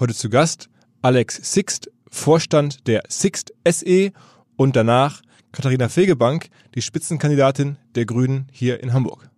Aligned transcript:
Heute 0.00 0.14
zu 0.14 0.30
Gast 0.30 0.70
Alex 1.02 1.52
Sixt, 1.52 1.90
Vorstand 2.10 2.86
der 2.88 3.02
Sixt 3.10 3.52
SE 3.68 4.12
und 4.56 4.74
danach 4.74 5.20
Katharina 5.52 5.90
Fegebank, 5.90 6.46
die 6.74 6.80
Spitzenkandidatin 6.80 7.76
der 7.94 8.06
Grünen 8.06 8.46
hier 8.50 8.82
in 8.82 8.94
Hamburg. 8.94 9.28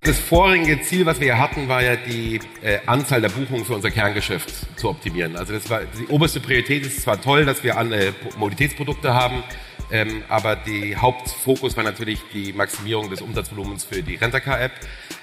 Das 0.00 0.18
vorige 0.18 0.82
Ziel, 0.82 1.06
was 1.06 1.20
wir 1.20 1.38
hatten, 1.38 1.68
war 1.68 1.84
ja 1.84 1.94
die 1.94 2.40
äh, 2.62 2.80
Anzahl 2.86 3.20
der 3.20 3.28
Buchungen 3.28 3.64
für 3.64 3.74
unser 3.74 3.92
Kerngeschäft 3.92 4.52
zu 4.76 4.88
optimieren. 4.88 5.36
Also 5.36 5.52
das 5.52 5.70
war 5.70 5.82
die 5.84 6.08
oberste 6.08 6.40
Priorität. 6.40 6.84
Es 6.84 6.94
ist 6.94 7.02
zwar 7.02 7.20
toll, 7.20 7.44
dass 7.44 7.62
wir 7.62 7.78
alle 7.78 8.12
Mobilitätsprodukte 8.36 9.14
haben, 9.14 9.44
ähm, 9.90 10.22
aber 10.28 10.56
die 10.56 10.96
Hauptfokus 10.96 11.76
war 11.76 11.84
natürlich 11.84 12.20
die 12.32 12.52
Maximierung 12.52 13.10
des 13.10 13.20
Umsatzvolumens 13.20 13.84
für 13.84 14.02
die 14.02 14.16
Rentacar-App. 14.16 14.72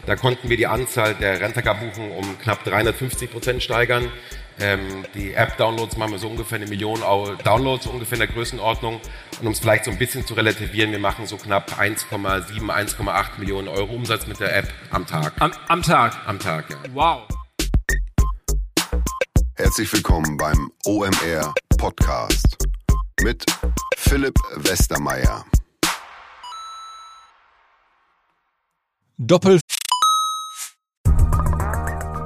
Da 0.05 0.15
konnten 0.15 0.49
wir 0.49 0.57
die 0.57 0.67
Anzahl 0.67 1.15
der 1.15 1.39
Rentacar-Buchungen 1.39 2.11
um 2.11 2.39
knapp 2.39 2.63
350 2.63 3.31
Prozent 3.31 3.63
steigern. 3.63 4.11
Ähm, 4.59 5.05
die 5.15 5.33
App-Downloads 5.33 5.97
machen 5.97 6.11
wir 6.11 6.19
so 6.19 6.27
ungefähr 6.27 6.57
eine 6.57 6.67
Million 6.67 6.99
Downloads, 7.43 7.87
ungefähr 7.87 8.17
in 8.17 8.19
der 8.19 8.27
Größenordnung. 8.27 8.99
Und 9.39 9.47
um 9.47 9.53
es 9.53 9.59
vielleicht 9.59 9.85
so 9.85 9.91
ein 9.91 9.97
bisschen 9.97 10.25
zu 10.25 10.33
relativieren, 10.35 10.91
wir 10.91 10.99
machen 10.99 11.25
so 11.25 11.37
knapp 11.37 11.79
1,7, 11.79 12.69
1,8 12.69 13.39
Millionen 13.39 13.67
Euro 13.67 13.93
Umsatz 13.93 14.27
mit 14.27 14.39
der 14.39 14.55
App 14.55 14.67
am 14.91 15.07
Tag. 15.07 15.33
Am, 15.39 15.51
am 15.67 15.81
Tag? 15.81 16.15
Am 16.27 16.39
Tag, 16.39 16.69
ja. 16.69 16.77
Wow. 16.93 17.21
Herzlich 19.55 19.91
willkommen 19.93 20.37
beim 20.37 20.71
OMR 20.85 21.53
Podcast 21.77 22.70
mit 23.23 23.45
Philipp 23.97 24.35
Westermeier. 24.55 25.45
Doppel 29.17 29.60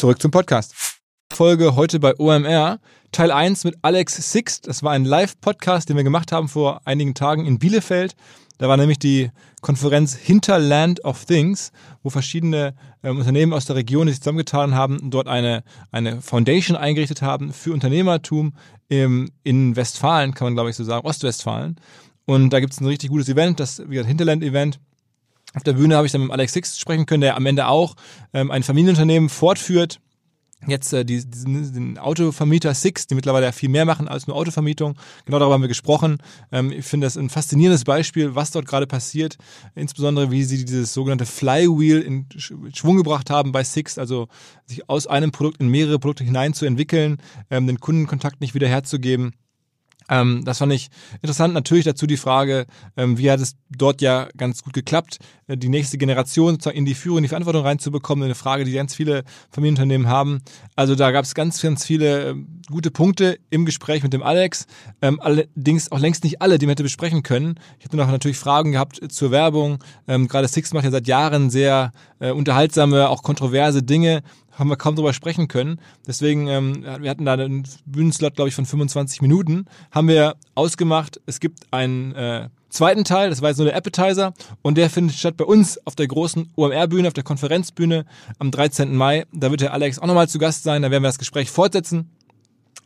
Zurück 0.00 0.22
zum 0.22 0.30
Podcast. 0.30 0.74
Folge 1.30 1.76
heute 1.76 2.00
bei 2.00 2.18
OMR. 2.18 2.78
Teil 3.12 3.30
1 3.30 3.64
mit 3.64 3.76
Alex 3.82 4.32
Sixt. 4.32 4.66
Das 4.66 4.82
war 4.82 4.92
ein 4.92 5.04
Live-Podcast, 5.04 5.90
den 5.90 5.96
wir 5.98 6.04
gemacht 6.04 6.32
haben 6.32 6.48
vor 6.48 6.80
einigen 6.86 7.12
Tagen 7.12 7.44
in 7.44 7.58
Bielefeld. 7.58 8.16
Da 8.56 8.66
war 8.66 8.78
nämlich 8.78 8.98
die 8.98 9.30
Konferenz 9.60 10.14
Hinterland 10.14 11.04
of 11.04 11.26
Things, 11.26 11.70
wo 12.02 12.08
verschiedene 12.08 12.74
ähm, 13.02 13.18
Unternehmen 13.18 13.52
aus 13.52 13.66
der 13.66 13.76
Region 13.76 14.08
sich 14.08 14.20
zusammengetan 14.22 14.74
haben, 14.74 15.10
dort 15.10 15.28
eine, 15.28 15.64
eine 15.92 16.22
Foundation 16.22 16.78
eingerichtet 16.78 17.20
haben 17.20 17.52
für 17.52 17.74
Unternehmertum 17.74 18.54
im, 18.88 19.30
in 19.42 19.76
Westfalen, 19.76 20.32
kann 20.32 20.46
man 20.46 20.54
glaube 20.54 20.70
ich 20.70 20.76
so 20.76 20.84
sagen, 20.84 21.06
Ostwestfalen. 21.06 21.76
Und 22.24 22.54
da 22.54 22.60
gibt 22.60 22.72
es 22.72 22.80
ein 22.80 22.86
richtig 22.86 23.10
gutes 23.10 23.28
Event, 23.28 23.60
das 23.60 23.80
wie 23.80 23.96
gesagt, 23.96 24.08
Hinterland-Event. 24.08 24.80
Auf 25.54 25.62
der 25.64 25.72
Bühne 25.72 25.96
habe 25.96 26.06
ich 26.06 26.12
dann 26.12 26.22
mit 26.22 26.30
Alex 26.30 26.52
Six 26.52 26.78
sprechen 26.78 27.06
können, 27.06 27.22
der 27.22 27.36
am 27.36 27.46
Ende 27.46 27.66
auch 27.66 27.96
ähm, 28.32 28.50
ein 28.50 28.62
Familienunternehmen 28.62 29.28
fortführt 29.28 30.00
jetzt 30.66 30.92
äh, 30.92 31.04
die, 31.04 31.24
diesen, 31.24 31.72
den 31.72 31.98
Autovermieter 31.98 32.74
Six, 32.74 33.06
die 33.06 33.14
mittlerweile 33.14 33.46
ja 33.46 33.52
viel 33.52 33.68
mehr 33.68 33.84
machen 33.84 34.08
als 34.08 34.26
nur 34.26 34.36
Autovermietung. 34.36 34.96
Genau 35.24 35.38
darüber 35.38 35.54
haben 35.54 35.62
wir 35.62 35.68
gesprochen. 35.68 36.18
Ähm, 36.52 36.72
ich 36.72 36.84
finde 36.84 37.06
das 37.06 37.16
ein 37.16 37.30
faszinierendes 37.30 37.84
Beispiel, 37.84 38.34
was 38.34 38.50
dort 38.50 38.66
gerade 38.66 38.86
passiert. 38.86 39.36
Insbesondere, 39.74 40.30
wie 40.30 40.44
sie 40.44 40.64
dieses 40.64 40.92
sogenannte 40.92 41.26
Flywheel 41.26 42.00
in 42.00 42.26
Schwung 42.36 42.96
gebracht 42.96 43.30
haben 43.30 43.52
bei 43.52 43.64
Six, 43.64 43.98
also 43.98 44.28
sich 44.66 44.88
aus 44.88 45.06
einem 45.06 45.32
Produkt 45.32 45.60
in 45.60 45.68
mehrere 45.68 45.98
Produkte 45.98 46.24
hineinzuentwickeln, 46.24 47.18
ähm, 47.50 47.66
den 47.66 47.80
Kundenkontakt 47.80 48.40
nicht 48.40 48.54
wieder 48.54 48.68
herzugeben. 48.68 49.32
Ähm, 50.10 50.44
das 50.44 50.58
fand 50.58 50.72
ich 50.72 50.88
interessant. 51.22 51.54
Natürlich 51.54 51.84
dazu 51.84 52.06
die 52.06 52.16
Frage, 52.16 52.66
ähm, 52.96 53.16
wie 53.16 53.30
hat 53.30 53.40
es 53.40 53.56
dort 53.70 54.02
ja 54.02 54.28
ganz 54.36 54.62
gut 54.62 54.72
geklappt, 54.72 55.18
die 55.56 55.68
nächste 55.68 55.98
Generation 55.98 56.54
sozusagen 56.54 56.76
in 56.76 56.84
die 56.84 56.94
Führung, 56.94 57.18
in 57.18 57.22
die 57.22 57.28
Verantwortung 57.28 57.62
reinzubekommen. 57.62 58.24
Eine 58.24 58.34
Frage, 58.34 58.64
die 58.64 58.72
ganz 58.72 58.94
viele 58.94 59.24
Familienunternehmen 59.50 60.08
haben. 60.08 60.40
Also 60.76 60.94
da 60.94 61.10
gab 61.10 61.24
es 61.24 61.34
ganz, 61.34 61.60
ganz 61.60 61.84
viele 61.84 62.30
äh, 62.30 62.34
gute 62.70 62.90
Punkte 62.90 63.38
im 63.50 63.64
Gespräch 63.64 64.02
mit 64.02 64.12
dem 64.12 64.22
Alex. 64.22 64.66
Ähm, 65.02 65.20
allerdings 65.20 65.92
auch 65.92 65.98
längst 65.98 66.24
nicht 66.24 66.42
alle, 66.42 66.58
die 66.58 66.66
man 66.66 66.72
hätte 66.72 66.82
besprechen 66.82 67.22
können. 67.22 67.58
Ich 67.78 67.84
hatte 67.84 67.96
noch 67.96 68.06
natürlich 68.06 68.38
Fragen 68.38 68.72
gehabt 68.72 69.00
zur 69.12 69.30
Werbung. 69.30 69.78
Ähm, 70.08 70.28
gerade 70.28 70.48
Six 70.48 70.72
macht 70.72 70.84
ja 70.84 70.90
seit 70.90 71.06
Jahren 71.06 71.50
sehr 71.50 71.92
äh, 72.18 72.30
unterhaltsame, 72.30 73.08
auch 73.08 73.22
kontroverse 73.22 73.82
Dinge 73.82 74.22
haben 74.60 74.68
wir 74.68 74.76
kaum 74.76 74.94
drüber 74.94 75.14
sprechen 75.14 75.48
können. 75.48 75.80
Deswegen, 76.06 76.46
ähm, 76.46 76.84
wir 77.00 77.08
hatten 77.08 77.24
da 77.24 77.32
einen 77.32 77.66
Bühnenslot, 77.86 78.34
glaube 78.34 78.50
ich, 78.50 78.54
von 78.54 78.66
25 78.66 79.22
Minuten. 79.22 79.64
Haben 79.90 80.08
wir 80.08 80.36
ausgemacht, 80.54 81.18
es 81.24 81.40
gibt 81.40 81.72
einen 81.72 82.14
äh, 82.14 82.50
zweiten 82.70 83.04
Teil, 83.04 83.30
das 83.30 83.42
war 83.42 83.50
jetzt 83.50 83.58
nur 83.58 83.66
der 83.66 83.76
Appetizer 83.76 84.32
und 84.62 84.78
der 84.78 84.90
findet 84.90 85.16
statt 85.16 85.36
bei 85.36 85.44
uns 85.44 85.84
auf 85.86 85.94
der 85.94 86.08
großen 86.08 86.50
OMR-Bühne, 86.56 87.08
auf 87.08 87.14
der 87.14 87.24
Konferenzbühne 87.24 88.06
am 88.38 88.50
13. 88.50 88.96
Mai. 88.96 89.26
Da 89.32 89.50
wird 89.50 89.60
der 89.60 89.72
Alex 89.72 89.98
auch 89.98 90.06
nochmal 90.06 90.28
zu 90.28 90.38
Gast 90.38 90.62
sein, 90.62 90.82
da 90.82 90.90
werden 90.90 91.02
wir 91.02 91.08
das 91.08 91.18
Gespräch 91.18 91.50
fortsetzen. 91.50 92.10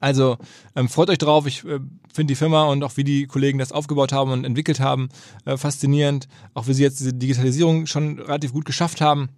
Also 0.01 0.37
ähm, 0.77 0.89
freut 0.89 1.09
euch 1.09 1.19
drauf. 1.19 1.47
Ich 1.47 1.65
äh, 1.65 1.79
finde 2.13 2.33
die 2.33 2.35
Firma 2.35 2.65
und 2.65 2.83
auch 2.83 2.97
wie 2.97 3.05
die 3.05 3.27
Kollegen 3.27 3.59
das 3.59 3.73
aufgebaut 3.73 4.13
haben 4.13 4.33
und 4.33 4.45
entwickelt 4.45 4.81
haben, 4.81 5.09
äh, 5.47 5.57
faszinierend. 5.57 6.29
Auch 6.53 6.67
wie 6.67 6.75
sie 6.75 6.83
jetzt 6.83 7.01
diese 7.01 7.15
Digitalisierung 7.15 7.87
schon 7.87 8.19
relativ 8.19 8.53
gut 8.53 8.67
geschafft 8.67 9.01
haben. 9.01 9.31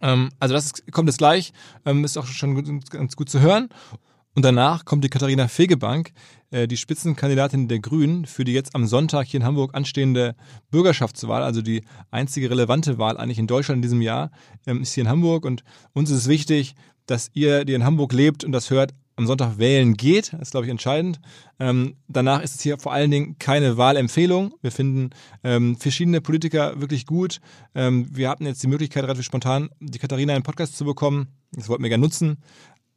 Ähm, 0.00 0.30
also 0.38 0.54
das 0.54 0.66
ist, 0.66 0.92
kommt 0.92 1.08
jetzt 1.08 1.18
gleich, 1.18 1.52
ähm, 1.84 2.04
ist 2.04 2.16
auch 2.16 2.26
schon 2.26 2.80
ganz 2.88 3.16
gut 3.16 3.28
zu 3.28 3.40
hören. 3.40 3.68
Und 4.40 4.44
danach 4.44 4.86
kommt 4.86 5.04
die 5.04 5.10
Katharina 5.10 5.48
Fegebank, 5.48 6.12
äh, 6.50 6.66
die 6.66 6.78
Spitzenkandidatin 6.78 7.68
der 7.68 7.78
Grünen 7.78 8.24
für 8.24 8.42
die 8.42 8.54
jetzt 8.54 8.74
am 8.74 8.86
Sonntag 8.86 9.26
hier 9.26 9.40
in 9.40 9.44
Hamburg 9.44 9.74
anstehende 9.74 10.34
Bürgerschaftswahl, 10.70 11.42
also 11.42 11.60
die 11.60 11.82
einzige 12.10 12.48
relevante 12.48 12.96
Wahl 12.96 13.18
eigentlich 13.18 13.38
in 13.38 13.46
Deutschland 13.46 13.76
in 13.76 13.82
diesem 13.82 14.00
Jahr, 14.00 14.30
ähm, 14.66 14.80
ist 14.80 14.94
hier 14.94 15.02
in 15.02 15.10
Hamburg. 15.10 15.44
Und 15.44 15.62
uns 15.92 16.08
ist 16.08 16.20
es 16.20 16.28
wichtig, 16.28 16.74
dass 17.04 17.30
ihr, 17.34 17.66
die 17.66 17.74
in 17.74 17.84
Hamburg 17.84 18.14
lebt 18.14 18.42
und 18.42 18.52
das 18.52 18.70
hört, 18.70 18.94
am 19.16 19.26
Sonntag 19.26 19.58
wählen 19.58 19.92
geht. 19.92 20.32
Das 20.32 20.40
ist, 20.40 20.50
glaube 20.52 20.64
ich, 20.64 20.70
entscheidend. 20.70 21.20
Ähm, 21.58 21.96
danach 22.08 22.40
ist 22.40 22.54
es 22.54 22.62
hier 22.62 22.78
vor 22.78 22.94
allen 22.94 23.10
Dingen 23.10 23.36
keine 23.38 23.76
Wahlempfehlung. 23.76 24.54
Wir 24.62 24.72
finden 24.72 25.10
ähm, 25.44 25.76
verschiedene 25.76 26.22
Politiker 26.22 26.80
wirklich 26.80 27.04
gut. 27.04 27.42
Wir 27.74 28.30
hatten 28.30 28.46
jetzt 28.46 28.62
die 28.62 28.68
Möglichkeit, 28.68 29.04
relativ 29.04 29.26
spontan 29.26 29.68
die 29.80 29.98
Katharina 29.98 30.32
in 30.32 30.38
den 30.38 30.44
Podcast 30.44 30.78
zu 30.78 30.86
bekommen. 30.86 31.28
Das 31.52 31.68
wollten 31.68 31.82
wir 31.82 31.90
gerne 31.90 32.02
nutzen. 32.02 32.38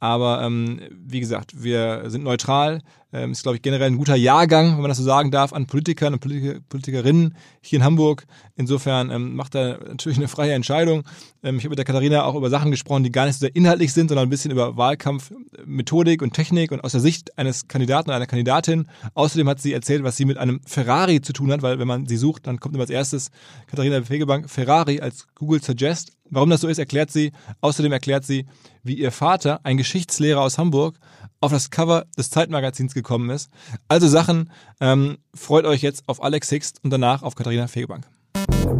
Aber 0.03 0.41
ähm, 0.41 0.81
wie 0.91 1.21
gesagt, 1.21 1.63
wir 1.63 2.03
sind 2.07 2.25
neutral. 2.25 2.81
Ähm, 3.13 3.31
ist, 3.31 3.43
glaube 3.43 3.55
ich, 3.55 3.61
generell 3.61 3.87
ein 3.87 3.97
guter 3.97 4.17
Jahrgang, 4.17 4.73
wenn 4.73 4.81
man 4.81 4.89
das 4.89 4.97
so 4.97 5.03
sagen 5.03 5.31
darf, 5.31 5.53
an 5.53 5.65
Politikern 5.65 6.11
und 6.11 6.19
Politiker, 6.19 6.59
Politikerinnen 6.67 7.37
hier 7.61 7.77
in 7.77 7.85
Hamburg. 7.85 8.25
Insofern 8.57 9.11
ähm, 9.11 9.33
macht 9.37 9.55
er 9.55 9.79
natürlich 9.87 10.17
eine 10.17 10.27
freie 10.27 10.51
Entscheidung. 10.51 11.03
Ähm, 11.41 11.57
ich 11.57 11.63
habe 11.63 11.69
mit 11.69 11.77
der 11.77 11.85
Katharina 11.85 12.25
auch 12.25 12.35
über 12.35 12.49
Sachen 12.49 12.69
gesprochen, 12.69 13.05
die 13.05 13.13
gar 13.13 13.27
nicht 13.27 13.35
so 13.35 13.45
sehr 13.45 13.55
inhaltlich 13.55 13.93
sind, 13.93 14.09
sondern 14.09 14.27
ein 14.27 14.29
bisschen 14.29 14.51
über 14.51 14.75
Wahlkampfmethodik 14.75 16.21
und 16.21 16.33
Technik 16.33 16.73
und 16.73 16.83
aus 16.83 16.91
der 16.91 16.99
Sicht 16.99 17.37
eines 17.37 17.69
Kandidaten 17.69 18.09
oder 18.09 18.17
einer 18.17 18.25
Kandidatin. 18.25 18.87
Außerdem 19.13 19.47
hat 19.47 19.61
sie 19.61 19.71
erzählt, 19.71 20.03
was 20.03 20.17
sie 20.17 20.25
mit 20.25 20.37
einem 20.37 20.59
Ferrari 20.65 21.21
zu 21.21 21.31
tun 21.31 21.49
hat, 21.49 21.61
weil 21.61 21.79
wenn 21.79 21.87
man 21.87 22.07
sie 22.07 22.17
sucht, 22.17 22.45
dann 22.45 22.59
kommt 22.59 22.75
immer 22.75 22.81
als 22.81 22.89
erstes 22.89 23.31
Katharina 23.67 24.01
Fegebank 24.01 24.49
Ferrari 24.49 24.99
als 24.99 25.27
Google 25.35 25.63
Suggest. 25.63 26.11
Warum 26.33 26.49
das 26.49 26.61
so 26.61 26.67
ist, 26.67 26.79
erklärt 26.79 27.11
sie. 27.11 27.31
Außerdem 27.61 27.91
erklärt 27.91 28.25
sie, 28.25 28.45
wie 28.83 28.95
ihr 28.95 29.11
Vater, 29.11 29.61
ein 29.63 29.77
Geschichtslehrer 29.77 30.41
aus 30.41 30.57
Hamburg, 30.57 30.97
auf 31.41 31.51
das 31.51 31.69
Cover 31.69 32.05
des 32.17 32.29
Zeitmagazins 32.29 32.93
gekommen 32.93 33.29
ist. 33.29 33.49
Also 33.87 34.07
Sachen, 34.07 34.51
ähm, 34.79 35.17
freut 35.35 35.65
euch 35.65 35.81
jetzt 35.81 36.03
auf 36.07 36.23
Alex 36.23 36.49
Sixt 36.49 36.83
und 36.83 36.89
danach 36.89 37.21
auf 37.21 37.35
Katharina 37.35 37.67
Fegebank. 37.67 38.07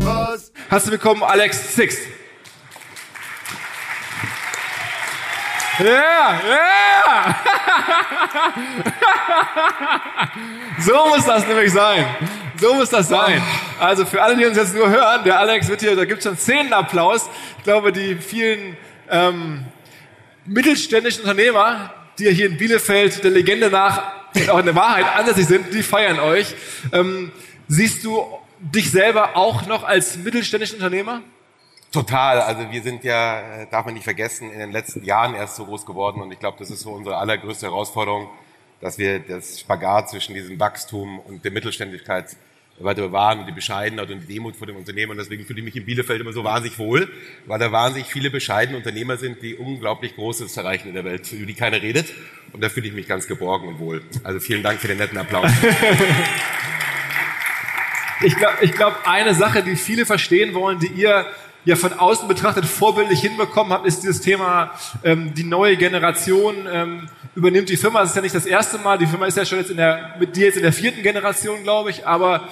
Was? 0.06 0.52
Du 0.86 0.92
willkommen, 0.92 1.24
Alex 1.24 1.76
Sixt. 1.76 2.00
Ja, 5.80 6.42
ja! 6.50 7.36
so 10.80 11.08
muss 11.08 11.26
das 11.26 11.48
nämlich 11.48 11.72
sein. 11.72 12.06
So 12.60 12.76
muss 12.76 12.90
das 12.90 13.10
sein. 13.10 13.42
Also 13.80 14.06
für 14.06 14.22
alle, 14.22 14.38
die 14.38 14.46
uns 14.46 14.58
jetzt 14.58 14.76
nur 14.76 14.90
hören, 14.90 15.24
der 15.24 15.40
Alex 15.40 15.68
wird 15.68 15.82
hier, 15.82 15.96
da 15.96 16.06
gibt 16.06 16.20
es 16.20 16.26
schon 16.26 16.38
Szenenapplaus. 16.38 17.30
Ich 17.58 17.64
glaube, 17.64 17.92
die 17.92 18.16
vielen 18.16 18.78
ähm, 19.10 19.66
mittelständischen 20.46 21.24
Unternehmer, 21.24 21.94
die 22.20 22.30
hier 22.30 22.46
in 22.46 22.58
Bielefeld 22.58 23.24
der 23.24 23.32
Legende 23.32 23.70
nach 23.70 24.12
und 24.36 24.50
auch 24.50 24.60
in 24.60 24.66
der 24.66 24.76
Wahrheit 24.76 25.06
ansässig 25.16 25.48
sind, 25.48 25.74
die 25.74 25.84
feiern 25.84 26.20
euch. 26.20 26.56
Ähm, 26.92 27.32
siehst 27.68 28.04
du 28.04 28.26
dich 28.60 28.92
selber 28.92 29.36
auch 29.36 29.66
noch 29.66 29.84
als 29.84 30.18
mittelständischen 30.18 30.78
Unternehmer? 30.78 31.22
Total. 31.94 32.42
Also 32.42 32.72
wir 32.72 32.82
sind 32.82 33.04
ja, 33.04 33.62
äh, 33.62 33.68
darf 33.70 33.86
man 33.86 33.94
nicht 33.94 34.04
vergessen, 34.04 34.52
in 34.52 34.58
den 34.58 34.72
letzten 34.72 35.04
Jahren 35.04 35.36
erst 35.36 35.56
so 35.56 35.66
groß 35.66 35.86
geworden 35.86 36.24
und 36.24 36.32
ich 36.32 36.40
glaube, 36.40 36.58
das 36.58 36.72
ist 36.72 36.82
so 36.82 36.92
unsere 36.92 37.18
allergrößte 37.18 37.68
Herausforderung, 37.68 38.30
dass 38.82 38.98
wir 38.98 39.20
das 39.20 39.60
Spagat 39.60 40.10
zwischen 40.10 40.34
diesem 40.34 40.60
Wachstum 40.60 41.20
und 41.20 41.46
der 41.46 41.52
Mittelständigkeit 41.52 42.36
weiter 42.80 43.04
bewahren 43.04 43.42
und 43.42 43.46
die 43.46 43.52
Bescheidenheit 43.52 44.10
und 44.10 44.22
die 44.22 44.34
Demut 44.34 44.56
vor 44.56 44.66
dem 44.66 44.76
Unternehmen. 44.76 45.12
Und 45.12 45.18
deswegen 45.18 45.46
fühle 45.46 45.60
ich 45.60 45.66
mich 45.66 45.76
in 45.76 45.86
Bielefeld 45.86 46.20
immer 46.20 46.34
so 46.34 46.44
wahnsinnig 46.44 46.80
wohl, 46.80 47.08
weil 47.46 47.60
da 47.60 47.72
wahnsinnig 47.72 48.08
viele 48.08 48.32
bescheidene 48.32 48.76
Unternehmer 48.76 49.18
sind, 49.18 49.44
die 49.44 49.54
unglaublich 49.54 50.16
Großes 50.16 50.58
erreichen 50.58 50.88
in 50.88 50.96
der 50.96 51.06
Welt, 51.06 51.32
über 51.32 51.46
die 51.46 51.54
keiner 51.54 51.80
redet. 51.80 52.12
Und 52.54 52.64
da 52.64 52.70
fühle 52.70 52.88
ich 52.88 52.94
mich 52.94 53.08
ganz 53.08 53.28
geborgen 53.28 53.68
und 53.68 53.78
wohl. 53.78 54.02
Also 54.24 54.40
vielen 54.40 54.64
Dank 54.64 54.80
für 54.80 54.88
den 54.88 54.98
netten 54.98 55.20
Applaus. 55.20 55.52
ich 58.24 58.36
glaube, 58.36 58.58
ich 58.62 58.72
glaub, 58.72 59.08
eine 59.08 59.36
Sache, 59.36 59.62
die 59.62 59.76
viele 59.76 60.08
verstehen 60.08 60.56
wollen, 60.56 60.80
die 60.80 60.88
ihr 60.88 61.28
ja 61.66 61.76
von 61.76 61.94
außen 61.94 62.28
betrachtet 62.28 62.66
vorbildlich 62.66 63.22
hinbekommen 63.22 63.74
habt, 63.74 63.86
ist 63.86 64.04
dieses 64.04 64.22
Thema, 64.22 64.72
ähm, 65.04 65.34
die 65.34 65.44
neue 65.44 65.78
Generation 65.78 66.56
ähm, 66.72 67.10
übernimmt 67.36 67.70
die 67.70 67.78
Firma. 67.78 68.02
Das 68.02 68.10
ist 68.10 68.16
ja 68.16 68.22
nicht 68.22 68.36
das 68.36 68.46
erste 68.46 68.78
Mal. 68.78 68.98
Die 68.98 69.08
Firma 69.08 69.26
ist 69.26 69.38
ja 69.38 69.46
schon 69.46 69.60
jetzt 69.60 69.72
in 69.72 69.78
der, 69.78 70.16
mit 70.20 70.36
dir 70.36 70.46
jetzt 70.46 70.58
in 70.58 70.64
der 70.64 70.74
vierten 70.74 71.02
Generation, 71.02 71.64
glaube 71.64 71.90
ich. 71.90 72.06
Aber 72.06 72.48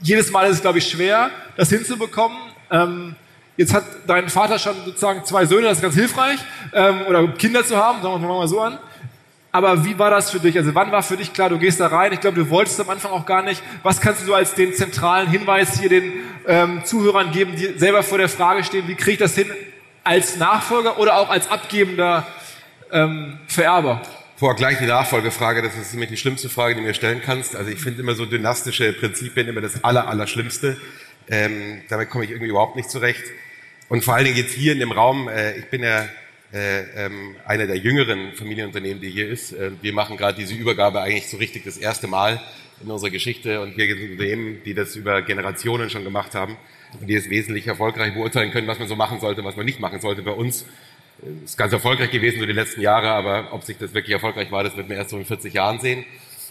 jedes 0.00 0.30
Mal 0.30 0.48
ist 0.48 0.56
es, 0.56 0.60
glaube 0.62 0.78
ich, 0.78 0.88
schwer, 0.88 1.30
das 1.56 1.68
hinzubekommen. 1.68 2.36
Ähm, 2.70 3.14
jetzt 3.56 3.72
hat 3.72 3.84
dein 4.06 4.28
Vater 4.28 4.58
schon 4.58 4.74
sozusagen 4.84 5.24
zwei 5.24 5.46
Söhne, 5.46 5.68
das 5.68 5.78
ist 5.78 5.82
ganz 5.82 5.94
hilfreich. 5.94 6.40
Ähm, 6.72 7.02
oder 7.08 7.26
Kinder 7.28 7.64
zu 7.64 7.76
haben, 7.76 8.02
sagen 8.02 8.20
wir 8.20 8.28
mal 8.28 8.48
so 8.48 8.60
an. 8.60 8.78
Aber 9.54 9.84
wie 9.84 9.98
war 9.98 10.10
das 10.10 10.30
für 10.30 10.40
dich? 10.40 10.56
Also 10.56 10.74
wann 10.74 10.90
war 10.92 11.02
für 11.02 11.18
dich 11.18 11.34
klar, 11.34 11.50
du 11.50 11.58
gehst 11.58 11.78
da 11.78 11.88
rein? 11.88 12.14
Ich 12.14 12.20
glaube, 12.20 12.42
du 12.42 12.48
wolltest 12.48 12.80
am 12.80 12.88
Anfang 12.88 13.12
auch 13.12 13.26
gar 13.26 13.42
nicht. 13.42 13.62
Was 13.82 14.00
kannst 14.00 14.22
du 14.22 14.26
so 14.26 14.34
als 14.34 14.54
den 14.54 14.72
zentralen 14.72 15.28
Hinweis 15.28 15.78
hier 15.78 15.90
den 15.90 16.10
ähm, 16.48 16.82
Zuhörern 16.86 17.32
geben, 17.32 17.54
die 17.54 17.78
selber 17.78 18.02
vor 18.02 18.16
der 18.16 18.30
Frage 18.30 18.64
stehen, 18.64 18.88
wie 18.88 18.94
kriege 18.94 19.12
ich 19.12 19.18
das 19.18 19.34
hin 19.34 19.50
als 20.04 20.38
Nachfolger 20.38 20.98
oder 20.98 21.18
auch 21.18 21.28
als 21.28 21.50
abgebender 21.50 22.26
ähm, 22.90 23.38
Vererber? 23.46 24.00
Vor 24.36 24.56
gleich 24.56 24.78
die 24.78 24.86
Nachfolgefrage, 24.86 25.60
das 25.60 25.76
ist 25.76 25.92
nämlich 25.92 26.08
die 26.08 26.16
schlimmste 26.16 26.48
Frage, 26.48 26.74
die 26.74 26.80
du 26.80 26.86
mir 26.86 26.94
stellen 26.94 27.20
kannst. 27.22 27.54
Also 27.54 27.70
ich 27.70 27.78
finde 27.78 28.00
immer 28.00 28.14
so 28.14 28.24
dynastische 28.24 28.94
Prinzipien 28.94 29.48
immer 29.48 29.60
das 29.60 29.84
aller, 29.84 30.08
aller. 30.08 30.26
Ähm, 31.28 31.82
damit 31.90 32.08
komme 32.08 32.24
ich 32.24 32.30
irgendwie 32.30 32.48
überhaupt 32.48 32.76
nicht 32.76 32.90
zurecht. 32.90 33.22
Und 33.90 34.02
vor 34.02 34.14
allen 34.14 34.24
Dingen 34.24 34.36
jetzt 34.38 34.54
hier 34.54 34.72
in 34.72 34.80
dem 34.80 34.92
Raum, 34.92 35.28
äh, 35.28 35.58
ich 35.58 35.66
bin 35.66 35.82
ja 35.82 36.06
äh, 36.52 37.06
ähm, 37.06 37.36
einer 37.46 37.66
der 37.66 37.76
jüngeren 37.76 38.34
Familienunternehmen, 38.34 39.00
die 39.00 39.10
hier 39.10 39.28
ist. 39.28 39.52
Äh, 39.52 39.70
wir 39.80 39.92
machen 39.92 40.16
gerade 40.16 40.38
diese 40.38 40.54
Übergabe 40.54 41.00
eigentlich 41.00 41.28
so 41.28 41.38
richtig 41.38 41.64
das 41.64 41.78
erste 41.78 42.06
Mal 42.06 42.42
in 42.82 42.90
unserer 42.90 43.10
Geschichte 43.10 43.60
und 43.60 43.76
wir 43.76 43.86
sind 43.86 44.12
Unternehmen, 44.12 44.60
die 44.64 44.74
das 44.74 44.96
über 44.96 45.22
Generationen 45.22 45.88
schon 45.88 46.04
gemacht 46.04 46.34
haben 46.34 46.56
und 47.00 47.06
die 47.08 47.14
es 47.14 47.30
wesentlich 47.30 47.66
erfolgreich 47.66 48.14
beurteilen 48.14 48.50
können, 48.50 48.66
was 48.66 48.78
man 48.78 48.88
so 48.88 48.96
machen 48.96 49.20
sollte, 49.20 49.44
was 49.44 49.56
man 49.56 49.64
nicht 49.64 49.80
machen 49.80 50.00
sollte. 50.00 50.22
Bei 50.22 50.32
uns 50.32 50.66
äh, 51.22 51.44
ist 51.44 51.56
ganz 51.56 51.72
erfolgreich 51.72 52.10
gewesen 52.10 52.40
so 52.40 52.46
die 52.46 52.52
letzten 52.52 52.82
Jahre, 52.82 53.10
aber 53.10 53.52
ob 53.52 53.62
sich 53.62 53.78
das 53.78 53.94
wirklich 53.94 54.12
erfolgreich 54.12 54.50
war, 54.50 54.62
das 54.62 54.76
wird 54.76 54.88
man 54.88 54.98
erst 54.98 55.10
so 55.10 55.18
in 55.18 55.24
40 55.24 55.54
Jahren 55.54 55.80
sehen. 55.80 56.04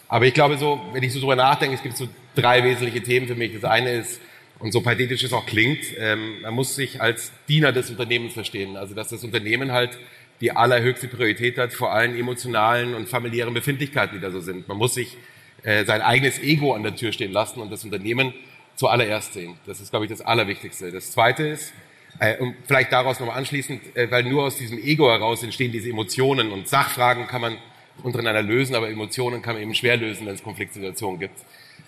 Aber 0.07 0.25
ich 0.25 0.33
glaube 0.33 0.57
so, 0.57 0.81
wenn 0.93 1.03
ich 1.03 1.13
so 1.13 1.19
drüber 1.19 1.35
nachdenke, 1.35 1.75
es 1.75 1.83
gibt 1.83 1.95
so 1.95 2.09
drei 2.35 2.63
wesentliche 2.63 3.01
Themen 3.01 3.27
für 3.27 3.35
mich. 3.35 3.53
Das 3.53 3.63
eine 3.63 3.91
ist, 3.91 4.19
und 4.61 4.71
so 4.71 4.81
pathetisch 4.81 5.23
es 5.23 5.33
auch 5.33 5.45
klingt, 5.45 5.83
ähm, 5.97 6.41
man 6.41 6.53
muss 6.53 6.75
sich 6.75 7.01
als 7.01 7.31
Diener 7.47 7.71
des 7.71 7.89
Unternehmens 7.89 8.33
verstehen. 8.33 8.77
Also 8.77 8.93
dass 8.93 9.09
das 9.09 9.23
Unternehmen 9.23 9.71
halt 9.71 9.97
die 10.39 10.51
allerhöchste 10.51 11.07
Priorität 11.07 11.57
hat 11.57 11.73
vor 11.73 11.91
allen 11.91 12.17
emotionalen 12.17 12.95
und 12.95 13.09
familiären 13.09 13.53
Befindlichkeiten, 13.53 14.15
die 14.17 14.21
da 14.21 14.31
so 14.31 14.39
sind. 14.39 14.67
Man 14.67 14.77
muss 14.77 14.95
sich 14.95 15.17
äh, 15.63 15.85
sein 15.85 16.01
eigenes 16.01 16.39
Ego 16.39 16.73
an 16.73 16.83
der 16.83 16.95
Tür 16.95 17.11
stehen 17.11 17.31
lassen 17.31 17.59
und 17.61 17.71
das 17.71 17.83
Unternehmen 17.83 18.33
zuallererst 18.75 19.33
sehen. 19.33 19.57
Das 19.65 19.79
ist, 19.79 19.91
glaube 19.91 20.05
ich, 20.05 20.11
das 20.11 20.21
Allerwichtigste. 20.21 20.91
Das 20.91 21.11
Zweite 21.11 21.43
ist, 21.47 21.73
äh, 22.19 22.37
und 22.37 22.55
vielleicht 22.65 22.91
daraus 22.91 23.19
nochmal 23.19 23.37
anschließend, 23.37 23.95
äh, 23.95 24.09
weil 24.09 24.23
nur 24.23 24.43
aus 24.43 24.57
diesem 24.57 24.79
Ego 24.79 25.09
heraus 25.09 25.43
entstehen 25.43 25.71
diese 25.71 25.89
Emotionen 25.89 26.51
und 26.51 26.67
Sachfragen 26.67 27.27
kann 27.27 27.41
man 27.41 27.57
untereinander 28.03 28.41
lösen, 28.41 28.75
aber 28.75 28.89
Emotionen 28.89 29.41
kann 29.41 29.53
man 29.55 29.63
eben 29.63 29.75
schwer 29.75 29.97
lösen, 29.97 30.25
wenn 30.25 30.33
es 30.33 30.43
Konfliktsituationen 30.43 31.19
gibt. 31.19 31.39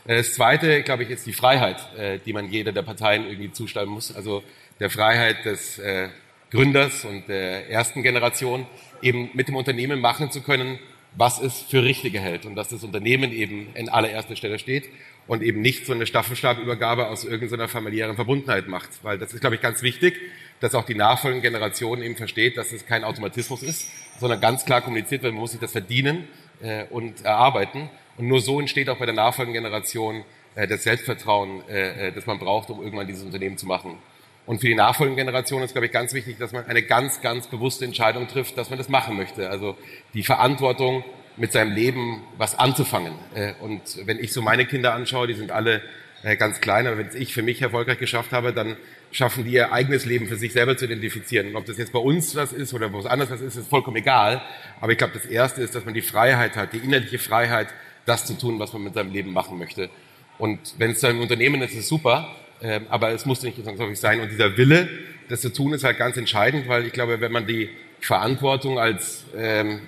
Äh, 0.06 0.18
das 0.18 0.34
Zweite, 0.34 0.84
glaube 0.84 1.04
ich, 1.04 1.10
ist 1.10 1.26
die 1.26 1.34
Freiheit, 1.34 1.78
äh, 1.98 2.20
die 2.20 2.34
man 2.34 2.50
jeder 2.50 2.72
der 2.72 2.82
Parteien 2.82 3.26
irgendwie 3.26 3.52
zustimmen 3.52 3.92
muss. 3.92 4.16
Also 4.16 4.44
der 4.80 4.90
Freiheit 4.90 5.46
des 5.46 5.80
äh, 5.80 6.10
Gründers 6.52 7.06
und 7.06 7.28
der 7.28 7.70
ersten 7.70 8.04
Generation, 8.04 8.66
eben 9.02 9.30
mit 9.34 9.48
dem 9.48 9.56
Unternehmen 9.56 10.00
machen 10.00 10.32
zu 10.32 10.42
können, 10.42 10.80
was 11.16 11.40
es 11.42 11.62
für 11.62 11.84
richtige 11.84 12.20
hält 12.20 12.46
und 12.46 12.56
dass 12.56 12.70
das 12.70 12.84
Unternehmen 12.84 13.32
eben 13.32 13.68
in 13.76 13.88
allererster 13.88 14.36
Stelle 14.36 14.58
steht 14.58 14.90
und 15.28 15.44
eben 15.44 15.62
nicht 15.62 15.86
so 15.86 15.94
eine 15.94 16.08
Staffelstabübergabe 16.08 17.08
aus 17.08 17.24
irgendeiner 17.24 17.68
familiären 17.68 18.16
Verbundenheit 18.16 18.68
macht. 18.68 18.90
Weil 19.04 19.20
das 19.20 19.34
ist, 19.34 19.42
glaube 19.42 19.56
ich, 19.56 19.62
ganz 19.62 19.84
wichtig, 19.84 20.20
dass 20.60 20.74
auch 20.74 20.86
die 20.86 20.96
nachfolgende 20.96 21.48
Generation 21.48 22.02
eben 22.02 22.16
versteht, 22.16 22.58
dass 22.58 22.72
es 22.72 22.86
kein 22.88 23.04
Automatismus 23.04 23.62
ist, 23.62 23.92
sondern 24.20 24.42
ganz 24.42 24.66
klar 24.66 24.82
kommuniziert 24.82 25.22
wird, 25.22 25.34
man 25.34 25.42
muss 25.42 25.52
sich 25.52 25.60
das 25.60 25.72
verdienen 25.72 26.28
und 26.90 27.26
erarbeiten. 27.26 27.90
Und 28.18 28.28
nur 28.28 28.42
so 28.42 28.60
entsteht 28.60 28.90
auch 28.90 28.98
bei 28.98 29.06
der 29.06 29.16
nachfolgenden 29.16 29.64
Generation 29.64 30.24
äh, 30.56 30.68
das 30.68 30.84
Selbstvertrauen, 30.84 31.68
äh, 31.68 32.08
äh, 32.08 32.12
das 32.12 32.26
man 32.26 32.40
braucht, 32.40 32.70
um 32.70 32.82
irgendwann 32.84 33.08
dieses 33.08 33.24
Unternehmen 33.24 33.58
zu 33.58 33.66
machen. 33.66 33.98
Und 34.46 34.60
für 34.60 34.68
die 34.68 34.76
nachfolgende 34.76 35.22
Generation 35.22 35.64
ist, 35.64 35.72
glaube 35.72 35.86
ich, 35.86 35.92
ganz 35.92 36.14
wichtig, 36.14 36.38
dass 36.38 36.52
man 36.52 36.66
eine 36.66 36.84
ganz, 36.84 37.22
ganz 37.22 37.48
bewusste 37.48 37.86
Entscheidung 37.86 38.28
trifft, 38.28 38.58
dass 38.58 38.70
man 38.70 38.78
das 38.78 38.90
machen 38.90 39.16
möchte. 39.16 39.50
Also 39.50 39.78
die 40.14 40.24
Verantwortung, 40.24 41.04
mit 41.38 41.52
seinem 41.52 41.74
Leben 41.74 42.22
was 42.38 42.58
anzufangen. 42.58 43.14
Äh, 43.34 43.54
und 43.60 43.82
wenn 44.06 44.20
ich 44.20 44.34
so 44.34 44.42
meine 44.42 44.66
Kinder 44.66 44.94
anschaue, 44.94 45.28
die 45.28 45.34
sind 45.34 45.52
alle 45.52 45.82
äh, 46.24 46.36
ganz 46.36 46.62
klein, 46.62 46.88
aber 46.88 46.98
wenn 46.98 47.08
es 47.08 47.16
ich 47.16 47.34
für 47.34 47.42
mich 47.42 47.62
erfolgreich 47.62 47.98
geschafft 47.98 48.32
habe, 48.32 48.54
dann 48.54 48.78
schaffen 49.12 49.44
die 49.44 49.52
ihr 49.52 49.72
eigenes 49.72 50.06
Leben 50.06 50.28
für 50.28 50.36
sich 50.36 50.54
selber 50.54 50.78
zu 50.78 50.86
identifizieren. 50.86 51.50
Und 51.50 51.56
ob 51.56 51.66
das 51.66 51.78
jetzt 51.78 51.92
bei 51.92 52.00
uns 52.00 52.36
was 52.36 52.54
ist 52.54 52.74
oder 52.74 52.92
wo 52.94 53.00
anders 53.00 53.30
was 53.30 53.42
ist, 53.42 53.56
ist 53.56 53.70
vollkommen 53.70 53.98
egal. 53.98 54.42
Aber 54.80 54.92
ich 54.92 54.98
glaube, 54.98 55.14
das 55.14 55.26
Erste 55.26 55.62
ist, 55.62 55.76
dass 55.76 55.86
man 55.86 55.94
die 55.94 56.02
Freiheit 56.02 56.56
hat, 56.56 56.74
die 56.74 56.78
innerliche 56.78 57.20
Freiheit, 57.20 57.68
das 58.06 58.26
zu 58.26 58.38
tun, 58.38 58.60
was 58.60 58.74
man 58.74 58.84
mit 58.84 58.94
seinem 58.94 59.12
Leben 59.12 59.34
machen 59.34 59.58
möchte. 59.58 59.90
Und 60.38 60.60
wenn 60.78 60.92
es 60.92 61.04
ein 61.04 61.20
Unternehmen 61.20 61.62
ist, 61.62 61.72
ist 61.74 61.80
es 61.82 61.88
super, 61.88 62.36
äh, 62.62 62.82
aber 62.90 63.12
es 63.12 63.26
muss 63.26 63.44
nicht 63.44 63.62
zwangsläufig 63.62 64.00
sein. 64.00 64.20
Und 64.20 64.30
dieser 64.30 64.58
Wille, 64.58 64.90
das 65.30 65.42
zu 65.42 65.54
tun, 65.54 65.74
ist 65.74 65.84
halt 65.84 65.98
ganz 65.98 66.18
entscheidend, 66.18 66.68
weil 66.68 66.86
ich 66.86 66.94
glaube, 66.94 67.22
wenn 67.22 67.32
man 67.32 67.48
die 67.48 67.70
Verantwortung 68.00 68.80
als 68.80 69.26
ähm, 69.38 69.82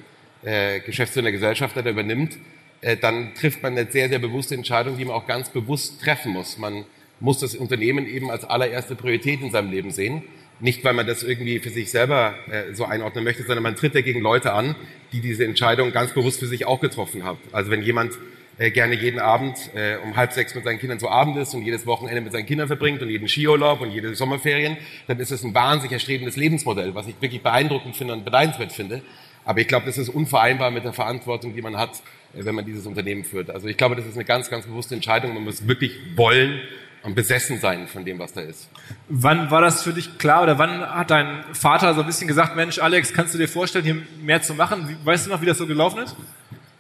äh, 0.44 0.80
Geschäftsführer 0.80 1.24
der 1.24 1.32
Gesellschaft 1.34 1.76
da 1.76 1.82
übernimmt, 1.82 2.38
äh, 2.82 2.98
dann 2.98 3.34
trifft 3.34 3.64
man 3.64 3.78
eine 3.78 3.92
sehr, 3.92 4.10
sehr 4.10 4.20
bewusste 4.20 4.56
Entscheidung, 4.56 4.98
die 4.98 5.06
man 5.06 5.16
auch 5.16 5.28
ganz 5.28 5.50
bewusst 5.50 6.02
treffen 6.02 6.32
muss. 6.32 6.58
Man 6.58 6.86
muss 7.20 7.40
das 7.40 7.56
Unternehmen 7.56 8.06
eben 8.06 8.30
als 8.30 8.46
allererste 8.46 8.96
Priorität 8.96 9.42
in 9.42 9.52
seinem 9.52 9.72
Leben 9.72 9.92
sehen. 9.92 10.24
Nicht, 10.60 10.84
weil 10.86 10.94
man 10.94 11.06
das 11.06 11.22
irgendwie 11.22 11.60
für 11.60 11.70
sich 11.70 11.92
selber 11.92 12.36
äh, 12.50 12.74
so 12.74 12.86
einordnen 12.86 13.24
möchte, 13.24 13.44
sondern 13.44 13.64
man 13.64 13.76
tritt 13.76 13.94
dagegen 13.94 14.22
Leute 14.22 14.54
an, 14.54 14.76
die 15.12 15.20
diese 15.20 15.44
Entscheidung 15.44 15.92
ganz 15.92 16.14
bewusst 16.14 16.40
für 16.40 16.48
sich 16.48 16.66
auch 16.66 16.80
getroffen 16.80 17.24
haben. 17.24 17.40
Also 17.52 17.72
wenn 17.72 17.82
jemand 17.82 18.14
äh, 18.58 18.72
gerne 18.72 18.96
jeden 18.96 19.20
Abend 19.20 19.58
äh, 19.76 19.98
um 19.98 20.16
halb 20.16 20.32
sechs 20.32 20.56
mit 20.56 20.64
seinen 20.64 20.80
Kindern 20.80 20.98
zu 20.98 21.10
Abend 21.10 21.36
ist 21.36 21.54
und 21.54 21.64
jedes 21.64 21.86
Wochenende 21.86 22.22
mit 22.22 22.32
seinen 22.32 22.46
Kindern 22.46 22.68
verbringt 22.68 23.02
und 23.02 23.10
jeden 23.10 23.28
Skiurlaub 23.28 23.82
und 23.82 23.92
jede 23.92 24.16
Sommerferien, 24.16 24.78
dann 25.08 25.20
ist 25.20 25.32
das 25.32 25.44
ein 25.44 25.54
wahnsinnig 25.54 25.92
erstrebendes 25.92 26.38
Lebensmodell, 26.38 26.96
was 26.96 27.08
ich 27.08 27.16
wirklich 27.20 27.44
beeindruckend 27.44 27.98
finde 27.98 28.14
und 28.14 28.24
beneidenswert 28.24 28.72
finde. 28.72 29.02
Aber 29.44 29.60
ich 29.60 29.68
glaube, 29.68 29.86
das 29.86 29.98
ist 29.98 30.08
unvereinbar 30.08 30.72
mit 30.72 30.86
der 30.86 30.94
Verantwortung, 30.94 31.54
die 31.54 31.62
man 31.62 31.76
hat, 31.78 32.02
äh, 32.34 32.46
wenn 32.46 32.56
man 32.56 32.64
dieses 32.64 32.86
Unternehmen 32.86 33.26
führt. 33.26 33.50
Also 33.50 33.68
ich 33.68 33.76
glaube, 33.76 33.98
das 33.98 34.06
ist 34.06 34.16
eine 34.16 34.24
ganz, 34.24 34.50
ganz 34.50 34.66
bewusste 34.66 34.96
Entscheidung. 34.96 35.34
Man 35.34 35.44
muss 35.44 35.68
wirklich 35.68 35.92
wollen 36.16 36.62
und 37.06 37.16
besessen 37.16 37.60
sein 37.60 37.88
von 37.88 38.04
dem, 38.04 38.20
was 38.20 38.34
da 38.34 38.42
ist. 38.42 38.70
Wann 39.08 39.52
war 39.52 39.62
das 39.62 39.84
für 39.84 39.94
dich 39.94 40.18
klar 40.18 40.44
oder 40.44 40.58
wann 40.58 40.82
hat 40.82 41.12
dein 41.12 41.44
Vater 41.54 41.94
so 41.94 42.02
ein 42.02 42.08
bisschen 42.08 42.28
gesagt, 42.28 42.56
Mensch, 42.56 42.80
Alex, 42.80 43.14
kannst 43.14 43.34
du 43.34 43.38
dir 43.38 43.48
vorstellen, 43.48 43.86
hier 43.86 43.98
mehr 44.22 44.42
zu 44.42 44.56
machen? 44.56 44.98
Weißt 45.04 45.28
du 45.28 45.30
noch, 45.30 45.42
wie 45.42 45.46
das 45.46 45.58
so 45.58 45.68
gelaufen 45.68 46.00
ist? 46.00 46.16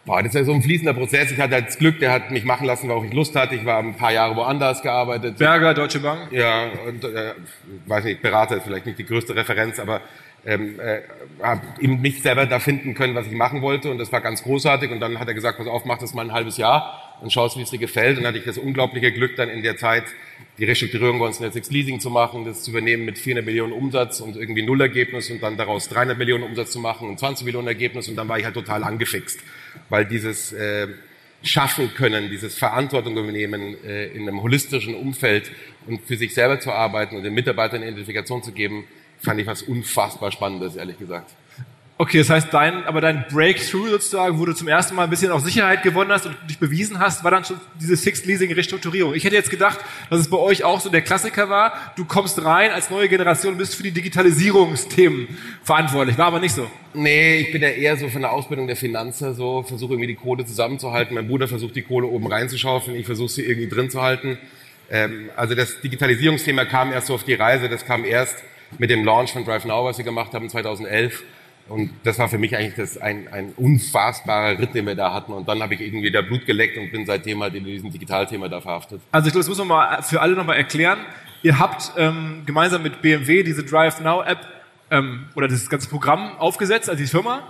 Boah, 0.05 0.21
das 0.21 0.33
ist 0.33 0.35
ja 0.35 0.43
so 0.43 0.53
ein 0.53 0.61
fließender 0.61 0.93
Prozess. 0.93 1.31
Ich 1.31 1.39
hatte 1.39 1.61
das 1.61 1.77
Glück, 1.77 1.99
der 1.99 2.11
hat 2.11 2.29
mich 2.29 2.43
machen 2.43 2.65
lassen, 2.65 2.89
worauf 2.89 3.05
ich 3.05 3.13
Lust 3.13 3.35
hatte. 3.35 3.55
Ich 3.55 3.65
war 3.65 3.79
ein 3.79 3.97
paar 3.97 4.11
Jahre 4.11 4.35
woanders 4.35 4.81
gearbeitet. 4.81 5.37
Berger, 5.37 5.73
Deutsche 5.73 5.99
Bank? 5.99 6.31
Ja, 6.31 6.69
und 6.87 7.03
äh, 7.03 7.33
weiß 7.87 8.03
nicht, 8.03 8.21
Berater 8.21 8.57
ist 8.57 8.63
vielleicht 8.63 8.85
nicht 8.85 8.99
die 8.99 9.05
größte 9.05 9.35
Referenz, 9.35 9.79
aber 9.79 10.01
ähm, 10.45 10.79
äh, 10.79 11.01
habe 11.41 11.61
eben 11.79 12.01
mich 12.01 12.21
selber 12.21 12.45
da 12.45 12.59
finden 12.59 12.93
können, 12.93 13.15
was 13.15 13.25
ich 13.25 13.33
machen 13.33 13.63
wollte 13.63 13.89
und 13.89 13.97
das 13.97 14.11
war 14.11 14.21
ganz 14.21 14.43
großartig 14.43 14.91
und 14.91 14.99
dann 14.99 15.19
hat 15.19 15.27
er 15.27 15.33
gesagt, 15.33 15.57
pass 15.57 15.65
auf, 15.67 15.85
mach 15.85 15.97
das 15.97 16.13
mal 16.13 16.23
ein 16.23 16.33
halbes 16.33 16.57
Jahr 16.57 17.04
und 17.21 17.31
schaust, 17.31 17.57
wie 17.57 17.61
es 17.61 17.71
dir 17.71 17.77
gefällt 17.77 18.17
und 18.17 18.23
dann 18.23 18.33
hatte 18.33 18.39
ich 18.39 18.45
das 18.45 18.57
unglaubliche 18.57 19.11
Glück 19.11 19.35
dann 19.35 19.49
in 19.49 19.63
der 19.63 19.77
Zeit 19.77 20.03
die 20.57 20.65
Restrukturierung 20.65 21.19
bei 21.19 21.27
uns 21.27 21.39
Netflix 21.39 21.69
Leasing 21.69 21.99
zu 21.99 22.09
machen, 22.09 22.45
das 22.45 22.63
zu 22.63 22.71
übernehmen 22.71 23.05
mit 23.05 23.17
400 23.17 23.45
Millionen 23.45 23.73
Umsatz 23.73 24.19
und 24.19 24.35
irgendwie 24.35 24.63
Nullergebnis 24.63 25.29
und 25.29 25.41
dann 25.41 25.57
daraus 25.57 25.89
300 25.89 26.17
Millionen 26.17 26.43
Umsatz 26.43 26.71
zu 26.71 26.79
machen 26.79 27.09
und 27.09 27.19
20 27.19 27.45
Millionen 27.45 27.67
Ergebnis 27.67 28.07
und 28.07 28.15
dann 28.15 28.27
war 28.27 28.37
ich 28.37 28.45
halt 28.45 28.53
total 28.53 28.83
angefixt, 28.83 29.39
weil 29.89 30.05
dieses 30.05 30.53
äh, 30.53 30.87
schaffen 31.43 31.93
können, 31.93 32.29
dieses 32.29 32.57
Verantwortung 32.57 33.17
übernehmen 33.17 33.75
äh, 33.85 34.07
in 34.07 34.23
einem 34.23 34.41
holistischen 34.41 34.95
Umfeld 34.95 35.51
und 35.87 36.01
für 36.01 36.17
sich 36.17 36.33
selber 36.33 36.59
zu 36.59 36.71
arbeiten 36.71 37.15
und 37.15 37.23
den 37.23 37.33
Mitarbeitern 37.33 37.77
eine 37.77 37.91
Identifikation 37.91 38.43
zu 38.43 38.51
geben, 38.51 38.85
fand 39.19 39.39
ich 39.39 39.47
was 39.47 39.61
unfassbar 39.61 40.31
Spannendes, 40.31 40.75
ehrlich 40.75 40.97
gesagt. 40.97 41.31
Okay, 41.97 42.17
das 42.17 42.29
heißt, 42.29 42.53
dein, 42.53 42.83
aber 42.83 42.99
dein 42.99 43.23
Breakthrough 43.31 43.87
sozusagen, 43.87 44.37
wo 44.37 44.45
du 44.45 44.51
zum 44.51 44.67
ersten 44.67 44.95
Mal 44.95 45.05
ein 45.05 45.09
bisschen 45.09 45.31
auch 45.31 45.39
Sicherheit 45.39 45.81
gewonnen 45.81 46.11
hast 46.11 46.25
und 46.25 46.35
dich 46.49 46.59
bewiesen 46.59 46.99
hast, 46.99 47.23
war 47.23 47.31
dann 47.31 47.45
schon 47.45 47.57
diese 47.79 47.95
Fixed 47.95 48.25
Leasing 48.25 48.51
Restrukturierung. 48.51 49.13
Ich 49.13 49.23
hätte 49.23 49.35
jetzt 49.35 49.49
gedacht, 49.49 49.79
dass 50.09 50.19
es 50.19 50.29
bei 50.29 50.35
euch 50.35 50.65
auch 50.65 50.81
so 50.81 50.89
der 50.89 51.01
Klassiker 51.01 51.47
war. 51.47 51.93
Du 51.95 52.03
kommst 52.03 52.43
rein 52.43 52.71
als 52.71 52.89
neue 52.89 53.07
Generation 53.07 53.53
und 53.53 53.59
bist 53.59 53.75
für 53.75 53.83
die 53.83 53.91
Digitalisierungsthemen 53.91 55.37
verantwortlich. 55.63 56.17
War 56.17 56.25
aber 56.25 56.41
nicht 56.41 56.53
so. 56.53 56.69
Nee, 56.93 57.37
ich 57.37 57.53
bin 57.53 57.61
ja 57.61 57.69
eher 57.69 57.95
so 57.95 58.09
von 58.09 58.23
der 58.23 58.33
Ausbildung 58.33 58.67
der 58.67 58.75
Finanzer 58.75 59.33
so, 59.33 59.63
versuche 59.63 59.93
irgendwie 59.93 60.07
die 60.07 60.15
Kohle 60.15 60.45
zusammenzuhalten. 60.45 61.15
Mein 61.15 61.29
Bruder 61.29 61.47
versucht 61.47 61.77
die 61.77 61.83
Kohle 61.83 62.07
oben 62.07 62.27
reinzuschaufeln, 62.27 62.97
ich 62.97 63.05
versuche 63.05 63.29
sie 63.29 63.45
irgendwie 63.45 63.69
drin 63.69 63.89
zu 63.89 64.01
halten. 64.01 64.37
Ähm, 64.91 65.29
also 65.37 65.55
das 65.55 65.79
Digitalisierungsthema 65.79 66.65
kam 66.65 66.91
erst 66.91 67.07
so 67.07 67.15
auf 67.15 67.23
die 67.23 67.35
Reise, 67.35 67.69
das 67.69 67.85
kam 67.85 68.03
erst 68.03 68.35
mit 68.79 68.89
dem 68.89 69.05
Launch 69.05 69.31
von 69.31 69.45
Drive 69.45 69.63
Now, 69.63 69.85
was 69.85 69.97
wir 69.97 70.03
gemacht 70.03 70.33
haben 70.33 70.49
2011. 70.49 71.23
Und 71.67 71.91
das 72.03 72.19
war 72.19 72.29
für 72.29 72.37
mich 72.37 72.55
eigentlich 72.55 72.75
das 72.75 72.97
ein, 72.97 73.27
ein 73.31 73.53
unfassbarer 73.57 74.59
Ritt, 74.59 74.75
den 74.75 74.85
wir 74.85 74.95
da 74.95 75.13
hatten. 75.13 75.33
Und 75.33 75.47
dann 75.47 75.61
habe 75.61 75.73
ich 75.73 75.81
irgendwie 75.81 76.11
da 76.11 76.21
Blut 76.21 76.45
geleckt 76.45 76.77
und 76.77 76.91
bin 76.91 77.05
seitdem 77.05 77.41
halt 77.41 77.55
in 77.55 77.65
diesem 77.65 77.91
Digitalthema 77.91 78.47
da 78.47 78.61
verhaftet. 78.61 79.01
Also 79.11 79.27
ich 79.27 79.33
glaube, 79.33 79.41
das 79.41 79.49
muss 79.49 79.57
man 79.57 79.67
mal 79.67 80.03
für 80.03 80.21
alle 80.21 80.35
nochmal 80.35 80.57
erklären. 80.57 80.99
Ihr 81.41 81.57
habt 81.57 81.93
ähm, 81.97 82.43
gemeinsam 82.45 82.83
mit 82.83 83.01
BMW 83.01 83.43
diese 83.43 83.63
Drive 83.63 83.99
Now 83.99 84.21
App 84.23 84.39
ähm, 84.91 85.25
oder 85.35 85.47
das 85.47 85.67
ganze 85.69 85.89
Programm 85.89 86.37
aufgesetzt, 86.37 86.89
also 86.89 87.01
die 87.01 87.09
Firma. 87.09 87.41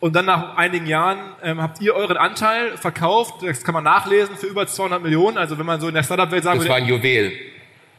Und 0.00 0.14
dann 0.14 0.26
nach 0.26 0.56
einigen 0.56 0.86
Jahren 0.86 1.18
ähm, 1.42 1.62
habt 1.62 1.80
ihr 1.80 1.94
euren 1.94 2.18
Anteil 2.18 2.76
verkauft. 2.76 3.42
Das 3.42 3.64
kann 3.64 3.72
man 3.72 3.84
nachlesen 3.84 4.36
für 4.36 4.46
über 4.46 4.66
200 4.66 5.02
Millionen. 5.02 5.38
Also 5.38 5.58
wenn 5.58 5.64
man 5.64 5.80
so 5.80 5.88
in 5.88 5.94
der 5.94 6.02
Startup-Welt 6.02 6.44
sagen 6.44 6.58
würde. 6.58 6.68
Das 6.68 6.78
war 6.78 6.84
ein 6.84 6.88
Juwel 6.88 7.32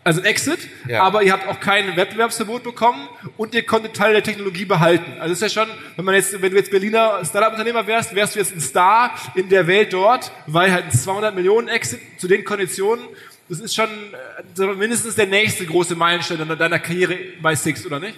also 0.08 0.22
Exit, 0.22 0.60
ja. 0.88 1.04
aber 1.04 1.22
ihr 1.22 1.34
habt 1.34 1.50
auch 1.50 1.60
kein 1.60 1.98
Wettbewerbsverbot 1.98 2.64
bekommen 2.64 3.10
und 3.36 3.54
ihr 3.54 3.64
konntet 3.64 3.94
Teil 3.94 4.14
der 4.14 4.24
Technologie 4.24 4.64
behalten. 4.64 5.20
Also 5.20 5.34
ist 5.34 5.42
ja 5.42 5.50
schon, 5.50 5.70
wenn 5.98 6.06
man 6.06 6.16
jetzt, 6.16 6.42
wenn 6.42 6.50
du 6.50 6.56
jetzt 6.56 6.72
Berliner 6.72 7.26
Startup-Unternehmer 7.26 7.86
wärst, 7.88 8.16
wärst 8.16 8.36
du 8.36 8.40
jetzt 8.40 8.56
ein 8.56 8.62
Star 8.62 9.14
in 9.36 9.50
der 9.50 9.68
Welt 9.68 9.92
dort, 9.92 10.32
weil 10.46 10.72
halt 10.72 10.86
ein 10.86 10.92
200 10.92 11.36
Millionen 11.36 11.68
Exit 11.68 12.00
zu 12.18 12.30
den 12.30 12.46
Konditionen, 12.46 13.04
das 13.50 13.60
ist 13.60 13.76
schon 13.76 13.90
äh, 14.58 14.66
mindestens 14.76 15.16
der 15.16 15.26
nächste 15.26 15.66
große 15.66 15.98
Meilenstein 15.98 16.40
in 16.40 16.58
deiner 16.58 16.80
Karriere 16.80 17.18
bei 17.42 17.54
Six, 17.54 17.86
oder 17.86 18.00
nicht? 18.00 18.16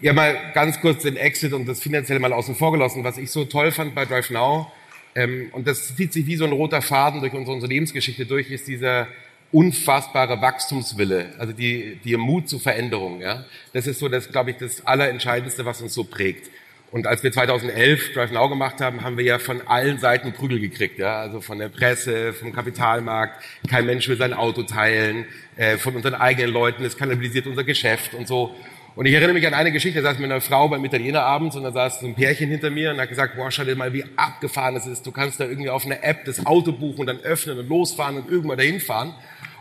Ja, 0.00 0.12
mal 0.12 0.36
ganz 0.54 0.80
kurz 0.80 1.04
den 1.04 1.16
Exit 1.16 1.52
und 1.52 1.66
das 1.66 1.80
finanzielle 1.80 2.18
mal 2.18 2.32
außen 2.32 2.56
vor 2.56 2.72
gelassen. 2.72 3.04
Was 3.04 3.16
ich 3.16 3.30
so 3.30 3.44
toll 3.44 3.70
fand 3.70 3.94
bei 3.94 4.06
Drive 4.06 4.30
Now, 4.30 4.72
ähm, 5.14 5.50
und 5.52 5.68
das 5.68 5.94
zieht 5.94 6.12
sich 6.12 6.26
wie 6.26 6.34
so 6.34 6.46
ein 6.46 6.52
roter 6.52 6.82
Faden 6.82 7.20
durch 7.20 7.32
unsere 7.32 7.54
Unternehmensgeschichte 7.54 8.26
durch, 8.26 8.50
ist 8.50 8.66
dieser 8.66 9.06
unfassbare 9.52 10.40
Wachstumswille, 10.40 11.34
also 11.38 11.52
die, 11.52 11.98
die 12.04 12.16
Mut 12.16 12.48
zur 12.48 12.60
Veränderung. 12.60 13.20
Ja? 13.20 13.44
Das 13.72 13.86
ist 13.86 13.98
so, 13.98 14.08
das 14.08 14.30
glaube 14.30 14.52
ich, 14.52 14.56
das 14.58 14.86
Allerentscheidendste, 14.86 15.64
was 15.64 15.80
uns 15.80 15.94
so 15.94 16.04
prägt. 16.04 16.50
Und 16.92 17.06
als 17.06 17.22
wir 17.22 17.30
2011 17.30 18.14
Drive 18.14 18.32
Now 18.32 18.48
gemacht 18.48 18.80
haben, 18.80 19.02
haben 19.02 19.16
wir 19.16 19.24
ja 19.24 19.38
von 19.38 19.60
allen 19.66 19.98
Seiten 19.98 20.32
Prügel 20.32 20.58
gekriegt, 20.58 20.98
ja, 20.98 21.20
also 21.20 21.40
von 21.40 21.58
der 21.58 21.68
Presse, 21.68 22.32
vom 22.32 22.52
Kapitalmarkt. 22.52 23.44
Kein 23.68 23.86
Mensch 23.86 24.08
will 24.08 24.16
sein 24.16 24.34
Auto 24.34 24.64
teilen, 24.64 25.24
äh, 25.56 25.76
von 25.76 25.94
unseren 25.94 26.14
eigenen 26.14 26.50
Leuten. 26.50 26.84
Es 26.84 26.96
kannibalisiert 26.96 27.46
unser 27.46 27.62
Geschäft 27.62 28.14
und 28.14 28.26
so. 28.26 28.56
Und 28.96 29.06
ich 29.06 29.14
erinnere 29.14 29.34
mich 29.34 29.46
an 29.46 29.54
eine 29.54 29.70
Geschichte, 29.70 30.02
da 30.02 30.10
saß 30.10 30.18
mit 30.18 30.30
einer 30.30 30.40
Frau 30.40 30.68
beim 30.68 30.84
Italiener 30.84 31.22
abends 31.22 31.54
und 31.54 31.62
da 31.62 31.70
saß 31.70 32.00
so 32.00 32.06
ein 32.06 32.16
Pärchen 32.16 32.50
hinter 32.50 32.70
mir 32.70 32.90
und 32.90 33.00
hat 33.00 33.08
gesagt, 33.08 33.36
boah, 33.36 33.50
schau 33.52 33.62
dir 33.62 33.76
mal, 33.76 33.92
wie 33.92 34.04
abgefahren 34.16 34.74
es 34.74 34.86
ist. 34.86 35.06
Du 35.06 35.12
kannst 35.12 35.38
da 35.38 35.44
irgendwie 35.44 35.70
auf 35.70 35.86
einer 35.86 36.02
App 36.02 36.24
das 36.24 36.44
Auto 36.44 36.72
buchen 36.72 37.00
und 37.00 37.06
dann 37.06 37.20
öffnen 37.20 37.56
und 37.60 37.68
losfahren 37.68 38.16
und 38.16 38.28
irgendwann 38.28 38.58
dahin 38.58 38.80
fahren. 38.80 39.14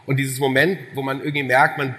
Und 0.09 0.17
dieses 0.17 0.39
Moment, 0.39 0.79
wo 0.95 1.03
man 1.03 1.19
irgendwie 1.19 1.43
merkt, 1.43 1.77
man 1.77 1.93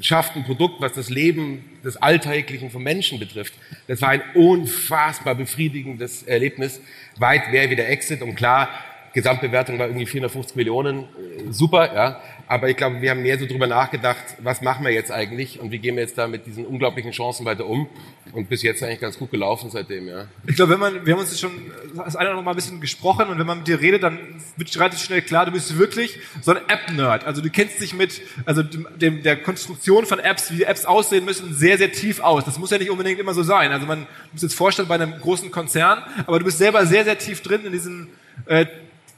schafft 0.00 0.34
ein 0.34 0.42
Produkt, 0.42 0.80
was 0.80 0.94
das 0.94 1.08
Leben 1.08 1.64
des 1.84 1.96
Alltäglichen 1.96 2.68
von 2.68 2.82
Menschen 2.82 3.20
betrifft, 3.20 3.54
das 3.86 4.02
war 4.02 4.08
ein 4.08 4.22
unfassbar 4.34 5.36
befriedigendes 5.36 6.24
Erlebnis. 6.24 6.80
Weit 7.16 7.52
wäre 7.52 7.70
wieder 7.70 7.88
Exit 7.88 8.22
und 8.22 8.34
klar, 8.34 8.68
Gesamtbewertung 9.12 9.78
war 9.78 9.86
irgendwie 9.86 10.06
450 10.06 10.56
Millionen, 10.56 11.04
äh, 11.04 11.52
super, 11.52 11.94
ja. 11.94 12.20
Aber 12.46 12.68
ich 12.68 12.76
glaube, 12.76 13.00
wir 13.00 13.10
haben 13.10 13.22
mehr 13.22 13.38
so 13.38 13.46
drüber 13.46 13.66
nachgedacht, 13.66 14.22
was 14.38 14.60
machen 14.60 14.84
wir 14.84 14.92
jetzt 14.92 15.10
eigentlich 15.10 15.60
und 15.60 15.70
wie 15.70 15.78
gehen 15.78 15.96
wir 15.96 16.02
jetzt 16.02 16.18
da 16.18 16.26
mit 16.28 16.46
diesen 16.46 16.66
unglaublichen 16.66 17.12
Chancen 17.12 17.46
weiter 17.46 17.66
um? 17.66 17.88
Und 18.32 18.48
bis 18.48 18.62
jetzt 18.62 18.82
eigentlich 18.82 19.00
ganz 19.00 19.18
gut 19.18 19.30
gelaufen 19.30 19.70
seitdem, 19.70 20.08
ja. 20.08 20.26
Ich 20.46 20.56
glaube, 20.56 20.72
wenn 20.72 20.80
man, 20.80 21.06
wir 21.06 21.14
haben 21.14 21.20
uns 21.20 21.30
jetzt 21.30 21.40
schon 21.40 21.52
das 21.96 22.16
eine 22.16 22.34
noch 22.34 22.42
mal 22.42 22.50
ein 22.50 22.56
bisschen 22.56 22.80
gesprochen 22.80 23.28
und 23.28 23.38
wenn 23.38 23.46
man 23.46 23.58
mit 23.58 23.68
dir 23.68 23.80
redet, 23.80 24.02
dann 24.02 24.18
wird 24.56 24.76
relativ 24.76 25.00
schnell 25.00 25.22
klar, 25.22 25.46
du 25.46 25.52
bist 25.52 25.78
wirklich 25.78 26.18
so 26.42 26.50
ein 26.50 26.58
App-Nerd. 26.68 27.24
Also 27.24 27.40
du 27.40 27.48
kennst 27.50 27.80
dich 27.80 27.94
mit, 27.94 28.20
also 28.44 28.62
dem, 28.62 29.22
der 29.22 29.36
Konstruktion 29.36 30.04
von 30.04 30.18
Apps, 30.18 30.52
wie 30.52 30.64
Apps 30.64 30.84
aussehen 30.84 31.24
müssen, 31.24 31.54
sehr, 31.54 31.78
sehr 31.78 31.92
tief 31.92 32.20
aus. 32.20 32.44
Das 32.44 32.58
muss 32.58 32.70
ja 32.70 32.78
nicht 32.78 32.90
unbedingt 32.90 33.20
immer 33.20 33.34
so 33.34 33.42
sein. 33.42 33.72
Also 33.72 33.86
man 33.86 34.06
muss 34.32 34.42
jetzt 34.42 34.54
vorstellen 34.54 34.88
bei 34.88 34.96
einem 34.96 35.18
großen 35.20 35.50
Konzern, 35.50 36.02
aber 36.26 36.38
du 36.38 36.44
bist 36.44 36.58
selber 36.58 36.84
sehr, 36.86 37.04
sehr 37.04 37.18
tief 37.18 37.40
drin 37.40 37.64
in 37.64 37.72
diesen 37.72 38.08
äh, 38.46 38.66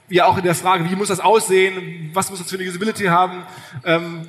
ja 0.09 0.27
auch 0.27 0.39
in 0.39 0.45
der 0.45 0.55
Frage, 0.55 0.89
wie 0.89 0.97
muss 0.97 1.09
das 1.09 1.21
aussehen, 1.21 2.11
was 2.13 2.31
muss 2.31 2.39
das 2.39 2.51
für 2.51 2.59
eine 2.59 2.69
Usability 2.69 3.05
haben. 3.05 3.43
Ähm, 3.85 4.29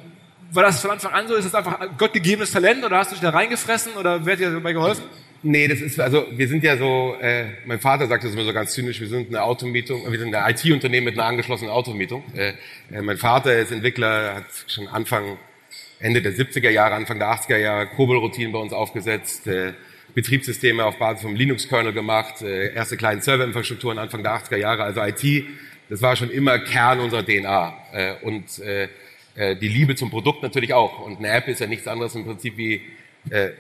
war 0.52 0.64
das 0.64 0.82
von 0.82 0.92
Anfang 0.92 1.12
an 1.12 1.28
so? 1.28 1.36
Ist 1.36 1.46
das 1.46 1.56
einfach 1.56 1.98
gottgegebenes 1.98 2.52
Talent 2.52 2.84
oder 2.84 2.98
hast 2.98 3.12
du 3.12 3.16
dich 3.16 3.22
da 3.22 3.30
reingefressen 3.30 3.94
oder 3.94 4.26
wer 4.26 4.34
hat 4.34 4.40
dir 4.40 4.52
dabei 4.52 4.74
geholfen? 4.74 5.04
Nee, 5.44 5.68
das 5.68 5.82
ist, 5.82 6.00
also 6.00 6.26
wir 6.32 6.48
sind 6.48 6.64
ja 6.64 6.78
so, 6.78 7.16
äh, 7.22 7.46
mein 7.66 7.80
Vater 7.80 8.08
sagt 8.08 8.24
das 8.24 8.34
immer 8.34 8.44
so 8.44 8.54
ganz 8.54 8.74
zynisch, 8.74 9.00
wir 9.00 9.08
sind 9.08 9.28
eine 9.28 9.44
Automietung, 9.44 10.12
wir 10.12 10.18
sind 10.18 10.34
ein 10.34 10.52
IT-Unternehmen 10.52 11.06
mit 11.06 11.14
einer 11.14 11.28
angeschlossenen 11.28 11.72
Automietung. 11.72 12.24
Äh, 12.36 12.54
äh, 12.92 13.02
mein 13.02 13.18
Vater 13.18 13.56
ist 13.56 13.72
Entwickler, 13.72 14.36
hat 14.36 14.46
schon 14.68 14.88
Anfang, 14.88 15.38
Ende 16.00 16.22
der 16.22 16.34
70er 16.34 16.70
Jahre, 16.70 16.96
Anfang 16.96 17.20
der 17.20 17.30
80er 17.30 17.58
Jahre 17.58 17.88
Kobol-Routinen 17.88 18.52
bei 18.52 18.60
uns 18.60 18.74
aufgesetzt, 18.74 19.46
äh, 19.48 19.74
Betriebssysteme 20.16 20.84
auf 20.84 20.98
Basis 20.98 21.22
vom 21.22 21.36
Linux-Kernel 21.36 21.94
gemacht, 21.94 22.42
äh, 22.42 22.74
erste 22.74 22.98
kleine 22.98 23.22
Serverinfrastrukturen 23.22 24.00
Anfang 24.00 24.24
der 24.24 24.34
80er 24.34 24.58
Jahre, 24.58 24.84
also 24.84 25.02
IT 25.04 25.46
das 25.90 26.02
war 26.02 26.16
schon 26.16 26.30
immer 26.30 26.60
Kern 26.60 27.00
unserer 27.00 27.26
DNA. 27.26 27.78
Äh, 27.94 28.14
und 28.24 28.60
äh, 28.60 28.90
äh, 29.36 29.56
die 29.56 29.68
Liebe 29.68 29.96
zum 29.96 30.10
Produkt 30.10 30.44
natürlich 30.44 30.74
auch. 30.74 31.06
Und 31.06 31.20
eine 31.20 31.30
App 31.30 31.48
ist 31.48 31.60
ja 31.60 31.68
nichts 31.68 31.88
anderes 31.88 32.16
im 32.16 32.26
Prinzip 32.26 32.58
wie 32.58 32.82
äh, 33.30 33.52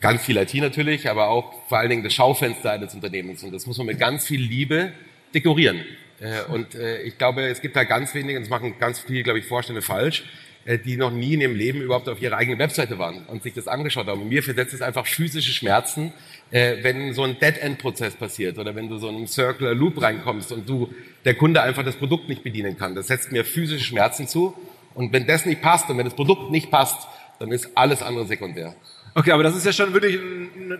ganz 0.00 0.24
viel 0.24 0.36
IT 0.36 0.54
natürlich, 0.54 1.08
aber 1.08 1.28
auch 1.28 1.66
vor 1.68 1.78
allen 1.78 1.90
Dingen 1.90 2.02
das 2.02 2.12
Schaufenster 2.12 2.72
eines 2.72 2.94
Unternehmens. 2.94 3.42
Und 3.42 3.52
das 3.52 3.66
muss 3.66 3.78
man 3.78 3.86
mit 3.86 3.98
ganz 3.98 4.26
viel 4.26 4.40
Liebe 4.40 4.92
dekorieren. 5.34 5.84
Äh, 6.20 6.42
und 6.52 6.74
äh, 6.74 7.02
ich 7.02 7.18
glaube, 7.18 7.42
es 7.42 7.60
gibt 7.60 7.76
da 7.76 7.84
ganz 7.84 8.14
wenige, 8.14 8.38
und 8.38 8.44
das 8.44 8.50
machen 8.50 8.78
ganz 8.78 9.00
viele, 9.00 9.22
glaube 9.22 9.38
ich, 9.38 9.46
Vorstände 9.46 9.82
falsch, 9.82 10.24
äh, 10.64 10.78
die 10.78 10.96
noch 10.96 11.12
nie 11.12 11.34
in 11.34 11.40
ihrem 11.40 11.54
Leben 11.54 11.80
überhaupt 11.80 12.08
auf 12.08 12.20
ihrer 12.20 12.36
eigenen 12.36 12.58
Webseite 12.58 12.98
waren 12.98 13.24
und 13.26 13.42
sich 13.42 13.54
das 13.54 13.68
angeschaut 13.68 14.06
haben. 14.06 14.22
Und 14.22 14.28
mir 14.28 14.42
versetzt 14.42 14.74
es 14.74 14.82
einfach 14.82 15.06
physische 15.06 15.52
Schmerzen, 15.52 16.12
äh, 16.50 16.76
wenn 16.82 17.12
so 17.12 17.22
ein 17.24 17.38
Dead-End-Prozess 17.38 18.14
passiert 18.14 18.58
oder 18.58 18.74
wenn 18.74 18.88
du 18.88 18.98
so 18.98 19.08
in 19.08 19.16
einen 19.16 19.26
Circular 19.26 19.74
Loop 19.74 20.00
reinkommst 20.00 20.52
und 20.52 20.68
du 20.68 20.90
der 21.24 21.34
Kunde 21.34 21.62
einfach 21.62 21.84
das 21.84 21.96
Produkt 21.96 22.28
nicht 22.28 22.42
bedienen 22.44 22.76
kann. 22.76 22.94
Das 22.94 23.08
setzt 23.08 23.32
mir 23.32 23.44
physische 23.44 23.84
Schmerzen 23.84 24.28
zu. 24.28 24.54
Und 24.94 25.12
wenn 25.12 25.26
das 25.26 25.44
nicht 25.44 25.60
passt 25.60 25.90
und 25.90 25.98
wenn 25.98 26.06
das 26.06 26.14
Produkt 26.14 26.50
nicht 26.50 26.70
passt, 26.70 27.06
dann 27.38 27.52
ist 27.52 27.70
alles 27.76 28.02
andere 28.02 28.26
sekundär. 28.26 28.74
Okay, 29.14 29.32
aber 29.32 29.42
das 29.42 29.56
ist 29.56 29.66
ja 29.66 29.72
schon 29.72 29.92
wirklich 29.92 30.18
eine 30.18 30.78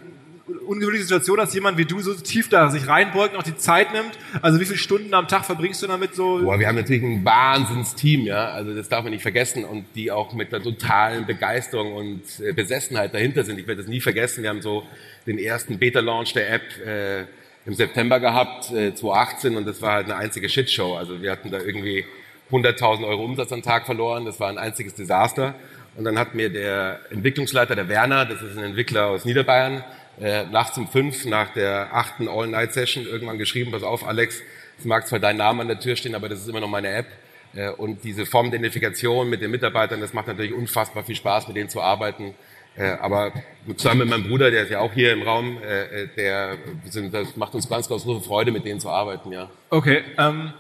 ungewöhnliche 0.66 1.04
Situation, 1.04 1.36
dass 1.36 1.52
jemand 1.54 1.78
wie 1.78 1.84
du 1.84 2.00
so 2.00 2.14
tief 2.14 2.48
da 2.48 2.70
sich 2.70 2.86
reinbeugt 2.86 3.34
und 3.34 3.40
auch 3.40 3.44
die 3.44 3.56
Zeit 3.56 3.92
nimmt. 3.92 4.12
Also 4.42 4.60
wie 4.60 4.64
viele 4.64 4.78
Stunden 4.78 5.12
am 5.14 5.26
Tag 5.28 5.44
verbringst 5.44 5.82
du 5.82 5.86
damit 5.86 6.14
so? 6.14 6.40
Boah, 6.42 6.58
wir 6.58 6.68
haben 6.68 6.76
natürlich 6.76 7.02
ein 7.02 7.24
Wahnsinnsteam, 7.24 8.22
ja. 8.22 8.50
Also 8.50 8.74
das 8.74 8.88
darf 8.88 9.02
man 9.02 9.12
nicht 9.12 9.22
vergessen 9.22 9.64
und 9.64 9.84
die 9.94 10.10
auch 10.10 10.32
mit 10.34 10.52
der 10.52 10.62
totalen 10.62 11.26
Begeisterung 11.26 11.94
und 11.94 12.22
äh, 12.40 12.52
Besessenheit 12.52 13.14
dahinter 13.14 13.44
sind. 13.44 13.58
Ich 13.58 13.66
werde 13.66 13.82
das 13.82 13.90
nie 13.90 14.00
vergessen. 14.00 14.42
Wir 14.42 14.50
haben 14.50 14.62
so 14.62 14.84
den 15.26 15.38
ersten 15.38 15.78
Beta-Launch 15.78 16.32
der 16.34 16.52
App 16.52 16.62
äh, 16.86 17.24
im 17.66 17.74
September 17.74 18.20
gehabt, 18.20 18.70
äh, 18.70 18.94
2018, 18.94 19.56
und 19.56 19.66
das 19.66 19.82
war 19.82 19.94
halt 19.94 20.06
eine 20.06 20.16
einzige 20.16 20.48
Shitshow. 20.48 20.96
Also 20.96 21.20
wir 21.20 21.32
hatten 21.32 21.50
da 21.50 21.58
irgendwie 21.58 22.04
100.000 22.50 23.06
Euro 23.06 23.24
Umsatz 23.24 23.52
am 23.52 23.62
Tag 23.62 23.86
verloren, 23.86 24.24
das 24.24 24.38
war 24.38 24.48
ein 24.48 24.58
einziges 24.58 24.94
Desaster. 24.94 25.54
Und 25.96 26.04
dann 26.04 26.18
hat 26.18 26.34
mir 26.34 26.50
der 26.50 27.00
Entwicklungsleiter, 27.10 27.74
der 27.74 27.88
Werner, 27.88 28.26
das 28.26 28.42
ist 28.42 28.56
ein 28.56 28.64
Entwickler 28.64 29.06
aus 29.06 29.24
Niederbayern, 29.24 29.82
äh, 30.20 30.44
nachts 30.44 30.78
um 30.78 30.88
fünf 30.88 31.24
nach 31.24 31.52
der 31.54 31.88
achten 31.92 32.28
All-Night-Session 32.28 33.06
irgendwann 33.06 33.38
geschrieben, 33.38 33.72
pass 33.72 33.82
auf, 33.82 34.06
Alex, 34.06 34.42
es 34.78 34.84
mag 34.84 35.06
zwar 35.08 35.18
dein 35.18 35.36
Name 35.36 35.62
an 35.62 35.68
der 35.68 35.80
Tür 35.80 35.96
stehen, 35.96 36.14
aber 36.14 36.28
das 36.28 36.40
ist 36.40 36.48
immer 36.48 36.60
noch 36.60 36.68
meine 36.68 36.88
App. 36.88 37.06
Äh, 37.54 37.70
und 37.70 38.04
diese 38.04 38.26
Form 38.26 38.50
der 38.50 38.60
Identifikation 38.60 39.28
mit 39.28 39.40
den 39.40 39.50
Mitarbeitern, 39.50 40.00
das 40.00 40.12
macht 40.12 40.28
natürlich 40.28 40.52
unfassbar 40.52 41.02
viel 41.02 41.16
Spaß, 41.16 41.48
mit 41.48 41.56
denen 41.56 41.68
zu 41.68 41.80
arbeiten. 41.80 42.34
Äh, 42.76 42.96
aber 43.00 43.32
zusammen 43.76 44.00
mit 44.00 44.08
meinem 44.10 44.28
Bruder, 44.28 44.50
der 44.50 44.64
ist 44.64 44.70
ja 44.70 44.80
auch 44.80 44.92
hier 44.92 45.12
im 45.12 45.22
Raum, 45.22 45.58
äh, 45.62 46.08
der 46.16 46.56
sind, 46.84 47.12
das 47.12 47.36
macht 47.36 47.54
uns 47.54 47.68
ganz, 47.68 47.88
ganz 47.88 48.04
große 48.04 48.26
Freude, 48.26 48.52
mit 48.52 48.64
denen 48.64 48.80
zu 48.80 48.90
arbeiten, 48.90 49.32
ja. 49.32 49.48
Okay. 49.70 50.04
Ähm, 50.18 50.52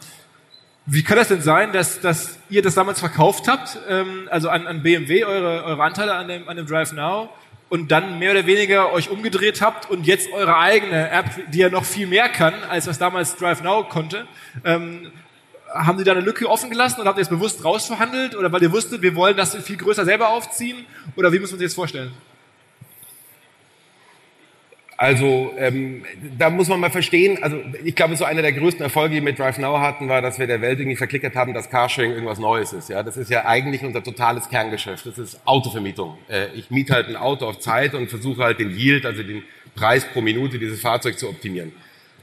wie 0.86 1.02
kann 1.02 1.16
das 1.16 1.28
denn 1.28 1.42
sein, 1.42 1.72
dass, 1.72 2.00
dass 2.00 2.38
ihr 2.48 2.62
das 2.62 2.74
damals 2.74 3.00
verkauft 3.00 3.48
habt, 3.48 3.78
ähm, 3.88 4.28
also 4.30 4.48
an, 4.48 4.66
an 4.66 4.82
BMW, 4.82 5.24
eure, 5.24 5.64
eure 5.64 5.82
Anteile 5.82 6.14
an 6.14 6.28
dem, 6.28 6.48
an 6.48 6.56
dem 6.56 6.66
Drive 6.66 6.92
Now, 6.92 7.28
und 7.68 7.90
dann 7.90 8.18
mehr 8.18 8.30
oder 8.30 8.46
weniger 8.46 8.92
euch 8.92 9.10
umgedreht 9.10 9.60
habt 9.60 9.90
und 9.90 10.06
jetzt 10.06 10.32
eure 10.32 10.56
eigene 10.56 11.10
App, 11.10 11.26
die 11.52 11.58
ja 11.58 11.68
noch 11.68 11.84
viel 11.84 12.06
mehr 12.06 12.28
kann, 12.28 12.54
als 12.70 12.86
was 12.86 12.98
damals 12.98 13.36
Drive 13.36 13.62
Now 13.62 13.84
konnte, 13.84 14.26
ähm, 14.64 15.10
haben 15.84 15.98
Sie 15.98 16.04
da 16.04 16.12
eine 16.12 16.20
Lücke 16.20 16.48
offen 16.48 16.70
gelassen 16.70 17.00
oder 17.00 17.08
habt 17.08 17.18
ihr 17.18 17.22
es 17.22 17.28
bewusst 17.28 17.64
rausverhandelt 17.64 18.36
oder 18.36 18.50
weil 18.52 18.62
ihr 18.62 18.72
wusstet, 18.72 19.02
wir 19.02 19.14
wollen 19.14 19.36
das 19.36 19.54
viel 19.56 19.76
größer 19.76 20.04
selber 20.04 20.30
aufziehen 20.30 20.86
oder 21.16 21.32
wie 21.32 21.38
muss 21.38 21.50
man 21.50 21.58
sich 21.58 21.68
das 21.68 21.74
vorstellen? 21.74 22.12
Also 24.98 25.52
ähm, 25.58 26.04
da 26.38 26.48
muss 26.48 26.68
man 26.68 26.80
mal 26.80 26.90
verstehen, 26.90 27.42
also 27.42 27.60
ich 27.84 27.94
glaube, 27.94 28.16
so 28.16 28.24
einer 28.24 28.40
der 28.40 28.52
größten 28.52 28.82
Erfolge, 28.82 29.10
die 29.10 29.14
wir 29.16 29.24
mit 29.24 29.38
Drive 29.38 29.58
Now 29.58 29.78
hatten, 29.78 30.08
war, 30.08 30.22
dass 30.22 30.38
wir 30.38 30.46
der 30.46 30.62
Welt 30.62 30.80
irgendwie 30.80 30.96
verklickert 30.96 31.36
haben, 31.36 31.52
dass 31.52 31.68
Carsharing 31.68 32.12
irgendwas 32.12 32.38
Neues 32.38 32.72
ist. 32.72 32.88
Ja, 32.88 33.02
Das 33.02 33.18
ist 33.18 33.30
ja 33.30 33.44
eigentlich 33.44 33.82
unser 33.82 34.02
totales 34.02 34.48
Kerngeschäft. 34.48 35.04
Das 35.04 35.18
ist 35.18 35.38
Autovermietung. 35.44 36.16
Äh, 36.28 36.46
ich 36.54 36.70
miete 36.70 36.94
halt 36.94 37.08
ein 37.08 37.16
Auto 37.16 37.46
auf 37.46 37.58
Zeit 37.58 37.92
und 37.92 38.08
versuche 38.08 38.42
halt 38.42 38.58
den 38.58 38.70
Yield, 38.70 39.04
also 39.04 39.22
den 39.22 39.42
Preis 39.74 40.06
pro 40.06 40.22
Minute 40.22 40.58
dieses 40.58 40.80
Fahrzeug 40.80 41.18
zu 41.18 41.28
optimieren. 41.28 41.72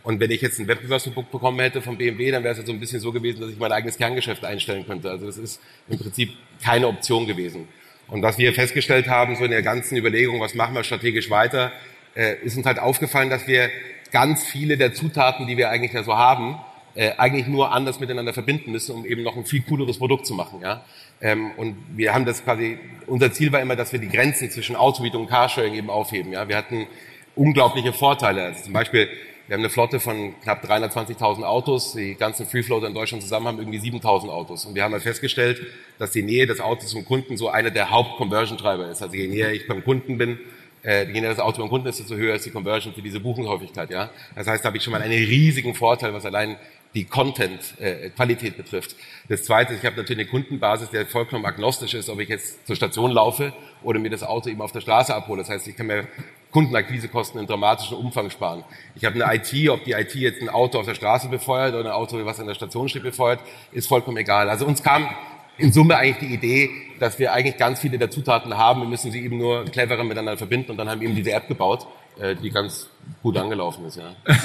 Und 0.03 0.19
wenn 0.19 0.31
ich 0.31 0.41
jetzt 0.41 0.59
ein 0.59 0.67
Wettbewerbsverbot 0.67 1.31
bekommen 1.31 1.59
hätte 1.59 1.81
vom 1.81 1.97
BMW, 1.97 2.31
dann 2.31 2.43
wäre 2.43 2.51
es 2.51 2.57
halt 2.57 2.67
so 2.67 2.73
ein 2.73 2.79
bisschen 2.79 2.99
so 2.99 3.11
gewesen, 3.13 3.39
dass 3.39 3.49
ich 3.49 3.57
mein 3.57 3.71
eigenes 3.71 3.97
Kerngeschäft 3.97 4.43
einstellen 4.43 4.85
könnte. 4.85 5.09
Also 5.09 5.25
das 5.25 5.37
ist 5.37 5.61
im 5.87 5.97
Prinzip 5.97 6.33
keine 6.61 6.87
Option 6.87 7.25
gewesen. 7.25 7.67
Und 8.07 8.21
was 8.21 8.37
wir 8.37 8.53
festgestellt 8.53 9.07
haben, 9.07 9.35
so 9.37 9.45
in 9.45 9.51
der 9.51 9.61
ganzen 9.61 9.97
Überlegung, 9.97 10.41
was 10.41 10.55
machen 10.55 10.75
wir 10.75 10.83
strategisch 10.83 11.29
weiter, 11.29 11.71
äh, 12.15 12.35
ist 12.43 12.57
uns 12.57 12.65
halt 12.65 12.79
aufgefallen, 12.79 13.29
dass 13.29 13.47
wir 13.47 13.69
ganz 14.11 14.43
viele 14.45 14.77
der 14.77 14.93
Zutaten, 14.93 15.47
die 15.47 15.57
wir 15.57 15.69
eigentlich 15.69 15.93
ja 15.93 16.03
so 16.03 16.15
haben, 16.15 16.57
äh, 16.95 17.13
eigentlich 17.17 17.47
nur 17.47 17.71
anders 17.71 17.99
miteinander 17.99 18.33
verbinden 18.33 18.71
müssen, 18.71 18.93
um 18.93 19.05
eben 19.05 19.23
noch 19.23 19.35
ein 19.35 19.45
viel 19.45 19.61
cooleres 19.61 19.97
Produkt 19.97 20.27
zu 20.27 20.35
machen. 20.35 20.59
Ja? 20.61 20.83
Ähm, 21.21 21.51
und 21.57 21.77
wir 21.95 22.13
haben 22.13 22.25
das 22.25 22.43
quasi, 22.43 22.77
unser 23.07 23.31
Ziel 23.31 23.51
war 23.51 23.61
immer, 23.61 23.75
dass 23.75 23.93
wir 23.93 23.99
die 23.99 24.09
Grenzen 24.09 24.51
zwischen 24.51 24.75
Automietung 24.75 25.23
und 25.23 25.29
Carsharing 25.29 25.73
eben 25.73 25.89
aufheben. 25.89 26.33
Ja? 26.33 26.47
Wir 26.47 26.57
hatten 26.57 26.87
unglaubliche 27.35 27.93
Vorteile. 27.93 28.43
Also 28.43 28.65
zum 28.65 28.73
Beispiel, 28.73 29.09
wir 29.47 29.55
haben 29.55 29.61
eine 29.61 29.69
Flotte 29.69 29.99
von 29.99 30.39
knapp 30.41 30.63
320.000 30.63 31.43
Autos. 31.43 31.93
Die 31.93 32.15
ganzen 32.15 32.45
Freefloater 32.45 32.87
in 32.87 32.93
Deutschland 32.93 33.23
zusammen 33.23 33.47
haben 33.47 33.59
irgendwie 33.59 33.79
7.000 33.79 34.29
Autos. 34.29 34.65
Und 34.65 34.75
wir 34.75 34.83
haben 34.83 34.93
halt 34.93 35.03
festgestellt, 35.03 35.61
dass 35.99 36.11
die 36.11 36.23
Nähe 36.23 36.47
des 36.47 36.61
Autos 36.61 36.91
zum 36.91 37.03
Kunden 37.03 37.35
so 37.35 37.49
einer 37.49 37.69
der 37.69 37.89
Haupt-Conversion-Treiber 37.89 38.89
ist. 38.89 39.01
Also 39.01 39.15
je 39.15 39.27
näher 39.27 39.51
ich 39.51 39.67
beim 39.67 39.83
Kunden 39.83 40.17
bin, 40.17 40.39
äh, 40.85 41.05
je 41.11 41.19
näher 41.19 41.31
das 41.31 41.39
Auto 41.39 41.61
beim 41.61 41.69
Kunden 41.69 41.87
ist, 41.87 41.99
desto 41.99 42.15
höher 42.15 42.35
ist 42.35 42.45
die 42.45 42.51
Conversion 42.51 42.93
für 42.93 43.01
diese 43.01 43.19
Buchungshäufigkeit. 43.19 43.89
Ja? 43.89 44.11
Das 44.33 44.47
heißt, 44.47 44.63
da 44.63 44.67
habe 44.67 44.77
ich 44.77 44.83
schon 44.83 44.93
mal 44.93 45.01
einen 45.01 45.11
riesigen 45.11 45.75
Vorteil, 45.75 46.13
was 46.13 46.25
allein 46.25 46.55
die 46.93 47.03
Content-Qualität 47.03 48.53
äh, 48.53 48.57
betrifft. 48.57 48.95
Das 49.27 49.43
Zweite, 49.43 49.73
ich 49.73 49.83
habe 49.83 49.97
natürlich 49.97 50.21
eine 50.21 50.29
Kundenbasis, 50.29 50.89
der 50.89 51.05
vollkommen 51.05 51.45
agnostisch 51.45 51.95
ist, 51.95 52.07
ob 52.07 52.19
ich 52.19 52.29
jetzt 52.29 52.65
zur 52.65 52.75
Station 52.75 53.11
laufe 53.11 53.51
oder 53.81 53.99
mir 53.99 54.09
das 54.09 54.23
Auto 54.23 54.49
eben 54.49 54.61
auf 54.61 54.71
der 54.71 54.81
Straße 54.81 55.13
abhole. 55.13 55.41
Das 55.41 55.49
heißt, 55.49 55.67
ich 55.67 55.75
kann 55.75 55.87
mir 55.87 56.07
Kundenakquisekosten 56.53 57.41
in 57.41 57.47
dramatischen 57.47 57.97
Umfang 57.97 58.29
sparen. 58.29 58.63
Ich 58.95 59.03
habe 59.03 59.23
eine 59.23 59.35
IT, 59.35 59.69
ob 59.69 59.83
die 59.83 59.91
IT 59.91 60.13
jetzt 60.15 60.41
ein 60.41 60.49
Auto 60.49 60.79
auf 60.79 60.85
der 60.85 60.95
Straße 60.95 61.27
befeuert 61.27 61.73
oder 61.73 61.89
ein 61.89 61.91
Auto, 61.91 62.23
was 62.25 62.39
an 62.39 62.47
der 62.47 62.53
Station 62.53 62.87
steht, 62.87 63.03
befeuert, 63.03 63.39
ist 63.71 63.87
vollkommen 63.87 64.17
egal. 64.17 64.49
Also 64.49 64.65
uns 64.65 64.83
kam 64.83 65.09
in 65.57 65.71
Summe 65.71 65.97
eigentlich 65.97 66.29
die 66.29 66.33
Idee, 66.33 66.69
dass 66.99 67.19
wir 67.19 67.33
eigentlich 67.33 67.57
ganz 67.57 67.79
viele 67.79 67.97
der 67.97 68.09
Zutaten 68.09 68.57
haben. 68.57 68.81
Wir 68.81 68.87
müssen 68.87 69.11
sie 69.11 69.23
eben 69.23 69.37
nur 69.37 69.65
cleverer 69.65 70.03
miteinander 70.03 70.37
verbinden 70.37 70.71
und 70.71 70.77
dann 70.77 70.89
haben 70.89 71.01
wir 71.01 71.07
eben 71.07 71.15
diese 71.15 71.31
App 71.31 71.47
gebaut, 71.47 71.85
äh, 72.19 72.35
die 72.35 72.49
ganz 72.49 72.89
gut 73.21 73.37
angelaufen 73.37 73.85
ist. 73.85 73.97
Ja. 73.97 74.15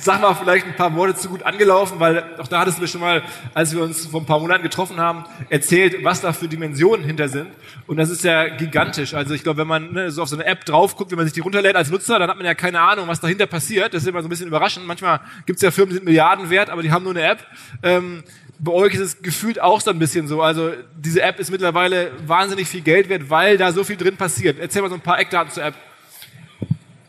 Sag 0.00 0.20
mal 0.20 0.34
vielleicht 0.34 0.66
ein 0.66 0.74
paar 0.74 0.94
Worte 0.94 1.14
zu 1.14 1.28
gut 1.28 1.42
angelaufen, 1.42 1.98
weil 1.98 2.24
auch 2.38 2.48
da 2.48 2.60
hattest 2.60 2.78
du 2.78 2.82
mir 2.82 2.88
schon 2.88 3.00
mal, 3.00 3.22
als 3.54 3.74
wir 3.74 3.82
uns 3.82 4.06
vor 4.06 4.20
ein 4.20 4.26
paar 4.26 4.40
Monaten 4.40 4.62
getroffen 4.62 4.98
haben, 4.98 5.24
erzählt, 5.48 6.04
was 6.04 6.20
da 6.20 6.32
für 6.32 6.48
Dimensionen 6.48 7.04
hinter 7.04 7.28
sind. 7.28 7.48
Und 7.86 7.96
das 7.96 8.10
ist 8.10 8.24
ja 8.24 8.48
gigantisch. 8.48 9.14
Also 9.14 9.34
ich 9.34 9.42
glaube, 9.42 9.60
wenn 9.60 9.68
man 9.68 9.92
ne, 9.92 10.10
so 10.10 10.22
auf 10.22 10.28
so 10.28 10.36
eine 10.36 10.44
App 10.44 10.64
drauf 10.64 10.96
guckt, 10.96 11.10
wenn 11.10 11.16
man 11.16 11.26
sich 11.26 11.34
die 11.34 11.40
runterlädt 11.40 11.76
als 11.76 11.90
Nutzer, 11.90 12.18
dann 12.18 12.28
hat 12.28 12.36
man 12.36 12.46
ja 12.46 12.54
keine 12.54 12.80
Ahnung, 12.80 13.08
was 13.08 13.20
dahinter 13.20 13.46
passiert. 13.46 13.94
Das 13.94 14.02
ist 14.02 14.08
immer 14.08 14.22
so 14.22 14.28
ein 14.28 14.30
bisschen 14.30 14.48
überraschend. 14.48 14.86
Manchmal 14.86 15.20
gibt 15.46 15.56
es 15.56 15.62
ja 15.62 15.70
Firmen, 15.70 15.90
die 15.90 15.96
sind 15.96 16.04
Milliarden 16.04 16.50
wert, 16.50 16.70
aber 16.70 16.82
die 16.82 16.92
haben 16.92 17.04
nur 17.04 17.12
eine 17.12 17.22
App. 17.22 17.46
Ähm, 17.82 18.22
bei 18.58 18.72
euch 18.72 18.94
ist 18.94 19.00
es 19.00 19.22
gefühlt 19.22 19.60
auch 19.60 19.80
so 19.80 19.90
ein 19.90 19.98
bisschen 19.98 20.28
so. 20.28 20.42
Also 20.42 20.72
diese 20.96 21.22
App 21.22 21.38
ist 21.38 21.50
mittlerweile 21.50 22.10
wahnsinnig 22.26 22.68
viel 22.68 22.80
Geld 22.80 23.08
wert, 23.08 23.28
weil 23.28 23.58
da 23.58 23.72
so 23.72 23.84
viel 23.84 23.96
drin 23.96 24.16
passiert. 24.16 24.58
Erzähl 24.58 24.82
mal 24.82 24.88
so 24.88 24.94
ein 24.94 25.00
paar 25.00 25.18
Eckdaten 25.18 25.52
zur 25.52 25.64
App. 25.64 25.74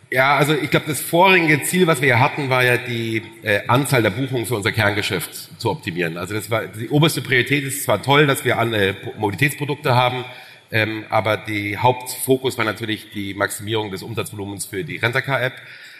Ja, 0.10 0.38
also 0.38 0.54
ich 0.54 0.70
glaube, 0.70 0.86
das 0.88 1.02
vorherige 1.02 1.64
Ziel, 1.64 1.86
was 1.86 2.02
wir 2.02 2.20
hatten, 2.20 2.50
war 2.50 2.64
ja 2.64 2.78
die 2.78 3.24
äh, 3.44 3.68
Anzahl 3.68 4.02
der 4.02 4.10
Buchungen 4.10 4.46
für 4.46 4.56
unser 4.56 4.72
Kerngeschäft 4.72 5.60
zu 5.60 5.70
optimieren. 5.70 6.18
Also 6.18 6.34
das 6.34 6.50
war 6.50 6.66
die 6.68 6.90
oberste 6.90 7.22
Priorität 7.22 7.66
ist 7.66 7.84
zwar 7.84 8.02
toll, 8.02 8.26
dass 8.26 8.46
wir 8.46 8.58
alle 8.58 8.96
Mobilitätsprodukte 9.18 9.96
haben, 9.96 10.24
ähm, 10.72 11.04
aber 11.10 11.36
die 11.36 11.78
Hauptfokus 11.78 12.58
war 12.58 12.64
natürlich 12.64 13.12
die 13.12 13.34
Maximierung 13.34 13.92
des 13.92 14.02
Umsatzvolumens 14.02 14.66
für 14.66 14.86
die 14.86 14.96
Rentacar-App. 14.96 15.54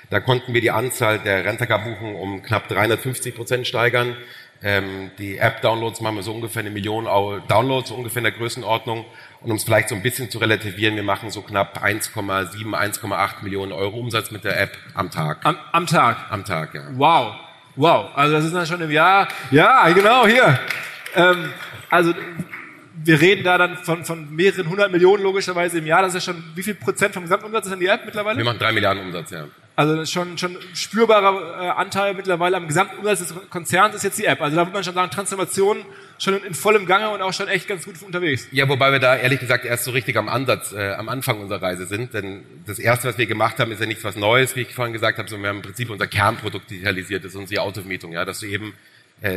Da 0.10 0.22
konnten 0.22 0.54
wir 0.54 0.62
die 0.62 0.72
Anzahl 0.72 1.20
der 1.20 1.44
Rentacar-Buchungen 1.44 2.16
um 2.16 2.42
knapp 2.44 2.70
350 2.70 3.36
Prozent 3.36 3.68
steigern. 3.68 4.16
Ähm, 4.64 5.12
die 5.20 5.38
App-Downloads 5.38 6.02
machen 6.02 6.16
wir 6.16 6.24
so 6.24 6.34
ungefähr 6.34 6.62
eine 6.62 6.72
Million 6.72 7.06
Downloads, 7.48 7.90
so 7.90 7.96
ungefähr 7.96 8.20
in 8.20 8.24
der 8.26 8.34
Größenordnung. 8.34 9.06
Und 9.42 9.52
um 9.52 9.58
es 9.58 9.64
vielleicht 9.64 9.90
so 9.90 9.96
ein 9.96 10.02
bisschen 10.02 10.32
zu 10.32 10.40
relativieren, 10.40 10.96
wir 10.96 11.04
machen 11.04 11.30
so 11.30 11.42
knapp 11.42 11.84
1,7, 11.84 12.74
1,8 12.74 13.44
Millionen 13.44 13.72
Euro 13.72 13.98
Umsatz 13.98 14.32
mit 14.32 14.44
der 14.44 14.60
App 14.60 14.78
am 14.94 15.12
Tag. 15.12 15.40
Am, 15.44 15.58
am 15.72 15.86
Tag? 15.86 16.18
Am 16.30 16.44
Tag, 16.44 16.74
ja. 16.74 16.84
Wow. 16.94 17.36
Wow. 17.76 18.10
Also 18.16 18.36
das 18.36 18.46
ist 18.46 18.56
dann 18.56 18.66
schon 18.66 18.82
im 18.82 18.92
Jahr. 18.92 19.28
Ja, 19.52 19.88
genau, 19.90 20.26
hier. 20.26 20.60
Ähm, 21.16 21.54
also 21.90 22.14
wir 23.04 23.22
reden 23.22 23.44
da 23.44 23.58
dann 23.58 23.78
von, 23.78 24.04
von 24.04 24.36
mehreren 24.36 24.70
hundert 24.70 24.92
Millionen 24.92 25.24
logischerweise 25.24 25.78
im 25.78 25.86
Jahr. 25.86 26.02
Das 26.02 26.16
ist 26.16 26.26
ja 26.26 26.34
schon, 26.34 26.44
wie 26.56 26.64
viel 26.64 26.76
Prozent 26.76 27.14
vom 27.14 27.24
Gesamtumsatz 27.24 27.66
ist 27.66 27.72
denn 27.72 27.80
die 27.80 27.88
App 27.88 28.02
mittlerweile? 28.06 28.38
Wir 28.38 28.46
machen 28.46 28.60
drei 28.60 28.72
Milliarden 28.72 29.04
Umsatz, 29.04 29.32
ja. 29.32 29.46
Also 29.78 30.06
schon, 30.06 30.40
schon 30.40 30.58
spürbarer 30.74 31.64
äh, 31.64 31.70
Anteil 31.70 32.16
mittlerweile 32.16 32.58
am 32.58 32.68
Gesamtumsatz 32.68 33.20
des 33.20 33.36
Konzerns 33.52 33.94
ist 33.94 34.02
jetzt 34.02 34.18
die 34.18 34.26
App. 34.26 34.42
Also 34.42 34.56
da 34.56 34.64
würde 34.64 34.74
man 34.74 34.84
schon 34.84 34.96
sagen, 34.96 35.12
Transformation 35.12 35.86
schon 36.18 36.34
in, 36.34 36.46
in 36.46 36.54
vollem 36.56 36.88
Gange 36.88 37.12
und 37.12 37.22
auch 37.22 37.32
schon 37.32 37.48
echt 37.48 37.68
ganz 37.68 37.86
gut 37.86 37.94
unterwegs. 38.02 38.48
Ja, 38.52 38.68
wobei 38.68 38.92
wir 38.92 38.98
da 38.98 39.16
ehrlich 39.16 39.40
gesagt 39.40 39.66
erst 39.66 39.84
so 39.84 39.92
richtig 39.92 40.18
am 40.18 40.30
Ansatz, 40.30 40.74
äh, 40.74 40.94
am 40.94 41.10
Anfang 41.10 41.40
unserer 41.40 41.62
Reise 41.62 41.86
sind. 41.86 42.16
Denn 42.16 42.44
das 42.66 42.80
Erste, 42.80 43.08
was 43.08 43.20
wir 43.20 43.28
gemacht 43.28 43.60
haben, 43.60 43.72
ist 43.72 43.80
ja 43.80 43.86
nichts 43.86 44.04
was 44.04 44.16
Neues, 44.16 44.56
wie 44.56 44.62
ich 44.62 44.74
vorhin 44.74 44.94
gesagt 44.94 45.20
habe, 45.20 45.30
sondern 45.30 45.44
wir 45.44 45.50
haben 45.50 45.58
im 45.58 45.62
Prinzip 45.62 45.92
unser 45.92 46.08
Kernprodukt 46.08 46.72
digitalisiert, 46.72 47.24
das 47.24 47.34
ist 47.34 47.38
unsere 47.38 47.62
Autovermietung. 47.62 48.14
Ja, 48.14 48.26
dass 48.26 48.40
du 48.40 48.48
eben 48.48 48.74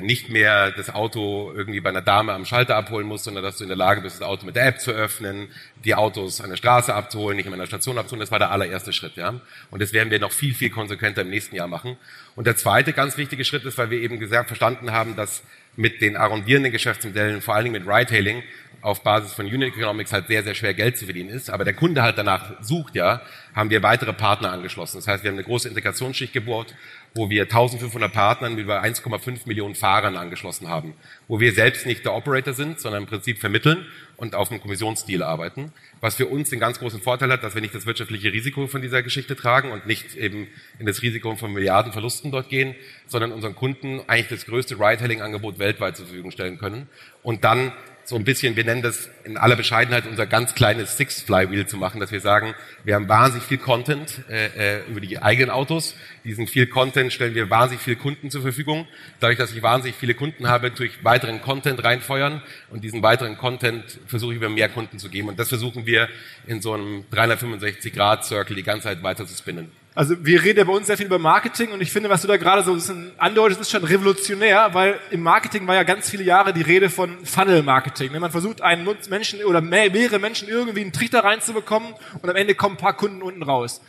nicht 0.03 0.29
mehr 0.29 0.73
das 0.73 0.90
Auto 0.90 1.53
irgendwie 1.55 1.81
bei 1.81 1.88
einer 1.88 2.03
Dame 2.03 2.35
am 2.35 2.45
Schalter 2.45 2.77
abholen 2.77 3.07
musst, 3.07 3.25
sondern 3.25 3.43
dass 3.43 3.57
du 3.57 3.64
in 3.64 3.69
der 3.69 3.79
Lage 3.79 4.03
bist, 4.03 4.21
das 4.21 4.29
Auto 4.29 4.45
mit 4.45 4.55
der 4.55 4.66
App 4.66 4.79
zu 4.79 4.90
öffnen, 4.90 5.49
die 5.87 5.95
Autos 5.95 6.43
an 6.43 6.51
der 6.51 6.57
Straße 6.57 6.95
abzuholen, 6.95 7.37
nicht 7.37 7.47
in 7.47 7.55
einer 7.55 7.66
Station 7.66 7.97
abzuholen. 7.97 8.21
Das 8.21 8.31
war 8.31 8.38
der 8.38 8.51
allererste 8.51 8.93
Schritt, 8.93 9.16
ja. 9.16 9.40
Und 9.71 9.81
das 9.81 9.95
werden 9.95 10.11
wir 10.11 10.19
noch 10.19 10.33
viel, 10.33 10.55
viel 10.55 10.69
konsequenter 10.69 11.23
im 11.23 11.31
nächsten 11.31 11.57
Jahr 11.57 11.66
machen. 11.66 11.97
Und 12.37 12.47
der 12.47 12.57
zweite 12.57 12.93
ganz 12.93 13.16
wichtige 13.16 13.43
Schritt 13.43 13.64
ist, 13.64 13.79
weil 13.79 13.88
wir 13.88 14.01
eben 14.01 14.19
gesagt 14.19 14.49
verstanden 14.49 14.93
haben, 14.93 15.16
dass 15.16 15.43
mit 15.77 16.03
den 16.03 16.14
arrondierenden 16.14 16.73
Geschäftsmodellen, 16.73 17.40
vor 17.40 17.55
allen 17.55 17.64
Dingen 17.64 17.83
mit 17.83 17.90
Ride-Hailing, 17.90 18.43
auf 18.83 19.03
Basis 19.03 19.33
von 19.33 19.47
Unit 19.47 19.75
Economics 19.75 20.12
halt 20.12 20.29
sehr, 20.29 20.43
sehr 20.43 20.55
schwer 20.55 20.75
Geld 20.75 20.97
zu 20.97 21.05
verdienen 21.05 21.29
ist, 21.31 21.51
aber 21.51 21.64
der 21.64 21.75
Kunde 21.75 22.03
halt 22.03 22.16
danach 22.16 22.62
sucht, 22.62 22.95
ja, 22.95 23.23
haben 23.55 23.71
wir 23.71 23.83
weitere 23.83 24.12
Partner 24.12 24.53
angeschlossen. 24.53 24.99
Das 24.99 25.09
heißt, 25.09 25.25
wir 25.25 25.31
haben 25.31 25.37
eine 25.37 25.45
große 25.45 25.69
Integrationsschicht 25.69 26.33
gebaut, 26.33 26.75
wo 27.14 27.29
wir 27.29 27.43
1500 27.43 28.12
Partnern 28.12 28.55
mit 28.55 28.64
über 28.64 28.83
1,5 28.83 29.40
Millionen 29.47 29.75
Fahrern 29.75 30.16
angeschlossen 30.16 30.69
haben, 30.69 30.95
wo 31.29 31.40
wir 31.40 31.53
selbst 31.53 31.85
nicht 31.87 32.05
der 32.05 32.14
Operator 32.14 32.55
sind, 32.55 32.81
sondern 32.81 33.03
im 33.03 33.09
Prinzip 33.09 33.38
vermitteln 33.38 33.87
und 34.16 34.35
auf 34.35 34.51
einem 34.51 34.61
Kommissionsdeal 34.61 35.23
arbeiten, 35.23 35.73
was 36.01 36.14
für 36.14 36.27
uns 36.27 36.51
den 36.51 36.61
ganz 36.61 36.79
großen 36.79 37.01
Vorteil 37.01 37.33
hat, 37.33 37.43
dass 37.43 37.55
wir 37.55 37.62
nicht 37.62 37.75
das 37.75 37.87
wirtschaftliche 37.87 38.33
Risiko 38.33 38.66
von 38.66 38.83
dieser 38.83 39.03
Geschichte 39.03 39.35
tragen 39.35 39.73
und 39.73 39.87
nicht 39.87 40.14
eben 40.14 40.47
in 40.79 40.87
das 40.87 41.03
Risiko 41.03 41.35
von 41.37 41.53
Milliardenverlusten 41.53 42.31
dort 42.31 42.49
gehen, 42.49 42.75
sondern 43.07 43.33
unseren 43.33 43.57
Kunden 43.57 44.01
eigentlich 44.07 44.29
das 44.29 44.47
größte 44.47 44.79
Ride-Hailing-Angebot 44.79 45.59
weltweit 45.59 45.97
zur 45.97 46.07
Verfügung 46.07 46.31
stellen 46.31 46.59
können. 46.59 46.88
Und 47.23 47.45
dann 47.45 47.73
so 48.05 48.17
ein 48.17 48.25
bisschen, 48.25 48.57
wir 48.57 48.65
nennen 48.65 48.83
das 48.83 49.09
in 49.25 49.37
aller 49.37 49.57
Bescheidenheit 49.57 50.07
unser 50.07 50.27
ganz 50.27 50.55
kleines 50.55 50.97
Six 50.97 51.23
Flywheel 51.23 51.67
zu 51.67 51.77
machen, 51.77 52.01
dass 52.01 52.11
wir 52.11 52.21
sagen, 52.21 52.55
wir 52.83 52.95
haben 52.95 53.09
wahnsinnig 53.09 53.47
viel 53.47 53.59
Content 53.59 54.23
äh, 54.29 54.79
äh, 54.79 54.83
über 54.89 55.01
die 55.01 55.23
eigenen 55.23 55.51
Autos. 55.51 55.95
Diesen 56.25 56.47
viel 56.47 56.67
Content 56.67 57.13
stellen 57.13 57.35
wir 57.35 57.51
wahnsinnig 57.51 57.83
viel 57.83 57.97
Kunden 57.97 58.31
zur 58.31 58.43
Verfügung. 58.43 58.89
Dadurch, 59.21 59.39
dass 59.39 59.53
ich 59.53 59.63
wahnsinnig 59.63 59.97
viele 59.97 60.15
Kunden 60.15 60.49
habe, 60.49 60.71
durch 60.71 61.05
weiteren 61.05 61.41
Content 61.41 61.83
reinfeuern 61.85 62.43
und 62.71 62.83
diesen 62.83 63.03
weiteren 63.03 63.39
Content 63.39 64.01
versuche 64.07 64.33
ich 64.33 64.37
über 64.39 64.49
mehr 64.49 64.69
Kunden 64.69 64.99
zu 64.99 65.09
geben. 65.09 65.29
Und 65.29 65.39
das 65.39 65.49
versuchen 65.49 65.87
wir 65.87 66.09
in 66.47 66.61
so 66.61 66.73
einem 66.73 67.05
365-Grad-Circle 67.13 68.57
die 68.57 68.63
ganze 68.63 68.89
Zeit 68.89 69.03
weiter 69.03 69.27
zu 69.27 69.37
spinnen. 69.37 69.80
Also 69.94 70.24
wir 70.24 70.42
reden 70.44 70.59
ja 70.59 70.64
bei 70.64 70.72
uns 70.72 70.87
sehr 70.87 70.96
viel 70.96 71.07
über 71.07 71.18
Marketing 71.18 71.72
und 71.72 71.81
ich 71.81 71.90
finde, 71.90 72.09
was 72.09 72.22
du 72.22 72.29
da 72.29 72.37
gerade 72.37 72.62
so 72.62 72.70
ein 72.70 72.76
bisschen 72.76 73.11
andeutest, 73.18 73.61
ist 73.61 73.70
schon 73.72 73.83
revolutionär, 73.83 74.72
weil 74.72 75.00
im 75.11 75.20
Marketing 75.20 75.66
war 75.66 75.74
ja 75.74 75.83
ganz 75.83 76.09
viele 76.09 76.22
Jahre 76.22 76.53
die 76.53 76.62
Rede 76.62 76.90
von 76.90 77.24
Funnel-Marketing. 77.26 78.12
Man 78.18 78.31
versucht 78.31 78.62
einen 78.62 78.88
Menschen 79.09 79.44
oder 79.44 79.61
mehrere 79.61 80.20
Menschen 80.20 80.48
irgendwie 80.48 80.83
einen 80.83 80.92
Trichter 80.92 81.24
reinzubekommen 81.24 81.94
und 82.22 82.31
am 82.31 82.37
Ende 82.37 82.55
kommen 82.55 82.76
ein 82.76 82.81
paar 82.81 82.96
Kunden 82.96 83.20
unten 83.20 83.42
raus. 83.42 83.81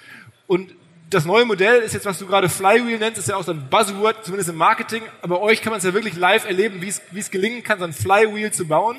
Und 0.47 0.73
das 1.11 1.25
neue 1.25 1.45
Modell 1.45 1.81
ist 1.81 1.93
jetzt, 1.93 2.05
was 2.05 2.17
du 2.17 2.25
gerade 2.25 2.49
Flywheel 2.49 2.97
nennst, 2.97 3.19
ist 3.19 3.29
ja 3.29 3.35
auch 3.35 3.43
so 3.43 3.51
ein 3.51 3.69
Buzzword, 3.69 4.23
zumindest 4.25 4.49
im 4.49 4.55
Marketing. 4.55 5.03
Aber 5.21 5.41
euch 5.41 5.61
kann 5.61 5.71
man 5.71 5.77
es 5.77 5.83
ja 5.83 5.93
wirklich 5.93 6.15
live 6.15 6.45
erleben, 6.45 6.81
wie 6.81 6.87
es, 6.87 7.01
wie 7.11 7.19
es 7.19 7.29
gelingen 7.29 7.63
kann, 7.63 7.79
so 7.79 7.85
ein 7.85 7.93
Flywheel 7.93 8.51
zu 8.51 8.65
bauen. 8.65 8.97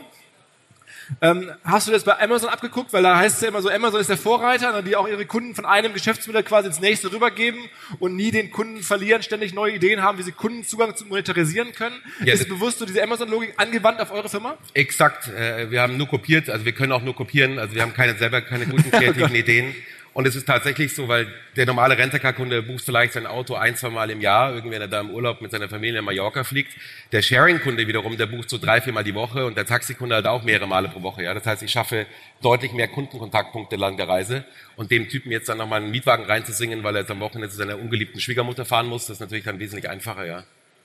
Ähm, 1.20 1.50
hast 1.64 1.88
du 1.88 1.92
das 1.92 2.04
bei 2.04 2.18
Amazon 2.20 2.48
abgeguckt? 2.48 2.92
Weil 2.92 3.02
da 3.02 3.16
heißt 3.16 3.36
es 3.36 3.42
ja 3.42 3.48
immer 3.48 3.62
so, 3.62 3.70
Amazon 3.70 4.00
ist 4.00 4.10
der 4.10 4.16
Vorreiter, 4.16 4.72
ne, 4.72 4.82
die 4.82 4.96
auch 4.96 5.08
ihre 5.08 5.26
Kunden 5.26 5.54
von 5.54 5.66
einem 5.66 5.92
Geschäftsmodell 5.92 6.42
quasi 6.42 6.68
ins 6.68 6.80
nächste 6.80 7.12
rübergeben 7.12 7.60
und 7.98 8.16
nie 8.16 8.30
den 8.30 8.50
Kunden 8.50 8.82
verlieren, 8.82 9.22
ständig 9.22 9.54
neue 9.54 9.74
Ideen 9.74 10.02
haben, 10.02 10.18
wie 10.18 10.22
sie 10.22 10.32
Kundenzugang 10.32 10.96
zu 10.96 11.06
monetarisieren 11.06 11.72
können. 11.72 11.96
Ja, 12.24 12.34
ist 12.34 12.48
bewusst 12.48 12.78
so 12.78 12.86
diese 12.86 13.02
Amazon-Logik 13.02 13.54
angewandt 13.56 14.00
auf 14.00 14.12
eure 14.12 14.28
Firma? 14.28 14.56
Exakt. 14.74 15.28
Äh, 15.28 15.70
wir 15.70 15.82
haben 15.82 15.96
nur 15.96 16.08
kopiert, 16.08 16.48
also 16.48 16.64
wir 16.64 16.72
können 16.72 16.92
auch 16.92 17.02
nur 17.02 17.14
kopieren, 17.14 17.58
also 17.58 17.74
wir 17.74 17.82
haben 17.82 17.94
keine 17.94 18.16
selber 18.16 18.40
keine 18.40 18.66
guten 18.66 18.90
kreativen 18.90 19.34
Ideen. 19.34 19.74
Und 20.14 20.26
es 20.26 20.36
ist 20.36 20.46
tatsächlich 20.46 20.94
so, 20.94 21.08
weil 21.08 21.26
der 21.56 21.64
normale 21.64 21.96
Rentercar-Kunde 21.96 22.62
bucht 22.62 22.84
vielleicht 22.84 23.14
sein 23.14 23.26
Auto 23.26 23.54
ein, 23.54 23.76
zwei 23.76 23.88
Mal 23.88 24.10
im 24.10 24.20
Jahr, 24.20 24.52
irgendwie 24.52 24.74
wenn 24.74 24.82
er 24.82 24.88
da 24.88 25.00
im 25.00 25.10
Urlaub 25.10 25.40
mit 25.40 25.50
seiner 25.50 25.70
Familie 25.70 26.00
in 26.00 26.04
Mallorca 26.04 26.44
fliegt. 26.44 26.72
Der 27.12 27.22
Sharing-Kunde 27.22 27.86
wiederum, 27.86 28.18
der 28.18 28.26
bucht 28.26 28.50
so 28.50 28.58
drei, 28.58 28.82
vier 28.82 28.92
Mal 28.92 29.04
die 29.04 29.14
Woche 29.14 29.46
und 29.46 29.56
der 29.56 29.64
Taxikunde 29.64 30.14
halt 30.14 30.26
auch 30.26 30.42
mehrere 30.42 30.68
Male 30.68 30.88
pro 30.88 31.02
Woche. 31.02 31.22
Ja, 31.22 31.32
Das 31.32 31.46
heißt, 31.46 31.62
ich 31.62 31.72
schaffe 31.72 32.06
deutlich 32.42 32.72
mehr 32.72 32.88
Kundenkontaktpunkte 32.88 33.76
lang 33.76 33.96
der 33.96 34.06
Reise. 34.06 34.44
Und 34.76 34.90
dem 34.90 35.08
Typen 35.08 35.32
jetzt 35.32 35.48
dann 35.48 35.56
nochmal 35.58 35.80
einen 35.80 35.90
Mietwagen 35.90 36.26
reinzusingen, 36.26 36.84
weil 36.84 36.94
er 36.96 37.02
jetzt 37.02 37.10
am 37.10 37.20
Wochenende 37.20 37.48
zu 37.48 37.56
seiner 37.56 37.78
ungeliebten 37.78 38.20
Schwiegermutter 38.20 38.66
fahren 38.66 38.86
muss, 38.86 39.06
das 39.06 39.16
ist 39.16 39.20
natürlich 39.20 39.44
dann 39.44 39.58
wesentlich 39.60 39.88
einfacher, 39.88 40.26
ja. 40.26 40.44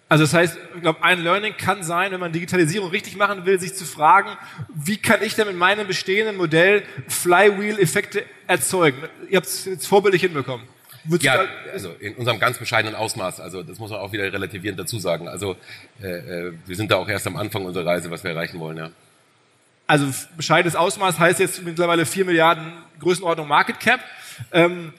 Also 0.09 0.23
das 0.23 0.33
heißt, 0.33 0.57
ich 0.75 0.81
glaube, 0.81 1.03
ein 1.03 1.21
Learning 1.21 1.55
kann 1.57 1.83
sein, 1.83 2.11
wenn 2.11 2.19
man 2.19 2.31
Digitalisierung 2.31 2.89
richtig 2.89 3.17
machen 3.17 3.45
will, 3.45 3.59
sich 3.59 3.75
zu 3.75 3.83
fragen, 3.83 4.29
wie 4.73 4.97
kann 4.97 5.21
ich 5.21 5.35
denn 5.35 5.47
mit 5.47 5.57
meinem 5.57 5.85
bestehenden 5.85 6.37
Modell 6.37 6.83
Flywheel-Effekte 7.09 8.23
erzeugen? 8.47 8.97
Ihr 9.29 9.37
habt 9.37 9.47
es 9.47 9.65
jetzt 9.65 9.87
vorbildlich 9.87 10.21
hinbekommen. 10.21 10.65
Würdest 11.03 11.25
ja, 11.25 11.45
also 11.73 11.93
in 11.99 12.15
unserem 12.15 12.39
ganz 12.39 12.57
bescheidenen 12.57 12.95
Ausmaß. 12.95 13.39
Also 13.39 13.63
das 13.63 13.79
muss 13.79 13.89
man 13.89 13.99
auch 13.99 14.11
wieder 14.11 14.31
relativierend 14.31 14.79
dazu 14.79 14.99
sagen. 14.99 15.27
Also 15.27 15.55
äh, 16.01 16.07
äh, 16.07 16.53
wir 16.65 16.75
sind 16.75 16.91
da 16.91 16.97
auch 16.97 17.07
erst 17.07 17.27
am 17.27 17.37
Anfang 17.37 17.65
unserer 17.65 17.85
Reise, 17.85 18.11
was 18.11 18.23
wir 18.23 18.31
erreichen 18.31 18.59
wollen, 18.59 18.77
ja. 18.77 18.89
Also 19.87 20.07
bescheidenes 20.35 20.75
Ausmaß 20.75 21.17
heißt 21.17 21.39
jetzt 21.39 21.63
mittlerweile 21.63 22.05
4 22.05 22.25
Milliarden 22.25 22.73
Größenordnung 22.99 23.47
Market 23.47 23.79
Cap. 23.79 24.01
Ähm, 24.51 24.93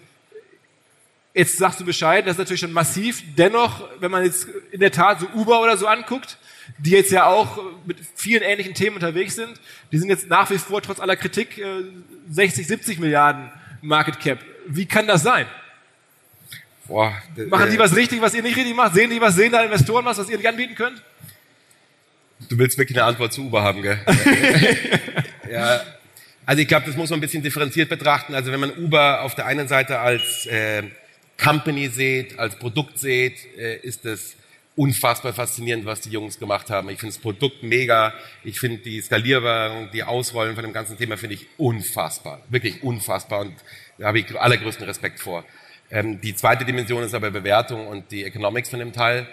Jetzt 1.34 1.58
sagst 1.58 1.78
du 1.78 1.84
Bescheid, 1.84 2.26
das 2.26 2.32
ist 2.32 2.38
natürlich 2.38 2.60
schon 2.60 2.72
massiv. 2.72 3.22
Dennoch, 3.36 3.88
wenn 4.00 4.10
man 4.10 4.24
jetzt 4.24 4.48
in 4.72 4.80
der 4.80 4.90
Tat 4.90 5.20
so 5.20 5.26
Uber 5.34 5.60
oder 5.60 5.76
so 5.76 5.86
anguckt, 5.86 6.38
die 6.78 6.90
jetzt 6.90 7.12
ja 7.12 7.26
auch 7.26 7.58
mit 7.86 7.98
vielen 8.14 8.42
ähnlichen 8.42 8.74
Themen 8.74 8.96
unterwegs 8.96 9.36
sind, 9.36 9.60
die 9.92 9.98
sind 9.98 10.08
jetzt 10.08 10.28
nach 10.28 10.50
wie 10.50 10.58
vor 10.58 10.82
trotz 10.82 11.00
aller 11.00 11.16
Kritik 11.16 11.62
60, 12.30 12.64
äh, 12.64 12.68
70 12.68 12.98
Milliarden 12.98 13.50
Market 13.82 14.20
Cap. 14.20 14.38
Wie 14.66 14.86
kann 14.86 15.06
das 15.06 15.22
sein? 15.22 15.46
Boah, 16.86 17.12
Machen 17.48 17.70
die 17.70 17.78
was 17.78 17.94
richtig, 17.94 18.20
was 18.22 18.34
ihr 18.34 18.42
nicht 18.42 18.56
richtig 18.56 18.74
macht? 18.74 18.94
Sehen 18.94 19.10
die 19.10 19.20
was? 19.20 19.34
Sehen 19.34 19.52
da 19.52 19.62
Investoren 19.62 20.04
was, 20.06 20.18
was 20.18 20.30
ihr 20.30 20.38
nicht 20.38 20.48
anbieten 20.48 20.74
könnt? 20.74 21.02
Du 22.48 22.56
willst 22.58 22.78
wirklich 22.78 22.96
eine 22.96 23.06
Antwort 23.06 23.32
zu 23.32 23.42
Uber 23.42 23.62
haben, 23.62 23.82
gell? 23.82 23.98
ja. 25.50 25.82
Also 26.46 26.62
ich 26.62 26.68
glaube, 26.68 26.86
das 26.86 26.96
muss 26.96 27.10
man 27.10 27.18
ein 27.18 27.20
bisschen 27.20 27.42
differenziert 27.42 27.90
betrachten. 27.90 28.34
Also 28.34 28.50
wenn 28.52 28.60
man 28.60 28.70
Uber 28.78 29.20
auf 29.20 29.34
der 29.34 29.44
einen 29.44 29.68
Seite 29.68 29.98
als 29.98 30.46
äh, 30.46 30.84
Company 31.42 31.88
seht, 31.88 32.38
als 32.38 32.58
Produkt 32.58 32.98
seht, 32.98 33.38
äh, 33.56 33.76
ist 33.76 34.04
es 34.04 34.36
unfassbar 34.78 35.32
faszinierend, 35.32 35.86
was 35.86 36.00
die 36.00 36.10
Jungs 36.10 36.38
gemacht 36.38 36.70
haben. 36.70 36.88
Ich 36.88 37.00
finde 37.00 37.14
das 37.14 37.22
Produkt 37.22 37.62
mega. 37.62 38.14
Ich 38.44 38.60
finde 38.60 38.78
die 38.78 39.00
Skalierung, 39.00 39.90
die 39.92 40.04
Ausrollen 40.04 40.54
von 40.54 40.62
dem 40.62 40.72
ganzen 40.72 40.96
Thema 40.96 41.16
finde 41.16 41.34
ich 41.34 41.46
unfassbar. 41.56 42.40
Wirklich 42.48 42.82
unfassbar. 42.84 43.40
Und 43.40 43.54
da 43.98 44.06
habe 44.06 44.20
ich 44.20 44.38
allergrößten 44.38 44.86
Respekt 44.86 45.18
vor. 45.18 45.44
Ähm, 45.90 46.20
die 46.20 46.34
zweite 46.34 46.64
Dimension 46.64 47.02
ist 47.02 47.14
aber 47.14 47.30
Bewertung 47.30 47.88
und 47.88 48.10
die 48.12 48.24
Economics 48.24 48.68
von 48.68 48.78
dem 48.78 48.92
Teil. 48.92 49.26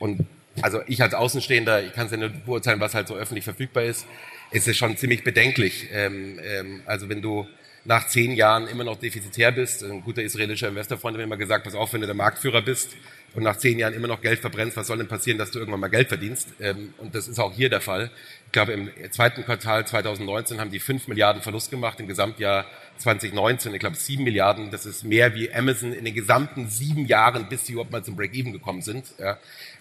Und 0.00 0.26
also 0.62 0.80
ich 0.88 1.00
als 1.00 1.14
Außenstehender, 1.14 1.84
ich 1.84 1.92
kann 1.92 2.06
es 2.06 2.12
ja 2.12 2.18
nur 2.18 2.30
beurteilen, 2.30 2.80
was 2.80 2.94
halt 2.94 3.06
so 3.06 3.14
öffentlich 3.14 3.44
verfügbar 3.44 3.84
ist, 3.84 4.06
ist 4.50 4.66
es 4.66 4.76
schon 4.76 4.96
ziemlich 4.96 5.22
bedenklich. 5.22 5.88
Ähm, 5.92 6.40
ähm, 6.42 6.82
also 6.86 7.08
wenn 7.08 7.22
du 7.22 7.46
nach 7.88 8.06
zehn 8.06 8.32
Jahren 8.32 8.68
immer 8.68 8.84
noch 8.84 8.98
defizitär 9.00 9.50
bist. 9.50 9.82
Ein 9.82 10.02
guter 10.02 10.22
israelischer 10.22 10.68
Investorfreund 10.68 11.14
hat 11.14 11.18
mir 11.20 11.24
immer 11.24 11.38
gesagt, 11.38 11.64
pass 11.64 11.74
auf, 11.74 11.94
wenn 11.94 12.02
du 12.02 12.06
der 12.06 12.14
Marktführer 12.14 12.60
bist 12.60 12.90
und 13.34 13.44
nach 13.44 13.56
zehn 13.56 13.78
Jahren 13.78 13.94
immer 13.94 14.08
noch 14.08 14.20
Geld 14.20 14.40
verbrennst, 14.40 14.76
was 14.76 14.88
soll 14.88 14.98
denn 14.98 15.08
passieren, 15.08 15.38
dass 15.38 15.52
du 15.52 15.58
irgendwann 15.58 15.80
mal 15.80 15.88
Geld 15.88 16.08
verdienst? 16.08 16.48
Ähm, 16.60 16.92
und 16.98 17.14
das 17.14 17.28
ist 17.28 17.38
auch 17.38 17.54
hier 17.54 17.70
der 17.70 17.80
Fall. 17.80 18.10
Ich 18.44 18.52
glaube, 18.52 18.72
im 18.72 18.90
zweiten 19.10 19.42
Quartal 19.42 19.86
2019 19.86 20.60
haben 20.60 20.70
die 20.70 20.80
fünf 20.80 21.08
Milliarden 21.08 21.40
Verlust 21.40 21.70
gemacht, 21.70 21.98
im 21.98 22.08
Gesamtjahr 22.08 22.66
2019, 22.98 23.72
ich 23.72 23.80
glaube 23.80 23.96
sieben 23.96 24.24
Milliarden. 24.24 24.70
Das 24.70 24.84
ist 24.84 25.04
mehr 25.04 25.34
wie 25.34 25.50
Amazon 25.50 25.94
in 25.94 26.04
den 26.04 26.14
gesamten 26.14 26.68
sieben 26.68 27.06
Jahren, 27.06 27.48
bis 27.48 27.64
sie 27.64 27.72
überhaupt 27.72 27.92
mal 27.92 28.04
zum 28.04 28.16
Break-Even 28.16 28.52
gekommen 28.52 28.82
sind. 28.82 29.14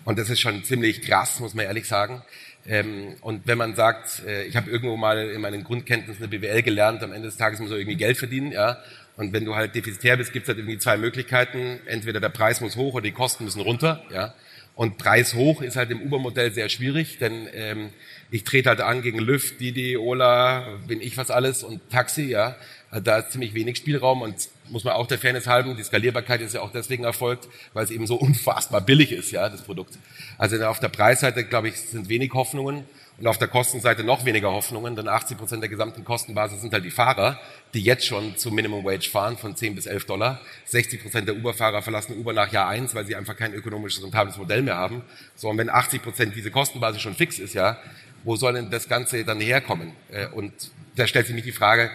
Und 0.05 0.17
das 0.17 0.29
ist 0.29 0.39
schon 0.39 0.63
ziemlich 0.63 1.01
krass, 1.01 1.39
muss 1.39 1.53
man 1.53 1.65
ehrlich 1.65 1.87
sagen. 1.87 2.21
Ähm, 2.67 3.15
und 3.21 3.47
wenn 3.47 3.58
man 3.58 3.75
sagt, 3.75 4.23
äh, 4.27 4.43
ich 4.43 4.58
habe 4.58 4.69
irgendwo 4.69 4.97
mal 4.97 5.30
in 5.30 5.41
meinen 5.41 5.63
Grundkenntnissen 5.63 6.23
eine 6.23 6.27
BWL 6.27 6.63
gelernt, 6.63 7.01
am 7.01 7.13
Ende 7.13 7.27
des 7.27 7.38
Tages 7.38 7.60
muss 7.60 7.69
man 7.69 7.80
irgendwie 7.80 7.97
Geld 7.97 8.17
verdienen, 8.17 8.51
ja. 8.51 8.77
Und 9.15 9.34
wenn 9.34 9.45
du 9.45 9.56
halt 9.56 9.73
defizitär 9.73 10.17
bist, 10.17 10.32
gibt 10.34 10.43
es 10.43 10.49
halt 10.49 10.60
irgendwie 10.60 10.77
zwei 10.77 10.97
Möglichkeiten. 10.97 11.80
Entweder 11.88 12.19
der 12.19 12.30
Preis 12.30 12.62
muss 12.62 12.75
hoch 12.75 12.93
oder 12.93 13.03
die 13.03 13.13
Kosten 13.13 13.45
müssen 13.45 13.62
runter, 13.62 14.03
ja. 14.13 14.34
Und 14.75 14.97
Preis 14.99 15.34
hoch 15.34 15.63
ist 15.63 15.75
halt 15.75 15.89
im 15.89 16.01
Uber-Modell 16.01 16.51
sehr 16.51 16.69
schwierig, 16.69 17.17
denn 17.17 17.47
ähm, 17.53 17.89
ich 18.29 18.43
trete 18.43 18.69
halt 18.69 18.81
an 18.81 19.01
gegen 19.01 19.19
Lyft, 19.19 19.59
Didi, 19.59 19.97
Ola, 19.97 20.77
bin 20.87 21.01
ich 21.01 21.17
was 21.17 21.31
alles 21.31 21.63
und 21.63 21.89
Taxi, 21.89 22.23
ja. 22.23 22.55
Da 22.91 23.17
ist 23.17 23.31
ziemlich 23.31 23.53
wenig 23.53 23.77
Spielraum 23.77 24.21
und 24.21 24.35
muss 24.69 24.85
man 24.85 24.93
auch 24.93 25.07
der 25.07 25.19
Fairness 25.19 25.45
halten. 25.47 25.75
Die 25.75 25.83
Skalierbarkeit 25.83 26.41
ist 26.41 26.53
ja 26.53 26.61
auch 26.61 26.71
deswegen 26.71 27.03
erfolgt, 27.03 27.47
weil 27.73 27.83
es 27.83 27.91
eben 27.91 28.07
so 28.07 28.15
unfassbar 28.19 28.81
billig 28.81 29.11
ist, 29.11 29.31
ja, 29.31 29.49
das 29.49 29.61
Produkt. 29.61 29.97
Also 30.37 30.61
auf 30.65 30.79
der 30.79 30.89
Preisseite, 30.89 31.43
glaube 31.43 31.69
ich, 31.69 31.79
sind 31.79 32.09
wenig 32.09 32.33
Hoffnungen 32.33 32.85
und 33.19 33.25
auf 33.25 33.37
der 33.37 33.47
Kostenseite 33.47 34.03
noch 34.03 34.25
weniger 34.25 34.51
Hoffnungen, 34.51 34.95
denn 34.95 35.07
80 35.07 35.37
Prozent 35.37 35.63
der 35.63 35.69
gesamten 35.69 36.03
Kostenbasis 36.03 36.61
sind 36.61 36.71
halt 36.71 36.85
die 36.85 36.91
Fahrer, 36.91 37.39
die 37.73 37.81
jetzt 37.81 38.05
schon 38.05 38.37
zu 38.37 38.51
Minimum 38.51 38.85
Wage 38.85 39.09
fahren 39.09 39.37
von 39.37 39.55
10 39.55 39.73
bis 39.73 39.87
11 39.87 40.05
Dollar. 40.05 40.39
60 40.65 41.01
Prozent 41.01 41.27
der 41.27 41.35
Uber-Fahrer 41.35 41.81
verlassen 41.81 42.17
Uber 42.17 42.33
nach 42.33 42.51
Jahr 42.51 42.67
eins, 42.67 42.93
weil 42.93 43.05
sie 43.05 43.15
einfach 43.15 43.35
kein 43.35 43.53
ökonomisches 43.53 44.03
rentables 44.03 44.37
Modell 44.37 44.61
mehr 44.61 44.75
haben. 44.75 45.01
So, 45.35 45.49
und 45.49 45.57
wenn 45.57 45.69
80 45.69 46.03
Prozent 46.03 46.35
diese 46.35 46.51
Kostenbasis 46.51 47.01
schon 47.01 47.15
fix 47.15 47.39
ist, 47.39 47.55
ja, 47.55 47.79
wo 48.23 48.36
soll 48.36 48.53
denn 48.53 48.69
das 48.69 48.88
Ganze 48.88 49.23
dann 49.23 49.39
herkommen? 49.39 49.93
Äh, 50.12 50.27
und 50.27 50.51
da 50.95 51.08
stellt 51.08 51.27
sich 51.27 51.36
mich 51.36 51.43
die 51.43 51.51
Frage, 51.51 51.91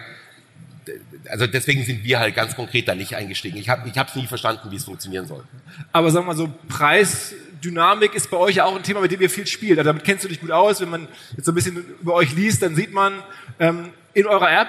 also 1.29 1.47
deswegen 1.47 1.83
sind 1.83 2.03
wir 2.03 2.19
halt 2.19 2.35
ganz 2.35 2.55
konkret 2.55 2.87
da 2.87 2.95
nicht 2.95 3.15
eingestiegen. 3.15 3.57
Ich 3.57 3.69
habe 3.69 3.89
hab's 3.95 4.15
nie 4.15 4.27
verstanden, 4.27 4.71
wie 4.71 4.75
es 4.75 4.85
funktionieren 4.85 5.25
soll. 5.25 5.43
Aber 5.91 6.11
sagen 6.11 6.25
wir 6.25 6.33
mal 6.33 6.37
so, 6.37 6.51
Preisdynamik 6.67 8.13
ist 8.15 8.29
bei 8.29 8.37
euch 8.37 8.57
ja 8.57 8.65
auch 8.65 8.75
ein 8.75 8.83
Thema, 8.83 8.99
mit 9.01 9.11
dem 9.11 9.21
ihr 9.21 9.29
viel 9.29 9.47
spielt. 9.47 9.79
Also 9.79 9.89
damit 9.89 10.03
kennst 10.03 10.23
du 10.23 10.27
dich 10.27 10.41
gut 10.41 10.51
aus. 10.51 10.81
Wenn 10.81 10.89
man 10.89 11.07
jetzt 11.35 11.45
so 11.45 11.51
ein 11.51 11.55
bisschen 11.55 11.85
über 12.01 12.13
euch 12.13 12.35
liest, 12.35 12.61
dann 12.61 12.75
sieht 12.75 12.91
man, 12.91 13.23
ähm, 13.59 13.91
in 14.13 14.27
eurer 14.27 14.51
App 14.51 14.67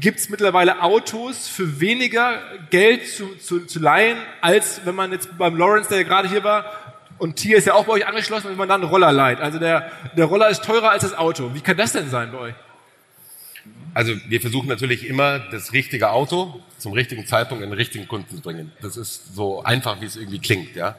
gibt's 0.00 0.28
mittlerweile 0.28 0.80
Autos 0.80 1.48
für 1.48 1.80
weniger 1.80 2.40
Geld 2.70 3.08
zu, 3.08 3.34
zu, 3.36 3.66
zu 3.66 3.80
leihen, 3.80 4.18
als 4.40 4.82
wenn 4.84 4.94
man 4.94 5.12
jetzt 5.12 5.36
beim 5.36 5.56
Lawrence, 5.56 5.88
der 5.88 5.98
ja 5.98 6.04
gerade 6.04 6.28
hier 6.28 6.44
war, 6.44 6.64
und 7.24 7.36
Tier 7.36 7.56
ist 7.56 7.66
ja 7.66 7.72
auch 7.72 7.86
bei 7.86 7.94
euch 7.94 8.06
angeschlossen, 8.06 8.50
wenn 8.50 8.58
man 8.58 8.68
dann 8.68 8.82
einen 8.82 8.90
Roller 8.90 9.10
leiht. 9.10 9.40
Also 9.40 9.58
der, 9.58 9.90
der 10.14 10.26
Roller 10.26 10.50
ist 10.50 10.62
teurer 10.62 10.90
als 10.90 11.04
das 11.04 11.16
Auto. 11.16 11.54
Wie 11.54 11.62
kann 11.62 11.74
das 11.74 11.92
denn 11.92 12.10
sein 12.10 12.30
bei 12.30 12.38
euch? 12.38 12.54
Also 13.94 14.12
wir 14.28 14.42
versuchen 14.42 14.68
natürlich 14.68 15.08
immer 15.08 15.38
das 15.38 15.72
richtige 15.72 16.10
Auto 16.10 16.60
zum 16.76 16.92
richtigen 16.92 17.26
Zeitpunkt 17.26 17.64
in 17.64 17.70
den 17.70 17.78
richtigen 17.78 18.06
Kunden 18.08 18.28
zu 18.28 18.42
bringen. 18.42 18.72
Das 18.82 18.98
ist 18.98 19.34
so 19.34 19.62
einfach, 19.64 20.02
wie 20.02 20.04
es 20.04 20.16
irgendwie 20.16 20.38
klingt, 20.38 20.76
ja. 20.76 20.98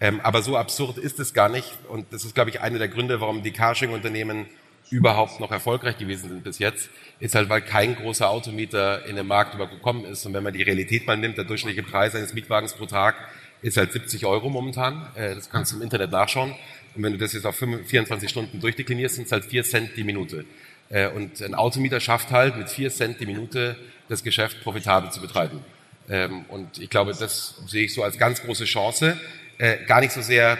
Ähm, 0.00 0.20
aber 0.20 0.42
so 0.42 0.56
absurd 0.56 0.96
ist 0.96 1.18
es 1.18 1.34
gar 1.34 1.48
nicht. 1.48 1.72
Und 1.88 2.06
das 2.12 2.24
ist, 2.24 2.36
glaube 2.36 2.50
ich, 2.50 2.60
einer 2.60 2.78
der 2.78 2.86
Gründe, 2.86 3.20
warum 3.20 3.42
die 3.42 3.50
Carsharing-Unternehmen 3.50 4.46
überhaupt 4.90 5.40
noch 5.40 5.50
erfolgreich 5.50 5.98
gewesen 5.98 6.28
sind 6.28 6.44
bis 6.44 6.60
jetzt, 6.60 6.88
ist 7.18 7.34
halt, 7.34 7.48
weil 7.48 7.62
kein 7.62 7.96
großer 7.96 8.30
Automieter 8.30 9.06
in 9.06 9.16
den 9.16 9.26
Markt 9.26 9.54
übergekommen 9.54 10.04
ist. 10.04 10.24
Und 10.24 10.34
wenn 10.34 10.44
man 10.44 10.52
die 10.52 10.62
Realität 10.62 11.04
mal 11.08 11.16
nimmt, 11.16 11.36
der 11.36 11.44
durchschnittliche 11.44 11.82
Preis 11.82 12.14
eines 12.14 12.32
Mietwagens 12.32 12.74
pro 12.74 12.86
Tag 12.86 13.16
ist 13.64 13.76
halt 13.76 13.92
70 13.92 14.26
Euro 14.26 14.50
momentan. 14.50 15.08
Äh, 15.14 15.34
das 15.34 15.50
kannst 15.50 15.72
du 15.72 15.76
im 15.76 15.82
Internet 15.82 16.10
nachschauen. 16.10 16.54
Und 16.94 17.02
wenn 17.02 17.12
du 17.12 17.18
das 17.18 17.32
jetzt 17.32 17.46
auf 17.46 17.56
24 17.56 18.30
Stunden 18.30 18.60
durchdeklinierst, 18.60 19.16
sind 19.16 19.24
es 19.26 19.32
halt 19.32 19.44
4 19.44 19.64
Cent 19.64 19.90
die 19.96 20.04
Minute. 20.04 20.44
Äh, 20.90 21.08
und 21.08 21.40
ein 21.40 21.54
Automieter 21.54 22.00
schafft 22.00 22.30
halt 22.30 22.56
mit 22.56 22.68
vier 22.68 22.90
Cent 22.90 23.20
die 23.20 23.26
Minute 23.26 23.76
das 24.08 24.22
Geschäft 24.22 24.62
profitabel 24.62 25.10
zu 25.10 25.20
betreiben. 25.20 25.60
Ähm, 26.08 26.44
und 26.48 26.78
ich 26.78 26.90
glaube, 26.90 27.12
das 27.18 27.62
sehe 27.66 27.84
ich 27.84 27.94
so 27.94 28.02
als 28.02 28.18
ganz 28.18 28.42
große 28.42 28.64
Chance. 28.64 29.18
Äh, 29.58 29.84
gar 29.86 30.00
nicht 30.00 30.12
so 30.12 30.22
sehr 30.22 30.58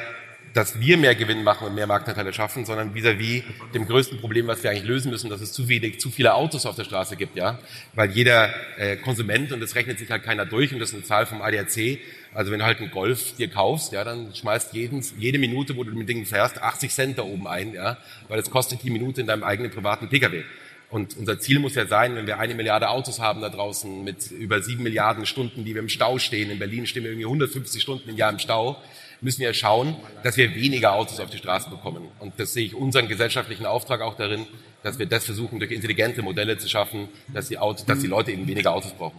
dass 0.52 0.78
wir 0.78 0.96
mehr 0.98 1.16
Gewinn 1.16 1.42
machen 1.42 1.66
und 1.66 1.74
mehr 1.74 1.88
Marktanteile 1.88 2.32
schaffen, 2.32 2.64
sondern 2.64 2.94
vis-à-vis 2.94 3.42
-vis 3.42 3.72
dem 3.74 3.88
größten 3.88 4.20
Problem, 4.20 4.46
was 4.46 4.62
wir 4.62 4.70
eigentlich 4.70 4.84
lösen 4.84 5.10
müssen, 5.10 5.28
dass 5.28 5.40
es 5.40 5.50
zu 5.50 5.68
wenig, 5.68 5.98
zu 5.98 6.12
viele 6.12 6.34
Autos 6.34 6.64
auf 6.64 6.76
der 6.76 6.84
Straße 6.84 7.16
gibt, 7.16 7.34
ja, 7.34 7.58
weil 7.94 8.12
jeder 8.12 8.54
Konsument 9.02 9.50
und 9.50 9.58
das 9.58 9.74
rechnet 9.74 9.98
sich 9.98 10.08
halt 10.12 10.22
keiner 10.22 10.46
durch 10.46 10.72
und 10.72 10.78
das 10.78 10.90
ist 10.90 10.94
eine 10.94 11.02
Zahl 11.02 11.26
vom 11.26 11.42
ADAC. 11.42 11.98
Also 12.34 12.50
wenn 12.50 12.58
du 12.58 12.64
halt 12.64 12.80
einen 12.80 12.90
Golf 12.90 13.36
dir 13.36 13.48
kaufst, 13.48 13.92
ja, 13.92 14.04
dann 14.04 14.34
schmeißt 14.34 14.74
jeden, 14.74 15.04
jede 15.18 15.38
Minute, 15.38 15.76
wo 15.76 15.84
du 15.84 15.90
mit 15.90 16.00
dem 16.00 16.06
Ding 16.06 16.26
fährst, 16.26 16.60
80 16.60 16.90
Cent 16.90 17.18
da 17.18 17.22
oben 17.22 17.46
ein, 17.46 17.74
ja, 17.74 17.96
weil 18.28 18.38
es 18.38 18.50
kostet 18.50 18.82
die 18.82 18.90
Minute 18.90 19.20
in 19.20 19.26
deinem 19.26 19.44
eigenen 19.44 19.70
privaten 19.70 20.08
Pkw. 20.08 20.42
Und 20.90 21.16
unser 21.16 21.38
Ziel 21.38 21.58
muss 21.58 21.74
ja 21.74 21.86
sein, 21.86 22.14
wenn 22.14 22.26
wir 22.26 22.38
eine 22.38 22.54
Milliarde 22.54 22.88
Autos 22.88 23.18
haben 23.18 23.40
da 23.40 23.48
draußen 23.48 24.04
mit 24.04 24.30
über 24.30 24.62
sieben 24.62 24.82
Milliarden 24.82 25.26
Stunden, 25.26 25.64
die 25.64 25.74
wir 25.74 25.82
im 25.82 25.88
Stau 25.88 26.18
stehen. 26.18 26.50
In 26.50 26.58
Berlin 26.58 26.86
stehen 26.86 27.02
wir 27.02 27.10
irgendwie 27.10 27.26
150 27.26 27.82
Stunden 27.82 28.08
im 28.08 28.16
Jahr 28.16 28.30
im 28.30 28.38
Stau 28.38 28.80
müssen 29.24 29.40
wir 29.40 29.54
schauen, 29.54 29.96
dass 30.22 30.36
wir 30.36 30.54
weniger 30.54 30.92
Autos 30.92 31.18
auf 31.18 31.30
die 31.30 31.38
Straße 31.38 31.70
bekommen. 31.70 32.08
Und 32.20 32.34
das 32.38 32.52
sehe 32.52 32.66
ich 32.66 32.74
unseren 32.74 33.08
gesellschaftlichen 33.08 33.66
Auftrag 33.66 34.02
auch 34.02 34.16
darin, 34.16 34.46
dass 34.82 34.98
wir 34.98 35.06
das 35.06 35.24
versuchen, 35.24 35.58
durch 35.58 35.70
intelligente 35.70 36.20
Modelle 36.22 36.58
zu 36.58 36.68
schaffen, 36.68 37.08
dass 37.28 37.48
die, 37.48 37.56
Autos, 37.56 37.86
dass 37.86 38.00
die 38.00 38.06
Leute 38.06 38.32
eben 38.32 38.46
weniger 38.46 38.74
Autos 38.74 38.92
brauchen. 38.92 39.18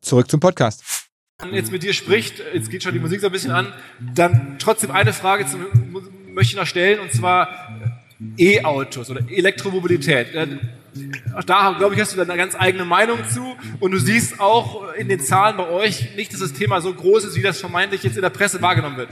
Zurück 0.00 0.30
zum 0.30 0.40
Podcast 0.40 1.04
jetzt 1.52 1.72
mit 1.72 1.82
dir 1.82 1.92
spricht, 1.92 2.42
jetzt 2.52 2.70
geht 2.70 2.82
schon 2.82 2.92
die 2.92 3.00
Musik 3.00 3.20
so 3.20 3.26
ein 3.26 3.32
bisschen 3.32 3.50
an, 3.50 3.72
dann 4.14 4.56
trotzdem 4.58 4.90
eine 4.90 5.12
Frage 5.12 5.46
zum, 5.46 5.66
möchte 6.32 6.52
ich 6.52 6.56
noch 6.56 6.66
stellen, 6.66 7.00
und 7.00 7.12
zwar 7.12 7.48
E-Autos 8.38 9.10
oder 9.10 9.20
Elektromobilität. 9.28 10.28
Auch 11.34 11.44
da, 11.44 11.74
glaube 11.76 11.94
ich, 11.94 12.00
hast 12.00 12.16
du 12.16 12.20
eine 12.20 12.36
ganz 12.36 12.54
eigene 12.54 12.84
Meinung 12.84 13.18
zu. 13.28 13.56
Und 13.80 13.90
du 13.90 13.98
siehst 13.98 14.38
auch 14.38 14.92
in 14.94 15.08
den 15.08 15.20
Zahlen 15.20 15.56
bei 15.56 15.68
euch 15.68 16.14
nicht, 16.14 16.32
dass 16.32 16.40
das 16.40 16.52
Thema 16.52 16.80
so 16.80 16.94
groß 16.94 17.24
ist, 17.24 17.36
wie 17.36 17.42
das 17.42 17.58
vermeintlich 17.58 18.04
jetzt 18.04 18.16
in 18.16 18.22
der 18.22 18.30
Presse 18.30 18.62
wahrgenommen 18.62 18.96
wird. 18.96 19.08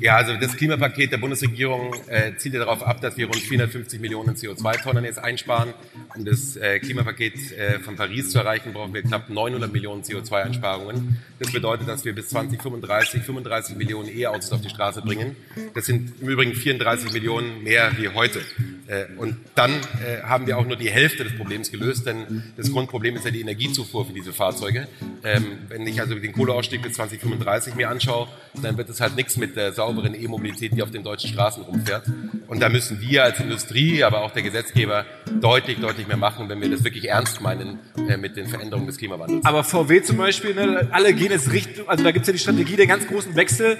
Ja, 0.00 0.16
also 0.16 0.34
das 0.36 0.56
Klimapaket 0.56 1.12
der 1.12 1.18
Bundesregierung 1.18 1.94
äh, 2.08 2.36
zielt 2.36 2.54
ja 2.54 2.60
darauf 2.60 2.82
ab, 2.82 3.00
dass 3.00 3.16
wir 3.16 3.26
rund 3.26 3.36
450 3.36 4.00
Millionen 4.00 4.34
CO2-Tonnen 4.34 5.04
jetzt 5.04 5.18
einsparen. 5.18 5.72
Um 6.14 6.24
das 6.24 6.56
äh, 6.56 6.78
Klimapaket 6.80 7.52
äh, 7.52 7.78
von 7.80 7.96
Paris 7.96 8.30
zu 8.30 8.38
erreichen, 8.38 8.72
brauchen 8.72 8.92
wir 8.92 9.02
knapp 9.02 9.30
900 9.30 9.72
Millionen 9.72 10.02
CO2-Einsparungen. 10.02 11.22
Das 11.38 11.52
bedeutet, 11.52 11.88
dass 11.88 12.04
wir 12.04 12.14
bis 12.14 12.28
2035 12.28 13.22
35 13.22 13.76
Millionen 13.76 14.08
E-Autos 14.08 14.52
auf 14.52 14.60
die 14.60 14.68
Straße 14.68 15.02
bringen. 15.02 15.36
Das 15.74 15.86
sind 15.86 16.20
im 16.20 16.28
Übrigen 16.28 16.54
34 16.54 17.12
Millionen 17.12 17.62
mehr 17.62 17.92
wie 17.96 18.08
heute. 18.08 18.40
Äh, 18.86 19.06
und 19.16 19.36
dann 19.54 19.70
äh, 19.72 20.22
haben 20.22 20.46
wir 20.46 20.58
auch 20.58 20.66
nur 20.66 20.76
die 20.76 20.90
Hälfte 20.90 21.24
des 21.24 21.36
Problems 21.36 21.70
gelöst, 21.70 22.06
denn 22.06 22.52
das 22.56 22.70
Grundproblem 22.70 23.16
ist 23.16 23.24
ja 23.24 23.30
die 23.30 23.40
Energiezufuhr 23.40 24.06
für 24.06 24.12
diese 24.12 24.32
Fahrzeuge. 24.32 24.88
Ähm, 25.22 25.58
wenn 25.68 25.86
ich 25.86 26.00
also 26.00 26.14
den 26.14 26.32
Kohleausstieg 26.32 26.82
bis 26.82 26.94
2035 26.94 27.74
mir 27.74 27.88
anschaue, 27.88 28.28
dann 28.62 28.76
wird 28.76 28.88
es 28.88 29.00
halt 29.00 29.16
nichts 29.16 29.36
mit 29.36 29.56
der 29.56 29.72
sauberen 29.72 30.14
E-Mobilität, 30.14 30.72
die 30.76 30.82
auf 30.82 30.90
den 30.90 31.02
deutschen 31.02 31.30
Straßen 31.30 31.62
rumfährt. 31.62 32.04
Und 32.46 32.60
da 32.60 32.68
müssen 32.68 33.00
wir 33.00 33.24
als 33.24 33.40
Industrie, 33.40 34.04
aber 34.04 34.22
auch 34.22 34.32
der 34.32 34.42
Gesetzgeber 34.42 35.06
deutlich, 35.40 35.78
deutlich 35.78 36.06
mehr 36.06 36.16
machen, 36.16 36.48
wenn 36.48 36.60
wir 36.60 36.70
das 36.70 36.84
wirklich 36.84 37.08
ernst 37.08 37.40
meinen 37.40 37.78
äh, 38.08 38.16
mit 38.16 38.36
den 38.36 38.48
Veränderungen 38.48 38.86
des 38.86 38.98
Klimawandels. 38.98 39.44
Aber 39.44 39.64
VW 39.64 40.02
zum 40.02 40.18
Beispiel, 40.18 40.54
ne, 40.54 40.88
alle 40.90 41.14
gehen 41.14 41.30
jetzt 41.30 41.50
Richtung, 41.52 41.88
also 41.88 42.04
da 42.04 42.10
gibt 42.10 42.24
es 42.24 42.26
ja 42.28 42.32
die 42.32 42.38
Strategie 42.38 42.76
der 42.76 42.86
ganz 42.86 43.06
großen 43.06 43.34
Wechsel 43.34 43.78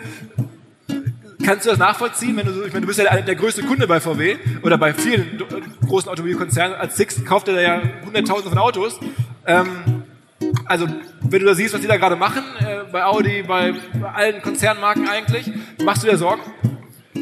Kannst 1.44 1.66
du 1.66 1.70
das 1.70 1.78
nachvollziehen? 1.78 2.36
Wenn 2.36 2.46
du, 2.46 2.62
ich 2.64 2.72
meine, 2.72 2.80
du 2.80 2.86
bist 2.86 2.98
ja 2.98 3.20
der 3.20 3.34
größte 3.34 3.62
Kunde 3.62 3.86
bei 3.86 4.00
VW 4.00 4.36
oder 4.62 4.78
bei 4.78 4.94
vielen 4.94 5.42
großen 5.86 6.10
Automobilkonzernen. 6.10 6.76
Als 6.76 6.96
Sixt 6.96 7.24
kauft 7.26 7.48
er 7.48 7.60
ja 7.60 7.82
hunderttausende 8.04 8.48
von 8.48 8.58
Autos. 8.58 8.98
Ähm, 9.46 10.02
also, 10.66 10.86
wenn 11.20 11.40
du 11.40 11.46
da 11.46 11.54
siehst, 11.54 11.74
was 11.74 11.80
die 11.80 11.86
da 11.86 11.96
gerade 11.96 12.16
machen, 12.16 12.42
äh, 12.60 12.90
bei 12.90 13.04
Audi, 13.04 13.42
bei, 13.42 13.74
bei 14.00 14.10
allen 14.10 14.42
Konzernmarken 14.42 15.08
eigentlich, 15.08 15.50
machst 15.84 16.02
du 16.02 16.08
dir 16.08 16.16
Sorgen? 16.16 16.42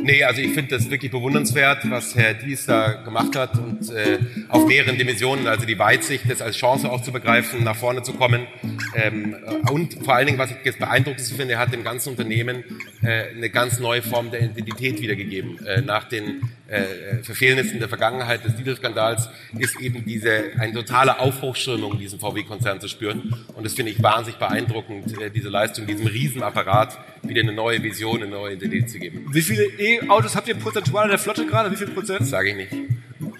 Nee, 0.02 0.24
also 0.24 0.40
ich 0.40 0.52
finde 0.52 0.76
das 0.76 0.90
wirklich 0.90 1.12
bewundernswert, 1.12 1.88
was 1.88 2.16
Herr 2.16 2.34
Dies 2.34 2.66
da 2.66 2.92
gemacht 2.92 3.36
hat 3.36 3.56
und 3.58 3.90
äh, 3.90 4.18
auf 4.48 4.66
mehreren 4.66 4.98
Dimensionen, 4.98 5.46
also 5.46 5.64
die 5.64 5.78
Weitsicht, 5.78 6.28
das 6.28 6.42
als 6.42 6.56
Chance 6.56 6.90
auch 6.90 7.02
zu 7.02 7.12
begreifen, 7.12 7.62
nach 7.62 7.76
vorne 7.76 8.02
zu 8.02 8.12
kommen. 8.12 8.46
Ähm, 8.94 9.36
und 9.70 9.94
vor 10.04 10.14
allen 10.14 10.26
Dingen, 10.26 10.38
was 10.38 10.50
ich 10.50 10.56
jetzt 10.64 10.78
beeindruckend 10.78 11.26
finde, 11.26 11.54
er 11.54 11.60
hat 11.60 11.72
dem 11.72 11.84
ganzen 11.84 12.10
Unternehmen 12.10 12.64
äh, 13.02 13.34
eine 13.36 13.50
ganz 13.50 13.78
neue 13.78 14.02
Form 14.02 14.30
der 14.30 14.42
Identität 14.42 15.00
wiedergegeben. 15.00 15.64
Äh, 15.64 15.82
nach 15.82 16.04
den 16.04 16.42
äh, 16.72 17.22
Verfehlnissen 17.22 17.78
der 17.78 17.88
Vergangenheit 17.88 18.44
des 18.44 18.56
Dieselskandals 18.56 19.28
ist 19.58 19.78
eben 19.80 20.04
diese 20.04 20.52
eine 20.58 20.72
totale 20.72 21.18
Aufbruchsströmung 21.20 21.98
diesen 21.98 22.18
VW-Konzern 22.18 22.80
zu 22.80 22.88
spüren. 22.88 23.34
Und 23.54 23.64
das 23.64 23.74
finde 23.74 23.92
ich 23.92 24.02
wahnsinnig 24.02 24.38
beeindruckend, 24.38 25.20
äh, 25.20 25.30
diese 25.30 25.50
Leistung, 25.50 25.86
diesem 25.86 26.06
Riesenapparat 26.06 26.98
wieder 27.22 27.42
eine 27.42 27.52
neue 27.52 27.82
Vision, 27.82 28.22
eine 28.22 28.30
neue 28.30 28.54
Identität 28.54 28.90
zu 28.90 28.98
geben. 28.98 29.26
Wie 29.32 29.42
viele 29.42 29.64
E-Autos 29.64 30.34
habt 30.34 30.48
ihr 30.48 30.54
prozentual 30.54 31.04
in 31.04 31.10
der 31.10 31.18
Flotte 31.18 31.46
gerade? 31.46 31.70
Wie 31.70 31.76
viel 31.76 31.88
Prozent? 31.88 32.20
Das 32.20 32.30
sage 32.30 32.50
ich 32.50 32.56
nicht. 32.56 32.72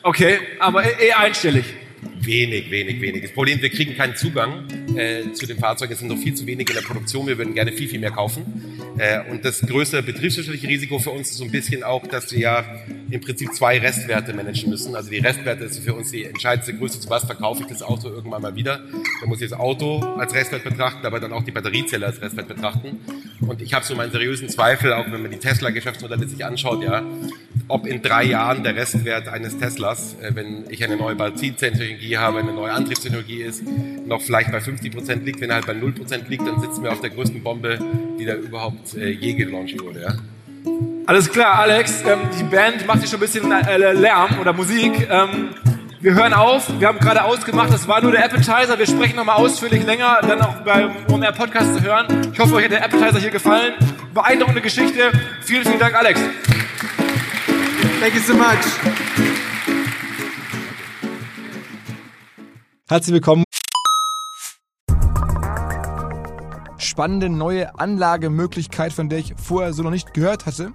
Okay, 0.03 0.39
aber 0.59 0.85
eh 0.85 1.13
einstellig. 1.13 1.65
Wenig, 2.25 2.71
wenig, 2.71 3.01
wenig. 3.01 3.23
Das 3.23 3.33
Problem, 3.33 3.61
wir 3.61 3.71
kriegen 3.71 3.97
keinen 3.97 4.15
Zugang 4.15 4.65
äh, 4.95 5.33
zu 5.33 5.45
den 5.45 5.59
Fahrzeugen. 5.59 5.93
Es 5.93 5.99
sind 5.99 6.09
noch 6.09 6.19
viel 6.19 6.35
zu 6.35 6.47
wenig 6.47 6.69
in 6.69 6.77
der 6.77 6.83
Produktion. 6.83 7.27
Wir 7.27 7.37
würden 7.37 7.53
gerne 7.53 7.73
viel, 7.73 7.89
viel 7.89 7.99
mehr 7.99 8.13
kaufen. 8.13 8.45
Äh, 8.97 9.29
und 9.29 9.45
das 9.45 9.61
größte 9.61 10.03
betriebswirtschaftliche 10.05 10.69
Risiko 10.69 11.01
für 11.01 11.11
uns 11.11 11.31
ist 11.31 11.39
so 11.39 11.45
ein 11.45 11.51
bisschen 11.51 11.83
auch, 11.83 12.07
dass 12.07 12.31
wir 12.31 12.39
ja 12.39 12.65
im 13.11 13.21
Prinzip 13.21 13.53
zwei 13.53 13.79
Restwerte 13.79 14.35
managen 14.35 14.71
müssen. 14.71 14.95
Also 14.95 15.11
die 15.11 15.19
Restwerte 15.19 15.65
ist 15.65 15.81
für 15.81 15.95
uns 15.95 16.13
die 16.13 16.25
entscheidendste 16.25 16.75
Größe, 16.75 17.01
zu 17.01 17.11
was 17.11 17.25
verkaufe 17.25 17.63
ich 17.63 17.69
das 17.69 17.83
Auto 17.83 18.09
irgendwann 18.09 18.43
mal 18.43 18.55
wieder. 18.55 18.83
Da 19.21 19.27
muss 19.27 19.41
ich 19.41 19.51
das 19.51 19.59
Auto 19.59 19.99
als 19.99 20.33
Restwert 20.33 20.63
betrachten, 20.63 21.05
aber 21.05 21.19
dann 21.19 21.33
auch 21.33 21.43
die 21.43 21.51
Batteriezelle 21.51 22.07
als 22.07 22.23
Restwert 22.23 22.47
betrachten. 22.47 23.01
Und 23.41 23.61
ich 23.61 23.75
habe 23.75 23.85
so 23.85 23.97
meinen 23.97 24.13
seriösen 24.13 24.49
Zweifel, 24.49 24.93
auch 24.93 25.11
wenn 25.11 25.23
man 25.23 25.31
die 25.33 25.39
Tesla-Geschäftsmodelle 25.39 26.29
sich 26.29 26.45
anschaut, 26.45 26.85
ja, 26.85 27.05
ob 27.69 27.87
in 27.87 28.03
drei 28.03 28.25
Jahren 28.25 28.63
der 28.63 28.77
Restwert 28.77 29.29
eines 29.29 29.59
Teslas, 29.59 30.17
äh, 30.21 30.35
wenn 30.35 30.65
ich 30.71 30.85
eine 30.85 30.97
neue 30.97 31.17
Batterietechnologie 32.13 32.19
habe, 32.19 32.39
eine 32.39 32.53
neue 32.53 32.73
Antriebstechnologie 32.73 33.43
ist, 33.43 33.63
noch 34.07 34.21
vielleicht 34.21 34.53
bei 34.53 34.61
50 34.61 34.93
Prozent 34.93 35.25
liegt. 35.25 35.41
Wenn 35.41 35.51
er 35.51 35.57
halt 35.57 35.67
bei 35.67 35.75
0 35.75 35.93
Prozent 35.93 36.29
liegt, 36.29 36.47
dann 36.47 36.61
sitzen 36.61 36.83
wir 36.83 36.93
auf 36.93 37.01
der 37.01 37.11
größten 37.11 37.43
Bombe, 37.43 37.79
die 38.19 38.25
da 38.25 38.35
überhaupt 38.35 38.95
äh, 38.95 39.11
je 39.11 39.35
gelauncht 39.35 39.81
wurde. 39.83 40.03
Ja. 40.03 40.15
Alles 41.07 41.31
klar, 41.31 41.59
Alex. 41.61 42.03
Ähm, 42.07 42.21
die 42.39 42.45
Band 42.45 42.87
macht 42.87 43.01
hier 43.01 43.09
schon 43.09 43.19
ein 43.19 43.21
bisschen 43.21 43.51
äh, 43.51 43.93
Lärm 43.93 44.39
oder 44.41 44.53
Musik. 44.53 45.09
Ähm, 45.11 45.51
wir 46.01 46.15
hören 46.15 46.33
auf. 46.33 46.69
Wir 46.81 46.89
haben 46.89 46.99
gerade 46.99 47.25
ausgemacht, 47.25 47.73
das 47.73 47.87
war 47.87 48.01
nur 48.03 48.13
der 48.13 48.25
Appetizer. 48.25 48.79
Wir 48.79 48.87
sprechen 48.87 49.17
nochmal 49.17 49.37
ausführlich 49.37 49.85
länger, 49.85 50.19
dann 50.23 50.41
auch 50.41 50.57
beim 50.65 50.91
OMR 51.09 51.33
Podcast 51.33 51.75
zu 51.75 51.83
hören. 51.83 52.07
Ich 52.33 52.39
hoffe, 52.41 52.55
euch 52.55 52.65
hat 52.65 52.73
der 52.73 52.85
Appetizer 52.85 53.21
hier 53.21 53.31
gefallen. 53.31 53.75
Beeindruckende 54.13 54.61
Geschichte. 54.61 55.13
Vielen, 55.43 55.65
vielen 55.65 55.79
Dank, 55.79 55.95
Alex. 55.95 56.21
Thank 58.01 58.15
you 58.15 58.21
so 58.21 58.35
much. 58.35 59.02
Herzlich 62.93 63.15
willkommen. 63.15 63.45
Spannende 66.77 67.31
neue 67.31 67.79
Anlagemöglichkeit, 67.79 68.93
von 68.93 69.09
der 69.09 69.19
ich 69.21 69.33
vorher 69.39 69.73
so 69.73 69.83
noch 69.83 69.91
nicht 69.91 70.13
gehört 70.13 70.45
hatte. 70.45 70.75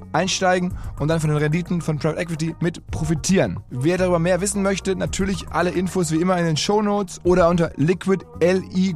einsteigen 0.13 0.73
und 0.99 1.07
dann 1.07 1.19
von 1.19 1.29
den 1.29 1.37
Renditen 1.37 1.81
von 1.81 1.97
Private 1.99 2.19
Equity 2.19 2.55
mit 2.59 2.85
profitieren. 2.87 3.59
Wer 3.69 3.97
darüber 3.97 4.19
mehr 4.19 4.41
wissen 4.41 4.61
möchte, 4.61 4.95
natürlich 4.95 5.45
alle 5.49 5.71
Infos 5.71 6.11
wie 6.11 6.17
immer 6.17 6.37
in 6.37 6.45
den 6.45 6.57
Show 6.57 6.81
Notes 6.81 7.19
oder 7.23 7.49
unter 7.49 7.71
liquid.de 7.77 8.93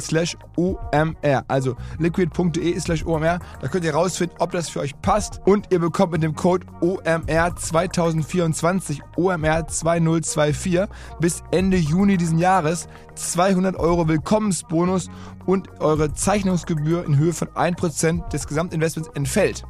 slash 0.00 0.36
omr. 0.56 1.44
Also 1.48 1.76
liquid.de 1.98 2.80
slash 2.80 3.04
omr. 3.04 3.38
Da 3.60 3.68
könnt 3.68 3.84
ihr 3.84 3.94
rausfinden, 3.94 4.36
ob 4.40 4.52
das 4.52 4.68
für 4.68 4.80
euch 4.80 5.00
passt 5.00 5.40
und 5.44 5.72
ihr 5.72 5.78
bekommt 5.78 6.12
mit 6.12 6.22
dem 6.22 6.34
Code 6.34 6.66
OMR 6.80 7.56
2024 7.56 9.02
OMR 9.16 9.66
2024 9.66 10.80
bis 11.20 11.42
Ende 11.50 11.76
Juni 11.76 12.16
diesen 12.16 12.38
Jahres 12.38 12.88
200 13.14 13.76
Euro 13.76 14.08
Willkommensbonus 14.08 15.10
und 15.46 15.80
eure 15.80 16.12
Zeichnungsgebühr 16.12 17.04
in 17.06 17.16
Höhe 17.16 17.32
von 17.32 17.48
1% 17.48 18.28
des 18.28 18.46
Gesamtinvestments 18.46 19.07
entfällt. 19.14 19.64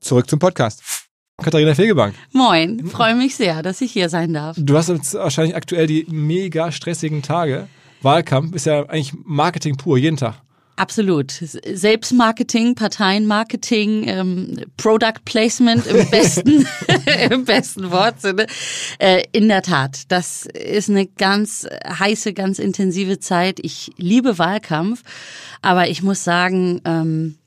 Zurück 0.00 0.30
zum 0.30 0.38
Podcast. 0.38 0.82
Katharina 1.42 1.74
Fegebank. 1.74 2.14
Moin, 2.32 2.86
freue 2.86 3.14
mich 3.14 3.36
sehr, 3.36 3.62
dass 3.62 3.80
ich 3.80 3.92
hier 3.92 4.08
sein 4.08 4.32
darf. 4.32 4.56
Du 4.58 4.76
hast 4.76 4.88
jetzt 4.88 5.14
wahrscheinlich 5.14 5.54
aktuell 5.54 5.86
die 5.86 6.06
mega 6.08 6.72
stressigen 6.72 7.22
Tage. 7.22 7.68
Wahlkampf 8.02 8.54
ist 8.54 8.66
ja 8.66 8.84
eigentlich 8.84 9.12
Marketing 9.24 9.76
pur, 9.76 9.98
jeden 9.98 10.16
Tag. 10.16 10.45
Absolut. 10.76 11.32
Selbstmarketing, 11.32 12.74
Parteienmarketing, 12.74 14.08
ähm, 14.08 14.56
Product 14.76 15.24
Placement 15.24 15.86
im 15.86 16.08
besten, 16.10 16.66
im 17.30 17.46
besten 17.46 17.90
Wortsinne. 17.90 18.46
Äh, 18.98 19.24
in 19.32 19.48
der 19.48 19.62
Tat, 19.62 20.02
das 20.08 20.44
ist 20.44 20.90
eine 20.90 21.06
ganz 21.06 21.66
heiße, 21.86 22.34
ganz 22.34 22.58
intensive 22.58 23.18
Zeit. 23.18 23.58
Ich 23.62 23.90
liebe 23.96 24.38
Wahlkampf, 24.38 25.02
aber 25.62 25.88
ich 25.88 26.02
muss 26.02 26.22
sagen, 26.24 26.82
ähm, 26.84 27.38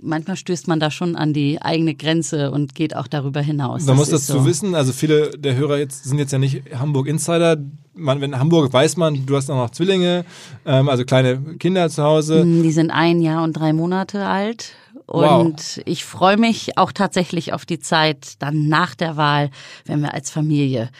manchmal 0.00 0.36
stößt 0.36 0.68
man 0.68 0.80
da 0.80 0.90
schon 0.90 1.16
an 1.16 1.32
die 1.32 1.60
eigene 1.60 1.94
Grenze 1.94 2.50
und 2.50 2.74
geht 2.74 2.96
auch 2.96 3.06
darüber 3.06 3.40
hinaus. 3.40 3.82
Man 3.82 3.96
das 3.96 4.10
muss 4.10 4.10
dazu 4.10 4.40
so. 4.40 4.46
wissen, 4.46 4.74
also 4.74 4.92
viele 4.92 5.30
der 5.38 5.56
Hörer 5.56 5.78
jetzt 5.78 6.04
sind 6.04 6.18
jetzt 6.18 6.32
ja 6.32 6.38
nicht 6.38 6.62
Hamburg 6.74 7.06
Insider. 7.06 7.56
Man, 7.94 8.20
wenn 8.20 8.38
Hamburg 8.38 8.72
weiß 8.72 8.96
man, 8.96 9.24
du 9.26 9.36
hast 9.36 9.50
auch 9.50 9.56
noch 9.56 9.70
Zwillinge, 9.70 10.24
ähm, 10.66 10.88
also 10.88 11.04
kleine 11.04 11.38
Kinder 11.58 11.88
zu 11.88 12.02
Hause. 12.02 12.44
Mm, 12.44 12.62
die 12.62 12.72
sind 12.72 12.90
ein 12.90 13.20
Jahr 13.20 13.42
und 13.42 13.54
drei 13.54 13.72
Monate 13.72 14.26
alt. 14.26 14.72
Und 15.06 15.76
wow. 15.76 15.82
ich 15.84 16.04
freue 16.04 16.36
mich 16.36 16.76
auch 16.78 16.92
tatsächlich 16.92 17.52
auf 17.52 17.64
die 17.64 17.78
Zeit 17.78 18.34
dann 18.40 18.68
nach 18.68 18.94
der 18.94 19.16
Wahl, 19.16 19.50
wenn 19.84 20.00
wir 20.00 20.12
als 20.12 20.30
Familie 20.30 20.90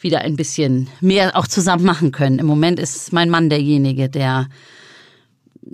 wieder 0.00 0.20
ein 0.20 0.36
bisschen 0.36 0.88
mehr 1.00 1.36
auch 1.36 1.46
zusammen 1.46 1.84
machen 1.84 2.12
können. 2.12 2.38
Im 2.38 2.46
Moment 2.46 2.80
ist 2.80 3.12
mein 3.12 3.30
Mann 3.30 3.48
derjenige, 3.50 4.08
der 4.08 4.48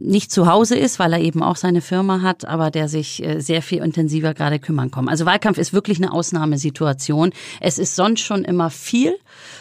nicht 0.00 0.30
zu 0.30 0.46
Hause 0.46 0.76
ist, 0.76 0.98
weil 0.98 1.12
er 1.12 1.20
eben 1.20 1.42
auch 1.42 1.56
seine 1.56 1.80
Firma 1.80 2.22
hat, 2.22 2.44
aber 2.44 2.70
der 2.70 2.88
sich 2.88 3.22
äh, 3.22 3.40
sehr 3.40 3.62
viel 3.62 3.82
intensiver 3.82 4.32
gerade 4.32 4.58
kümmern 4.58 4.90
kann. 4.90 5.08
Also 5.08 5.26
Wahlkampf 5.26 5.58
ist 5.58 5.72
wirklich 5.72 5.98
eine 5.98 6.12
Ausnahmesituation. 6.12 7.32
Es 7.61 7.78
ist 7.78 7.96
sonst 7.96 8.20
schon 8.20 8.44
immer 8.44 8.70
viel 8.70 9.14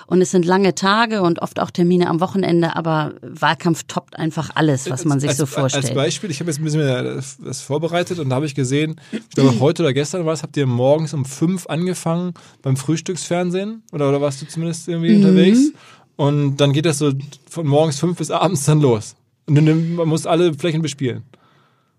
und 0.05 0.21
es 0.21 0.31
sind 0.31 0.45
lange 0.45 0.75
Tage 0.75 1.21
und 1.21 1.41
oft 1.41 1.59
auch 1.59 1.71
Termine 1.71 2.07
am 2.07 2.19
Wochenende, 2.19 2.75
aber 2.75 3.13
Wahlkampf 3.21 3.83
toppt 3.87 4.17
einfach 4.17 4.51
alles, 4.53 4.89
was 4.89 5.05
man 5.05 5.19
sich 5.19 5.29
als, 5.29 5.37
so 5.37 5.45
vorstellt. 5.45 5.85
Als 5.85 5.95
Beispiel, 5.95 6.29
ich 6.29 6.39
habe 6.39 6.51
jetzt 6.51 6.59
ein 6.59 6.65
bisschen 6.65 7.23
das 7.43 7.61
vorbereitet 7.61 8.19
und 8.19 8.29
da 8.29 8.35
habe 8.35 8.45
ich 8.45 8.53
gesehen, 8.53 9.01
ich 9.11 9.29
glaube 9.31 9.59
heute 9.59 9.83
oder 9.83 9.93
gestern 9.93 10.25
war 10.25 10.33
es, 10.33 10.43
habt 10.43 10.55
ihr 10.55 10.67
morgens 10.67 11.13
um 11.13 11.25
fünf 11.25 11.67
angefangen 11.67 12.33
beim 12.61 12.77
Frühstücksfernsehen 12.77 13.83
oder, 13.91 14.07
oder 14.09 14.21
warst 14.21 14.41
du 14.41 14.47
zumindest 14.47 14.87
irgendwie 14.87 15.15
mhm. 15.15 15.25
unterwegs? 15.25 15.71
Und 16.15 16.57
dann 16.57 16.73
geht 16.73 16.85
das 16.85 16.97
so 16.97 17.11
von 17.49 17.67
morgens 17.67 17.99
fünf 17.99 18.17
bis 18.17 18.31
abends 18.31 18.65
dann 18.65 18.81
los. 18.81 19.15
Und 19.47 19.95
man 19.95 20.07
muss 20.07 20.25
alle 20.25 20.53
Flächen 20.53 20.81
bespielen. 20.81 21.23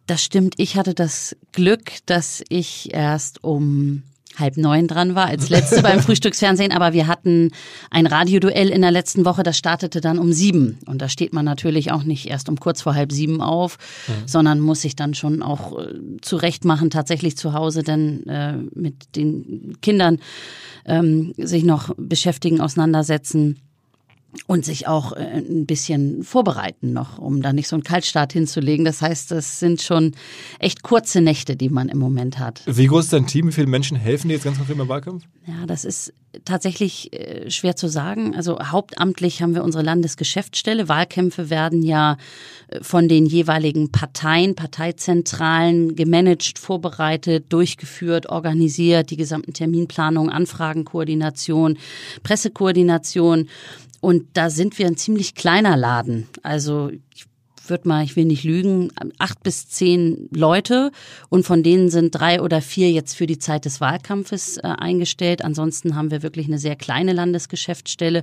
Das 0.07 0.23
stimmt. 0.23 0.55
Ich 0.57 0.77
hatte 0.77 0.95
das 0.95 1.37
Glück, 1.53 1.93
dass 2.07 2.43
ich 2.49 2.95
erst 2.95 3.45
um 3.45 4.03
halb 4.39 4.57
neun 4.57 4.87
dran 4.87 5.15
war, 5.15 5.27
als 5.27 5.49
letzte 5.49 5.83
beim 5.83 6.01
Frühstücksfernsehen, 6.03 6.73
aber 6.73 6.93
wir 6.93 7.07
hatten 7.07 7.51
ein 7.91 8.07
Radioduell 8.07 8.69
in 8.69 8.83
der 8.83 8.91
letzten 8.91 9.25
Woche, 9.25 9.43
das 9.43 9.59
startete 9.59 10.01
dann 10.01 10.19
um 10.19 10.33
sieben. 10.33 10.79
Und 10.87 11.03
da 11.03 11.09
steht 11.09 11.33
man 11.33 11.45
natürlich 11.45 11.93
auch 11.93 12.05
nicht 12.05 12.27
erst 12.27 12.49
um 12.49 12.59
kurz 12.59 12.83
vor 12.83 12.95
halb 12.95 13.13
sieben 13.13 13.41
auf, 13.41 13.79
mhm. 14.07 14.13
sondern 14.27 14.61
muss 14.61 14.83
sich 14.83 14.97
dann 14.97 15.15
schon 15.15 15.43
auch 15.43 15.79
äh, 15.79 15.95
zurecht 16.21 16.65
machen, 16.65 16.91
tatsächlich 16.91 17.37
zu 17.37 17.53
Hause 17.53 17.83
dann 17.83 18.23
äh, 18.25 18.57
mit 18.75 19.17
den 19.17 19.77
Kindern 19.83 20.19
ähm, 20.85 21.35
sich 21.37 21.65
noch 21.65 21.95
beschäftigen, 21.97 22.61
auseinandersetzen 22.61 23.61
und 24.47 24.65
sich 24.65 24.87
auch 24.87 25.13
äh, 25.13 25.39
ein 25.39 25.67
bisschen 25.67 26.23
vorbereiten 26.23 26.93
noch, 26.93 27.19
um 27.19 27.41
da 27.41 27.53
nicht 27.53 27.69
so 27.69 27.77
einen 27.77 27.83
Kaltstart 27.83 28.33
hinzulegen. 28.33 28.85
Das 28.85 29.01
heißt, 29.01 29.31
das 29.31 29.59
sind 29.59 29.81
schon 29.81 30.13
echt 30.59 30.83
kurze 30.83 31.21
Nächte, 31.21 31.57
die 31.57 31.71
man 31.71 31.89
im 31.89 31.99
Moment 31.99 32.39
hat. 32.39 32.63
Wie 32.67 32.87
groß 32.87 33.05
ist 33.05 33.13
dein 33.13 33.27
Team? 33.27 33.49
Wie 33.49 33.53
viele 33.53 33.67
Menschen 33.67 33.97
helfen 33.97 34.29
dir 34.29 34.35
jetzt 34.35 34.45
ganz 34.45 34.59
konkret 34.59 34.79
im 34.79 34.89
Wahlkampf? 34.89 35.25
Ja, 35.47 35.67
das 35.67 35.85
ist 35.87 36.13
tatsächlich 36.45 37.13
äh, 37.13 37.51
schwer 37.51 37.75
zu 37.75 37.89
sagen. 37.89 38.35
Also 38.37 38.59
hauptamtlich 38.61 39.43
haben 39.43 39.55
wir 39.55 39.65
unsere 39.65 39.83
Landesgeschäftsstelle. 39.83 40.89
Wahlkämpfe 40.89 41.49
werden 41.49 41.83
ja 41.83 42.19
äh, 42.69 42.83
von 42.83 43.09
den 43.09 43.25
jeweiligen 43.25 43.91
Parteien, 43.91 44.55
Parteizentralen 44.55 45.97
gemanagt, 45.97 46.59
vorbereitet, 46.59 47.47
durchgeführt, 47.49 48.29
organisiert, 48.29 49.11
die 49.11 49.17
gesamten 49.17 49.55
Terminplanungen, 49.55 50.31
Anfragenkoordination, 50.31 51.79
Pressekoordination. 52.23 53.49
Und 54.01 54.27
da 54.35 54.51
sind 54.51 54.79
wir 54.79 54.87
ein 54.87 54.97
ziemlich 54.97 55.35
kleiner 55.35 55.77
Laden. 55.77 56.29
Also 56.43 56.91
ich 57.15 57.27
würde 57.69 57.89
mal, 57.89 58.05
ich 58.05 58.17
will 58.17 58.25
nicht 58.25 58.45
lügen, 58.45 58.91
acht 59.19 59.43
bis 59.43 59.69
zehn 59.69 60.29
Leute 60.33 60.91
und 61.29 61.45
von 61.45 61.63
denen 61.63 61.91
sind 61.91 62.13
drei 62.13 62.41
oder 62.41 62.61
vier 62.61 62.91
jetzt 62.91 63.15
für 63.15 63.27
die 63.27 63.39
Zeit 63.39 63.65
des 63.65 63.81
Wahlkampfes 63.81 64.59
äh, 64.59 64.63
eingestellt. 64.63 65.45
Ansonsten 65.45 65.95
haben 65.95 66.11
wir 66.11 66.23
wirklich 66.23 66.47
eine 66.47 66.59
sehr 66.59 66.77
kleine 66.77 67.13
Landesgeschäftsstelle 67.13 68.23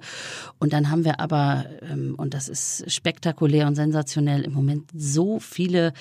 und 0.60 0.74
dann 0.74 0.90
haben 0.90 1.06
wir 1.06 1.20
aber, 1.20 1.66
ähm, 1.90 2.16
und 2.18 2.34
das 2.34 2.50
ist 2.50 2.92
spektakulär 2.92 3.68
und 3.68 3.76
sensationell, 3.76 4.44
im 4.44 4.54
Moment 4.54 4.90
so 4.96 5.40
viele 5.40 5.94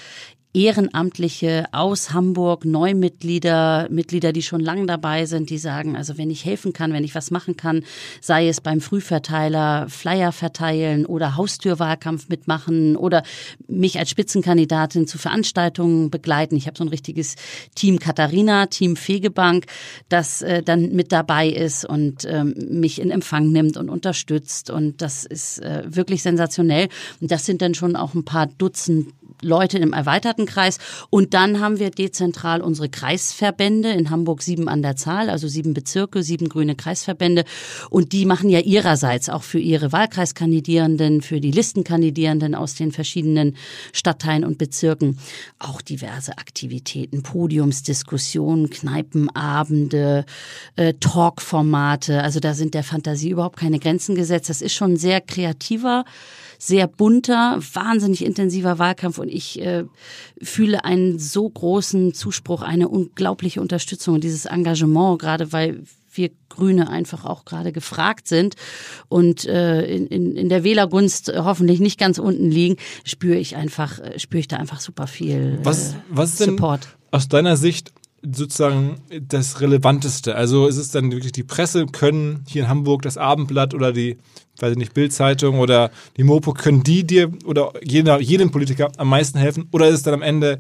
Ehrenamtliche 0.55 1.67
aus 1.73 2.13
Hamburg, 2.13 2.65
Neumitglieder, 2.65 3.89
Mitglieder, 3.91 4.33
die 4.33 4.43
schon 4.43 4.61
lange 4.61 4.87
dabei 4.87 5.27
sind, 5.27 5.51
die 5.51 5.59
sagen, 5.59 5.97
also 5.97 6.17
wenn 6.17 6.31
ich 6.31 6.45
helfen 6.45 6.73
kann, 6.73 6.93
wenn 6.93 7.03
ich 7.03 7.17
was 7.17 7.33
machen 7.33 7.57
kann, 7.57 7.83
sei 8.21 8.49
es 8.49 8.61
beim 8.61 8.81
Frühverteiler, 8.81 9.89
Flyer 9.89 10.31
verteilen 10.31 11.07
oder 11.07 11.37
Haustürwahlkampf 11.37 12.29
mitmachen 12.29 12.97
oder 12.97 13.25
mich 13.67 13.99
als 13.99 14.11
Spitzenkandidatin 14.11 15.09
zu 15.09 15.19
Veranstaltungen 15.19 16.11
begleiten. 16.11 16.55
Ich 16.55 16.69
habe 16.69 16.79
so 16.79 16.85
ein 16.85 16.89
richtiges 16.89 17.35
Team 17.75 17.99
Katharina, 17.99 18.67
Team 18.67 18.95
Fegebank, 18.95 19.67
das 20.09 20.41
äh, 20.43 20.63
dann 20.63 20.93
mit 20.93 21.11
dabei 21.11 21.49
ist 21.49 21.85
und 21.85 22.25
ähm, 22.27 22.55
mich 22.71 23.01
in 23.01 23.11
Empfang 23.11 23.51
nimmt 23.51 23.77
und 23.77 23.91
unterstützt. 23.91 24.71
Und 24.71 25.03
das 25.03 25.25
ist 25.25 25.59
äh, 25.61 25.83
wirklich 25.87 26.23
sensationell. 26.23 26.89
Und 27.21 27.33
das 27.33 27.45
sind 27.45 27.61
dann 27.61 27.75
schon 27.75 27.97
auch 27.97 28.15
ein 28.15 28.25
paar 28.25 28.47
Dutzend 28.47 29.09
Leute 29.43 29.79
im 29.79 29.93
erweiterten 29.93 30.47
Kreis. 30.47 30.79
Und 31.11 31.35
dann 31.35 31.61
haben 31.61 31.79
wir 31.79 31.91
dezentral 31.91 32.61
unsere 32.61 32.89
Kreisverbände, 32.89 33.91
in 33.91 34.11
Hamburg 34.11 34.43
sieben 34.43 34.69
an 34.69 34.83
der 34.83 34.97
Zahl, 34.97 35.31
also 35.31 35.49
sieben 35.49 35.75
Bezirke, 35.75 36.23
sieben 36.23 36.49
grüne 36.49 36.75
Kreisverbände. 36.75 37.45
Und 37.91 38.13
die 38.13 38.27
machen 38.27 38.49
ja 38.49 38.61
ihrerseits 38.61 39.29
auch 39.29 39.43
für 39.43 39.59
ihre 39.59 39.93
Wahlkreiskandidierenden, 39.93 41.23
für 41.23 41.41
die 41.41 41.51
Listenkandidierenden 41.51 42.55
aus 42.55 42.75
den 42.75 42.93
verschiedenen 42.93 43.57
Stadtteilen 43.93 44.45
und 44.45 44.59
Bezirken 44.59 45.19
auch 45.59 45.83
diverse 45.83 46.39
Aktivitäten, 46.39 47.23
Podiumsdiskussionen, 47.23 48.71
Kneipenabende, 48.71 50.25
äh, 50.77 50.95
Talkformate. 50.95 52.23
Also 52.23 52.41
da 52.41 52.55
sind 52.55 52.75
der 52.75 52.85
Fantasie 52.85 53.31
überhaupt 53.31 53.59
keine 53.59 53.79
Grenzen 53.79 54.15
gesetzt. 54.15 54.49
Das 54.49 54.63
ist 54.63 54.75
schon 54.75 54.97
sehr 54.97 55.21
kreativer 55.21 56.05
sehr 56.67 56.87
bunter, 56.87 57.59
wahnsinnig 57.75 58.25
intensiver 58.25 58.79
Wahlkampf 58.79 59.19
und 59.19 59.29
ich 59.29 59.61
äh, 59.61 59.85
fühle 60.41 60.85
einen 60.85 61.19
so 61.19 61.49
großen 61.49 62.15
Zuspruch, 62.15 62.63
eine 62.63 62.89
unglaubliche 62.89 63.61
Unterstützung 63.61 64.15
und 64.15 64.25
dieses 64.25 64.47
Engagement, 64.47 65.19
gerade 65.19 65.53
weil 65.53 65.83
wir 66.15 66.31
Grüne 66.49 66.89
einfach 66.89 67.27
auch 67.27 67.45
gerade 67.45 67.73
gefragt 67.73 68.29
sind 68.29 68.55
und 69.09 69.45
äh, 69.45 69.85
in, 69.85 70.07
in, 70.07 70.37
in 70.37 70.49
der 70.49 70.65
Wählergunst 70.65 71.33
hoffentlich 71.37 71.81
nicht 71.81 71.99
ganz 71.99 72.19
unten 72.19 72.51
liegen, 72.51 72.77
spüre 73.05 73.37
ich 73.37 73.57
einfach, 73.57 73.99
äh, 73.99 74.19
spüre 74.19 74.41
ich 74.41 74.49
da 74.49 74.57
einfach 74.57 74.81
super 74.81 75.07
viel 75.07 75.59
äh, 75.61 75.65
was, 75.65 75.97
was 76.09 76.39
Support. 76.39 76.89
Aus 77.11 77.29
deiner 77.29 77.59
Sicht 77.59 77.93
sozusagen 78.25 78.97
das 79.21 79.61
Relevanteste? 79.61 80.35
Also 80.35 80.67
ist 80.67 80.77
es 80.77 80.91
dann 80.91 81.13
wirklich 81.13 81.33
die 81.33 81.43
Presse, 81.43 81.87
können 81.87 82.45
hier 82.49 82.63
in 82.63 82.69
Hamburg 82.69 83.03
das 83.03 83.19
Abendblatt 83.19 83.75
oder 83.75 83.93
die 83.93 84.19
weiß 84.59 84.73
ich 84.73 84.79
nicht, 84.79 84.95
Bildzeitung 84.95 85.59
oder 85.59 85.91
die 86.17 86.25
Mopo, 86.25 86.53
können 86.53 86.83
die 86.83 87.05
dir 87.05 87.31
oder 87.45 87.73
jeder, 87.83 88.21
jedem 88.21 88.51
Politiker 88.51 88.91
am 88.97 89.09
meisten 89.09 89.39
helfen? 89.39 89.69
Oder 89.73 89.89
ist 89.89 89.97
es 89.97 90.03
dann 90.03 90.15
am 90.15 90.23
Ende 90.23 90.59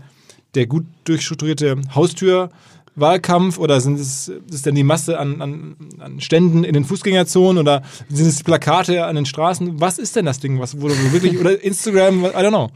der 0.54 0.66
gut 0.66 0.84
durchstrukturierte 1.04 1.76
Haustürwahlkampf 1.94 3.58
oder 3.58 3.80
sind 3.80 3.98
es, 3.98 4.30
ist 4.50 4.66
denn 4.66 4.74
die 4.74 4.84
Masse 4.84 5.18
an, 5.18 5.40
an, 5.40 5.76
an 5.98 6.20
Ständen 6.20 6.64
in 6.64 6.74
den 6.74 6.84
Fußgängerzonen 6.84 7.58
oder 7.58 7.82
sind 8.08 8.26
es 8.26 8.36
die 8.36 8.44
Plakate 8.44 9.04
an 9.04 9.16
den 9.16 9.26
Straßen? 9.26 9.80
Was 9.80 9.98
ist 9.98 10.16
denn 10.16 10.26
das 10.26 10.40
Ding, 10.40 10.60
was, 10.60 10.72
du 10.72 11.12
wirklich, 11.12 11.38
oder 11.38 11.60
Instagram, 11.62 12.24
I 12.24 12.28
don't 12.28 12.48
know. 12.50 12.70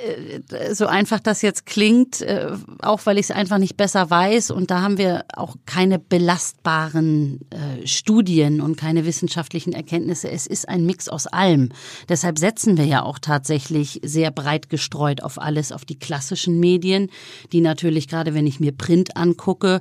Äh, 0.00 0.74
so 0.74 0.86
einfach 0.86 1.20
das 1.20 1.42
jetzt 1.42 1.66
klingt, 1.66 2.20
äh, 2.22 2.50
auch 2.80 3.06
weil 3.06 3.18
ich 3.18 3.26
es 3.26 3.30
einfach 3.30 3.58
nicht 3.58 3.76
besser 3.76 4.10
weiß. 4.10 4.50
Und 4.50 4.70
da 4.70 4.80
haben 4.80 4.98
wir 4.98 5.24
auch 5.34 5.56
keine 5.66 5.98
belastbaren 5.98 7.40
äh, 7.50 7.86
Studien 7.86 8.60
und 8.60 8.76
keine 8.76 9.04
wissenschaftlichen 9.04 9.72
Erkenntnisse. 9.72 10.30
Es 10.30 10.46
ist 10.46 10.68
ein 10.68 10.86
Mix 10.86 11.08
aus 11.08 11.26
allem. 11.26 11.70
Deshalb 12.08 12.38
setzen 12.38 12.76
wir 12.76 12.84
ja 12.84 13.02
auch 13.02 13.18
tatsächlich 13.18 14.00
sehr 14.04 14.30
breit 14.30 14.70
gestreut 14.70 15.22
auf 15.22 15.40
alles, 15.40 15.72
auf 15.72 15.84
die 15.84 15.98
klassischen 15.98 16.60
Medien, 16.60 17.10
die 17.52 17.60
natürlich 17.60 18.08
gerade, 18.08 18.34
wenn 18.34 18.46
ich 18.46 18.60
mir 18.60 18.72
Print 18.72 19.16
angucke, 19.16 19.80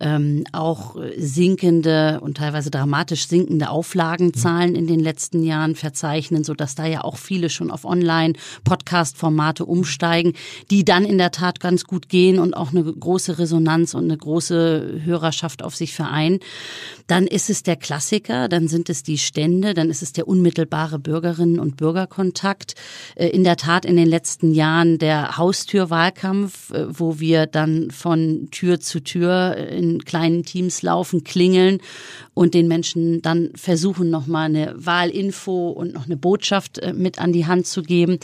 ähm, 0.00 0.44
auch 0.52 0.96
sinkende 1.16 2.20
und 2.20 2.36
teilweise 2.36 2.70
dramatisch 2.70 3.26
sinkende 3.28 3.70
Auflagenzahlen 3.70 4.74
in 4.74 4.86
den 4.86 5.00
letzten 5.00 5.42
Jahren 5.42 5.74
verzeichnen, 5.74 6.44
sodass 6.44 6.74
da 6.74 6.86
ja 6.86 7.02
auch 7.02 7.16
viele 7.16 7.50
schon 7.50 7.70
auf 7.70 7.84
Online-Podcast-Formate 7.84 9.59
Formate 9.60 9.64
umsteigen, 9.64 10.32
die 10.70 10.84
dann 10.84 11.04
in 11.04 11.18
der 11.18 11.30
Tat 11.30 11.60
ganz 11.60 11.84
gut 11.84 12.08
gehen 12.08 12.38
und 12.38 12.54
auch 12.54 12.70
eine 12.70 12.84
große 12.84 13.38
Resonanz 13.38 13.94
und 13.94 14.04
eine 14.04 14.16
große 14.16 15.00
Hörerschaft 15.04 15.62
auf 15.62 15.76
sich 15.76 15.94
vereinen. 15.94 16.40
Dann 17.06 17.26
ist 17.26 17.50
es 17.50 17.62
der 17.62 17.76
Klassiker, 17.76 18.48
dann 18.48 18.68
sind 18.68 18.88
es 18.90 19.02
die 19.02 19.18
Stände, 19.18 19.74
dann 19.74 19.90
ist 19.90 20.02
es 20.02 20.12
der 20.12 20.28
unmittelbare 20.28 20.98
Bürgerinnen- 20.98 21.60
und 21.60 21.76
Bürgerkontakt. 21.76 22.74
Äh, 23.14 23.28
in 23.28 23.44
der 23.44 23.56
Tat 23.56 23.84
in 23.84 23.96
den 23.96 24.08
letzten 24.08 24.52
Jahren 24.52 24.98
der 24.98 25.36
Haustürwahlkampf, 25.36 26.70
äh, 26.70 26.86
wo 26.88 27.20
wir 27.20 27.46
dann 27.46 27.90
von 27.90 28.48
Tür 28.50 28.80
zu 28.80 29.00
Tür 29.00 29.56
in 29.56 30.04
kleinen 30.04 30.44
Teams 30.44 30.82
laufen, 30.82 31.24
klingeln 31.24 31.78
und 32.34 32.54
den 32.54 32.68
Menschen 32.68 33.22
dann 33.22 33.50
versuchen, 33.54 34.10
nochmal 34.10 34.46
eine 34.46 34.74
Wahlinfo 34.76 35.70
und 35.70 35.94
noch 35.94 36.06
eine 36.06 36.16
Botschaft 36.16 36.78
äh, 36.78 36.92
mit 36.92 37.18
an 37.18 37.32
die 37.32 37.46
Hand 37.46 37.66
zu 37.66 37.82
geben 37.82 38.18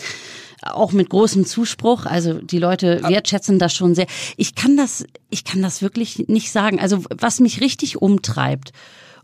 auch 0.63 0.93
mit 0.93 1.11
großem 1.11 1.45
Zuspruch. 1.45 2.07
Also 2.07 2.35
die 2.35 2.59
Leute 2.59 3.03
wertschätzen 3.03 3.59
das 3.59 3.75
schon 3.75 3.95
sehr. 3.95 4.07
Ich 4.37 4.55
kann 4.55 4.77
das, 4.77 5.05
ich 5.31 5.45
kann 5.45 5.63
das 5.63 5.83
wirklich 5.83 6.29
nicht 6.29 6.51
sagen. 6.51 6.81
Also 6.81 7.05
was 7.11 7.41
mich 7.41 7.61
richtig 7.61 8.01
umtreibt, 8.01 8.73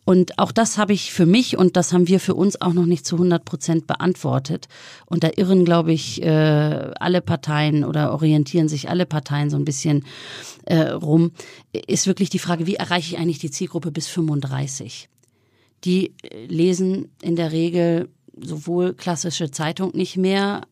und 0.04 0.38
auch 0.38 0.50
das 0.50 0.78
habe 0.78 0.92
ich 0.92 1.12
für 1.12 1.26
mich 1.26 1.56
und 1.56 1.76
das 1.76 1.92
haben 1.92 2.08
wir 2.08 2.18
für 2.18 2.34
uns 2.34 2.60
auch 2.60 2.72
noch 2.72 2.86
nicht 2.86 3.06
zu 3.06 3.16
100 3.16 3.44
Prozent 3.44 3.86
beantwortet. 3.86 4.66
Und 5.06 5.22
da 5.22 5.30
irren, 5.36 5.64
glaube 5.64 5.92
ich, 5.92 6.20
äh, 6.22 6.90
alle 6.98 7.20
Parteien 7.20 7.84
oder 7.84 8.12
orientieren 8.12 8.68
sich 8.68 8.88
alle 8.88 9.06
Parteien 9.06 9.48
so 9.48 9.56
ein 9.56 9.64
bisschen 9.64 10.04
äh, 10.64 10.88
rum, 10.88 11.30
ist 11.86 12.08
wirklich 12.08 12.30
die 12.30 12.40
Frage, 12.40 12.66
wie 12.66 12.74
erreiche 12.74 13.14
ich 13.14 13.20
eigentlich 13.20 13.38
die 13.38 13.50
Zielgruppe 13.52 13.92
bis 13.92 14.08
35? 14.08 15.08
Die 15.84 16.14
lesen 16.48 17.10
in 17.22 17.36
der 17.36 17.52
Regel 17.52 18.08
sowohl 18.40 18.94
klassische 18.94 19.50
Zeitung 19.52 19.92
nicht 19.94 20.16
mehr, 20.16 20.62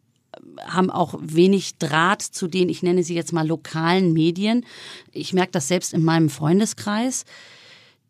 haben 0.67 0.91
auch 0.91 1.15
wenig 1.21 1.79
Draht 1.79 2.23
zu 2.23 2.49
den, 2.49 2.69
ich 2.69 2.83
nenne 2.83 3.03
sie 3.03 3.15
jetzt 3.15 3.33
mal 3.33 3.47
lokalen 3.47 4.13
Medien. 4.13 4.65
Ich 5.13 5.33
merke 5.33 5.53
das 5.53 5.69
selbst 5.69 5.95
in 5.95 6.03
meinem 6.03 6.31
Freundeskreis. 6.31 7.25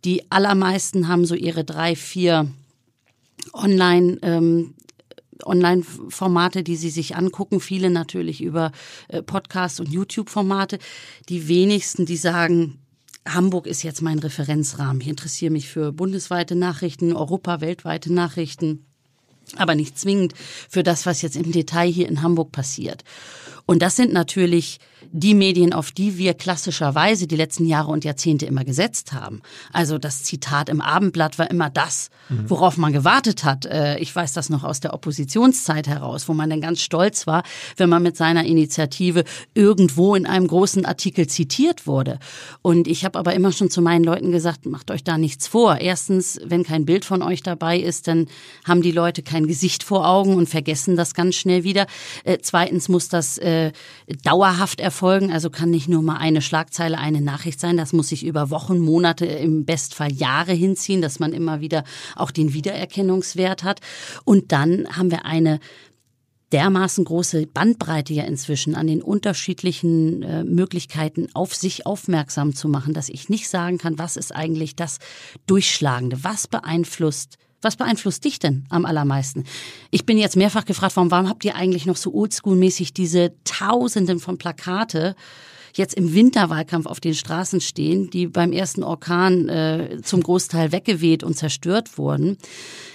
Die 0.04 0.30
allermeisten 0.30 1.08
haben 1.08 1.26
so 1.26 1.34
ihre 1.34 1.64
drei, 1.64 1.94
vier 1.94 2.50
Online, 3.52 4.18
ähm, 4.22 4.74
Online-Formate, 5.44 6.62
die 6.62 6.76
sie 6.76 6.90
sich 6.90 7.16
angucken. 7.16 7.60
Viele 7.60 7.90
natürlich 7.90 8.42
über 8.42 8.72
äh, 9.08 9.22
Podcasts 9.22 9.80
und 9.80 9.90
YouTube-Formate. 9.90 10.78
Die 11.28 11.48
wenigsten, 11.48 12.06
die 12.06 12.16
sagen, 12.16 12.78
Hamburg 13.26 13.66
ist 13.66 13.82
jetzt 13.82 14.02
mein 14.02 14.18
Referenzrahmen. 14.18 15.00
Ich 15.00 15.08
interessiere 15.08 15.52
mich 15.52 15.68
für 15.68 15.92
bundesweite 15.92 16.56
Nachrichten, 16.56 17.14
Europa, 17.14 17.60
weltweite 17.60 18.12
Nachrichten 18.12 18.86
aber 19.56 19.74
nicht 19.74 19.98
zwingend 19.98 20.34
für 20.68 20.82
das, 20.82 21.06
was 21.06 21.22
jetzt 21.22 21.36
im 21.36 21.52
Detail 21.52 21.90
hier 21.90 22.08
in 22.08 22.22
Hamburg 22.22 22.52
passiert. 22.52 23.04
Und 23.70 23.82
das 23.82 23.94
sind 23.94 24.12
natürlich 24.12 24.80
die 25.12 25.34
Medien, 25.34 25.72
auf 25.72 25.92
die 25.92 26.18
wir 26.18 26.34
klassischerweise 26.34 27.28
die 27.28 27.36
letzten 27.36 27.66
Jahre 27.66 27.92
und 27.92 28.04
Jahrzehnte 28.04 28.46
immer 28.46 28.64
gesetzt 28.64 29.12
haben. 29.12 29.42
Also 29.72 29.96
das 29.96 30.24
Zitat 30.24 30.68
im 30.68 30.80
Abendblatt 30.80 31.38
war 31.38 31.50
immer 31.50 31.70
das, 31.70 32.10
mhm. 32.28 32.50
worauf 32.50 32.76
man 32.76 32.92
gewartet 32.92 33.44
hat. 33.44 33.66
Äh, 33.66 33.98
ich 33.98 34.14
weiß 34.14 34.32
das 34.32 34.50
noch 34.50 34.64
aus 34.64 34.80
der 34.80 34.92
Oppositionszeit 34.92 35.86
heraus, 35.86 36.28
wo 36.28 36.34
man 36.34 36.50
dann 36.50 36.60
ganz 36.60 36.80
stolz 36.80 37.28
war, 37.28 37.44
wenn 37.76 37.88
man 37.88 38.02
mit 38.02 38.16
seiner 38.16 38.44
Initiative 38.44 39.22
irgendwo 39.54 40.16
in 40.16 40.26
einem 40.26 40.48
großen 40.48 40.84
Artikel 40.84 41.28
zitiert 41.28 41.86
wurde. 41.86 42.18
Und 42.62 42.88
ich 42.88 43.04
habe 43.04 43.20
aber 43.20 43.34
immer 43.34 43.52
schon 43.52 43.70
zu 43.70 43.82
meinen 43.82 44.04
Leuten 44.04 44.32
gesagt, 44.32 44.66
macht 44.66 44.90
euch 44.90 45.04
da 45.04 45.16
nichts 45.16 45.46
vor. 45.46 45.78
Erstens, 45.78 46.40
wenn 46.44 46.64
kein 46.64 46.86
Bild 46.86 47.04
von 47.04 47.22
euch 47.22 47.44
dabei 47.44 47.78
ist, 47.78 48.08
dann 48.08 48.26
haben 48.64 48.82
die 48.82 48.92
Leute 48.92 49.22
kein 49.22 49.46
Gesicht 49.46 49.84
vor 49.84 50.08
Augen 50.08 50.34
und 50.34 50.48
vergessen 50.48 50.96
das 50.96 51.14
ganz 51.14 51.36
schnell 51.36 51.62
wieder. 51.62 51.86
Äh, 52.24 52.38
zweitens 52.42 52.88
muss 52.88 53.08
das 53.08 53.38
äh, 53.38 53.59
dauerhaft 54.22 54.80
erfolgen 54.80 55.00
erfolgen. 55.00 55.32
Also 55.32 55.50
kann 55.50 55.70
nicht 55.70 55.88
nur 55.88 56.02
mal 56.02 56.16
eine 56.16 56.42
Schlagzeile, 56.42 56.98
eine 56.98 57.20
Nachricht 57.20 57.60
sein. 57.60 57.76
Das 57.76 57.92
muss 57.92 58.08
sich 58.08 58.24
über 58.24 58.50
Wochen, 58.50 58.78
Monate, 58.78 59.24
im 59.24 59.64
Bestfall 59.64 60.12
Jahre 60.12 60.52
hinziehen, 60.52 61.00
dass 61.00 61.20
man 61.20 61.32
immer 61.32 61.60
wieder 61.60 61.84
auch 62.16 62.30
den 62.30 62.52
Wiedererkennungswert 62.52 63.64
hat. 63.64 63.80
Und 64.24 64.52
dann 64.52 64.86
haben 64.96 65.10
wir 65.10 65.24
eine 65.24 65.58
dermaßen 66.52 67.04
große 67.04 67.46
Bandbreite 67.46 68.12
ja 68.12 68.24
inzwischen 68.24 68.74
an 68.74 68.88
den 68.88 69.02
unterschiedlichen 69.02 70.22
äh, 70.22 70.42
Möglichkeiten 70.44 71.28
auf 71.32 71.54
sich 71.54 71.86
aufmerksam 71.86 72.54
zu 72.54 72.68
machen, 72.68 72.92
dass 72.92 73.08
ich 73.08 73.28
nicht 73.28 73.48
sagen 73.48 73.78
kann, 73.78 73.98
was 73.98 74.16
ist 74.16 74.34
eigentlich 74.34 74.74
das 74.74 74.98
Durchschlagende, 75.46 76.24
was 76.24 76.48
beeinflusst 76.48 77.38
was 77.62 77.76
beeinflusst 77.76 78.24
dich 78.24 78.38
denn 78.38 78.64
am 78.70 78.84
allermeisten? 78.84 79.44
Ich 79.90 80.06
bin 80.06 80.18
jetzt 80.18 80.36
mehrfach 80.36 80.64
gefragt 80.64 80.96
worden, 80.96 81.10
warum 81.10 81.28
habt 81.28 81.44
ihr 81.44 81.54
eigentlich 81.56 81.86
noch 81.86 81.96
so 81.96 82.12
oldschool-mäßig 82.12 82.92
diese 82.92 83.32
Tausenden 83.44 84.18
von 84.18 84.38
Plakate 84.38 85.14
jetzt 85.74 85.94
im 85.94 86.14
Winterwahlkampf 86.14 86.86
auf 86.86 87.00
den 87.00 87.14
Straßen 87.14 87.60
stehen, 87.60 88.10
die 88.10 88.26
beim 88.26 88.52
ersten 88.52 88.82
Orkan 88.82 89.48
äh, 89.48 89.98
zum 90.02 90.22
Großteil 90.22 90.72
weggeweht 90.72 91.22
und 91.22 91.36
zerstört 91.36 91.98
wurden. 91.98 92.38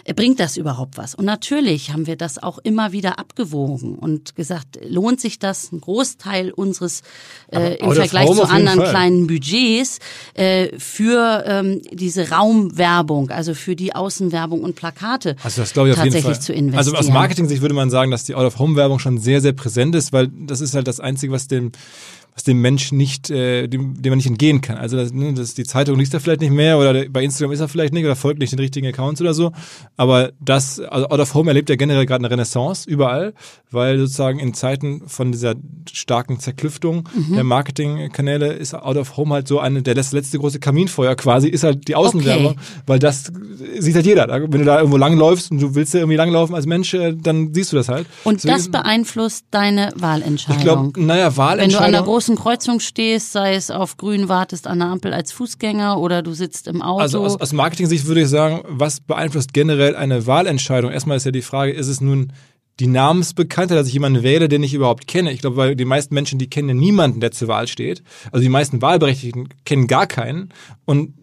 Äh, 0.04 0.14
bringt 0.14 0.40
das 0.40 0.58
überhaupt 0.58 0.98
was? 0.98 1.16
Und 1.16 1.26
natürlich 1.26 1.92
haben 1.92 2.08
wir 2.08 2.16
das 2.16 2.42
auch 2.42 2.60
immer 2.60 2.92
wieder 2.92 3.20
abgewogen 3.20 3.96
und 3.96 4.36
gesagt, 4.36 4.80
lohnt 4.88 5.20
sich 5.20 5.40
das, 5.40 5.72
ein 5.72 5.82
Großteil 5.82 6.52
unseres 6.52 7.02
äh, 7.52 7.76
im 7.78 7.92
Vergleich 7.92 8.32
zu 8.32 8.44
anderen 8.44 8.80
kleinen 8.80 9.28
Budgets 9.28 10.00
äh, 10.34 10.78
für 10.78 11.44
ähm, 11.48 11.82
diese 11.92 12.30
Raumwerbung, 12.30 13.32
also 13.32 13.54
für 13.54 13.76
die 13.76 13.96
Außenwerbung 13.96 14.62
und 14.62 14.76
Plakate 14.76 15.36
also 15.44 15.62
das 15.62 15.74
glaube 15.74 15.90
ich 15.90 15.94
auf 15.94 16.04
tatsächlich 16.04 16.24
jeden 16.24 16.36
Fall. 16.36 16.42
zu 16.42 16.54
investieren. 16.54 16.78
Also 16.78 16.96
aus 16.96 17.10
Marketing-Sicht 17.10 17.62
würde 17.62 17.76
man 17.76 17.90
sagen, 17.90 18.12
dass 18.12 18.24
die 18.24 18.36
Out-of-Home-Werbung 18.36 19.00
schon 19.00 19.18
sehr, 19.18 19.42
sehr 19.42 19.54
präsent 19.54 19.96
ist, 19.96 20.14
weil 20.14 20.28
das 20.28 20.62
ist 20.62 20.74
halt 20.74 20.88
das 20.88 21.00
Einzige, 21.00 21.32
was 21.32 21.48
den 21.48 21.72
was 22.36 22.44
dem 22.44 22.60
Mensch 22.60 22.92
nicht, 22.92 23.30
äh, 23.30 23.68
dem, 23.68 24.02
dem 24.02 24.12
man 24.12 24.18
nicht 24.18 24.28
entgehen 24.28 24.60
kann. 24.60 24.78
Also 24.78 24.98
das, 24.98 25.14
ne, 25.14 25.34
das, 25.34 25.54
die 25.54 25.64
Zeitung 25.64 25.98
liest 25.98 26.14
er 26.14 26.20
vielleicht 26.20 26.42
nicht 26.42 26.52
mehr 26.52 26.78
oder 26.78 27.08
bei 27.10 27.24
Instagram 27.24 27.54
ist 27.54 27.62
er 27.62 27.70
vielleicht 27.70 27.94
nicht 27.94 28.04
oder 28.04 28.18
folgt 28.18 28.40
nicht 28.40 28.52
den 28.52 28.60
richtigen 28.60 28.86
Accounts 28.88 29.22
oder 29.22 29.34
so. 29.34 29.54
Aber 29.96 30.32
das, 30.42 30.82
also 30.82 31.08
Out 31.08 31.20
of 31.22 31.34
Home 31.34 31.50
erlebt 31.50 31.70
ja 31.70 31.78
generell 31.78 32.06
gerade 32.06 32.26
eine 32.26 32.32
Renaissance 32.32 32.90
überall, 32.90 33.34
weil 33.72 33.98
sozusagen 34.00 34.40
in 34.40 34.54
Zeiten 34.54 35.08
von 35.08 35.32
dieser 35.32 35.56
starken 35.90 36.42
Zerklüftung 36.42 37.08
mhm. 37.16 37.36
der 37.36 37.46
Marketingkanäle 37.46 38.52
ist 38.52 38.74
Out 38.74 38.98
of 38.98 39.16
Home 39.16 39.34
halt 39.34 39.48
so 39.48 39.60
eine, 39.60 39.82
der 39.82 39.96
letzte 39.96 40.38
große 40.38 40.60
Kaminfeuer 40.60 41.16
quasi, 41.16 41.48
ist 41.48 41.64
halt 41.64 41.88
die 41.88 41.96
Außenwerbung, 41.96 42.52
okay. 42.52 42.60
weil 42.86 43.00
das 43.00 43.32
sieht 43.80 43.96
halt 43.96 44.06
jeder. 44.06 44.28
Wenn 44.28 44.60
du 44.60 44.66
da 44.66 44.80
irgendwo 44.80 44.98
langläufst 44.98 45.52
und 45.52 45.62
du 45.62 45.74
willst 45.74 45.94
ja 45.94 46.02
irgendwie 46.02 46.18
langlaufen 46.18 46.54
als 46.54 46.66
Mensch, 46.66 46.94
äh, 46.94 47.16
dann 47.16 47.54
siehst 47.54 47.72
du 47.72 47.78
das 47.78 47.88
halt. 47.88 48.08
Und 48.26 48.42
so, 48.42 48.50
das 48.50 48.70
beeinflusst 48.70 49.46
deine 49.52 49.94
Wahlentscheidung. 49.96 50.58
Ich 50.58 50.64
glaube, 50.64 51.02
naja, 51.02 51.38
Wahlentscheidung. 51.38 51.86
Wenn 51.86 51.92
du 51.92 51.98
an 51.98 52.04
einer 52.04 52.08
großen 52.26 52.36
Kreuzung 52.36 52.80
stehst, 52.80 53.32
sei 53.32 53.54
es 53.54 53.70
auf 53.70 53.98
grün 53.98 54.28
wartest 54.28 54.66
an 54.66 54.80
der 54.80 54.88
Ampel 54.88 55.14
als 55.14 55.32
Fußgänger 55.32 56.00
oder 56.00 56.24
du 56.24 56.34
sitzt 56.34 56.68
im 56.68 56.82
Auto. 56.82 57.02
Also 57.02 57.24
aus, 57.24 57.40
aus 57.40 57.54
Marketing-Sicht 57.54 58.08
würde 58.08 58.22
ich 58.22 58.30
sagen, 58.30 58.62
was 58.68 59.00
beeinflusst 59.00 59.54
generell 59.54 59.96
eine 59.96 60.26
Wahlentscheidung? 60.26 60.92
Erstmal 60.92 61.18
ist 61.18 61.26
ja 61.26 61.32
die 61.32 61.44
Frage, 61.44 61.72
ist 61.72 61.88
es 61.88 62.02
nun 62.02 62.34
die 62.80 62.88
Namensbekanntheit, 62.88 63.78
dass 63.78 63.88
ich 63.88 63.94
jemanden 63.94 64.24
wähle, 64.24 64.50
den 64.50 64.64
ich 64.64 64.74
überhaupt 64.74 65.08
kenne. 65.08 65.32
Ich 65.32 65.40
glaube, 65.40 65.58
weil 65.58 65.76
die 65.76 65.86
meisten 65.86 66.16
Menschen, 66.16 66.40
die 66.40 66.50
kennen 66.50 66.78
niemanden, 66.78 67.20
der 67.20 67.32
zur 67.32 67.48
Wahl 67.48 67.68
steht. 67.68 68.02
Also 68.32 68.42
die 68.42 68.50
meisten 68.50 68.82
Wahlberechtigten 68.82 69.50
kennen 69.64 69.88
gar 69.88 70.08
keinen. 70.08 70.50
Und 70.84 71.14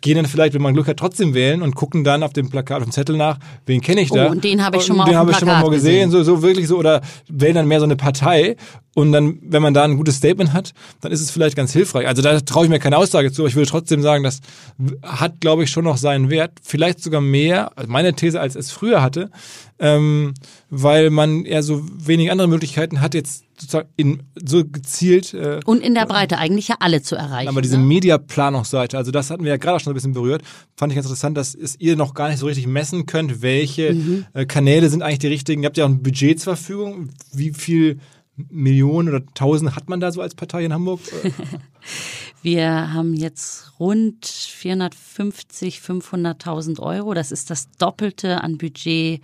gehen 0.00 0.16
dann 0.16 0.26
vielleicht, 0.26 0.54
wenn 0.54 0.62
man 0.62 0.74
Glück 0.74 0.88
hat, 0.88 0.96
trotzdem 0.96 1.34
wählen 1.34 1.62
und 1.62 1.74
gucken 1.74 2.04
dann 2.04 2.22
auf 2.22 2.32
dem 2.32 2.50
Plakat, 2.50 2.78
auf 2.78 2.84
dem 2.84 2.92
Zettel 2.92 3.16
nach, 3.16 3.38
wen 3.66 3.80
kenne 3.80 4.00
ich 4.00 4.10
da. 4.10 4.26
Oh, 4.26 4.30
und 4.30 4.44
den 4.44 4.64
habe 4.64 4.76
ich 4.76 4.84
schon 4.84 4.96
mal 4.96 5.04
den 5.04 5.14
dem 5.14 5.28
ich 5.28 5.36
schon 5.36 5.48
mal 5.48 5.62
gesehen, 5.70 6.08
gesehen. 6.08 6.10
So, 6.10 6.22
so 6.22 6.42
wirklich 6.42 6.68
so, 6.68 6.78
oder 6.78 7.00
wählen 7.28 7.54
dann 7.54 7.68
mehr 7.68 7.80
so 7.80 7.84
eine 7.84 7.96
Partei. 7.96 8.56
Und 8.94 9.12
dann, 9.12 9.38
wenn 9.42 9.62
man 9.62 9.72
da 9.72 9.84
ein 9.84 9.96
gutes 9.96 10.16
Statement 10.16 10.52
hat, 10.52 10.72
dann 11.00 11.12
ist 11.12 11.20
es 11.20 11.30
vielleicht 11.30 11.56
ganz 11.56 11.72
hilfreich. 11.72 12.08
Also 12.08 12.22
da 12.22 12.40
traue 12.40 12.64
ich 12.64 12.70
mir 12.70 12.80
keine 12.80 12.96
Aussage 12.96 13.30
zu, 13.30 13.42
aber 13.42 13.48
ich 13.48 13.54
würde 13.54 13.70
trotzdem 13.70 14.02
sagen, 14.02 14.24
das 14.24 14.40
hat, 15.02 15.40
glaube 15.40 15.62
ich, 15.62 15.70
schon 15.70 15.84
noch 15.84 15.96
seinen 15.96 16.28
Wert. 16.28 16.52
Vielleicht 16.62 17.02
sogar 17.02 17.20
mehr, 17.20 17.70
also 17.76 17.90
meine 17.90 18.14
These, 18.14 18.40
als 18.40 18.56
es 18.56 18.72
früher 18.72 19.00
hatte, 19.00 19.30
ähm, 19.80 20.34
weil 20.68 21.10
man 21.10 21.44
eher 21.46 21.62
so 21.62 21.82
wenig 22.06 22.30
andere 22.30 22.48
Möglichkeiten 22.48 23.00
hat, 23.00 23.14
jetzt 23.14 23.44
sozusagen 23.58 23.88
in, 23.96 24.22
so 24.36 24.62
gezielt. 24.64 25.32
Äh, 25.32 25.60
und 25.64 25.82
in 25.82 25.94
der 25.94 26.04
Breite 26.06 26.36
eigentlich 26.36 26.68
ja 26.68 26.76
alle 26.80 27.02
zu 27.02 27.16
erreichen. 27.16 27.48
Aber 27.48 27.62
diese 27.62 27.78
ne? 27.78 27.84
Mediaplanungsseite, 27.84 28.98
also 28.98 29.10
das 29.10 29.30
hatten 29.30 29.42
wir 29.42 29.50
ja 29.50 29.56
gerade 29.56 29.80
schon 29.80 29.92
ein 29.92 29.94
bisschen 29.94 30.12
berührt, 30.12 30.42
fand 30.76 30.92
ich 30.92 30.96
ganz 30.96 31.06
interessant, 31.06 31.36
dass 31.36 31.54
es 31.54 31.80
ihr 31.80 31.96
noch 31.96 32.12
gar 32.12 32.28
nicht 32.28 32.38
so 32.38 32.46
richtig 32.46 32.66
messen 32.66 33.06
könnt, 33.06 33.40
welche 33.40 33.94
mhm. 33.94 34.26
äh, 34.34 34.44
Kanäle 34.44 34.90
sind 34.90 35.02
eigentlich 35.02 35.20
die 35.20 35.28
richtigen. 35.28 35.62
Ihr 35.62 35.66
habt 35.66 35.78
ja 35.78 35.86
auch 35.86 35.90
ein 35.90 36.02
Budget 36.02 36.38
zur 36.38 36.56
Verfügung. 36.56 37.08
Wie 37.32 37.52
viel 37.52 37.98
Millionen 38.50 39.08
oder 39.08 39.24
Tausend 39.34 39.76
hat 39.76 39.88
man 39.88 40.00
da 40.00 40.12
so 40.12 40.20
als 40.20 40.34
Partei 40.34 40.64
in 40.64 40.74
Hamburg? 40.74 41.00
Wir 42.42 42.92
haben 42.92 43.14
jetzt 43.14 43.72
rund 43.78 44.26
450, 44.26 45.78
500.000 45.78 46.80
Euro. 46.80 47.12
Das 47.12 47.32
ist 47.32 47.50
das 47.50 47.70
Doppelte 47.78 48.42
an 48.42 48.56
Budget 48.56 49.20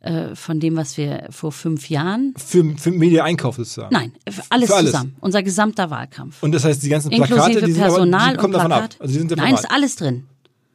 äh, 0.00 0.34
von 0.34 0.60
dem, 0.60 0.76
was 0.76 0.96
wir 0.96 1.26
vor 1.30 1.52
fünf 1.52 1.90
Jahren. 1.90 2.34
Für, 2.36 2.64
für 2.76 2.90
Media-Einkauf 2.90 3.56
sozusagen? 3.56 3.92
Nein, 3.92 4.12
alles, 4.50 4.68
für 4.68 4.76
alles, 4.76 4.90
zusammen. 4.92 5.16
Unser 5.20 5.42
gesamter 5.42 5.90
Wahlkampf. 5.90 6.42
Und 6.42 6.52
das 6.52 6.64
heißt, 6.64 6.82
die 6.82 6.88
ganzen 6.88 7.10
Plakate, 7.10 7.34
Inklusive 7.34 7.66
die, 7.66 7.72
Personal 7.72 8.20
aber, 8.20 8.32
die 8.32 8.38
kommen 8.38 8.52
davon 8.52 8.72
ab. 8.72 8.90
Also 8.98 9.12
die 9.12 9.18
sind 9.18 9.36
Nein, 9.36 9.54
ist 9.54 9.70
alles 9.70 9.96
drin. 9.96 10.26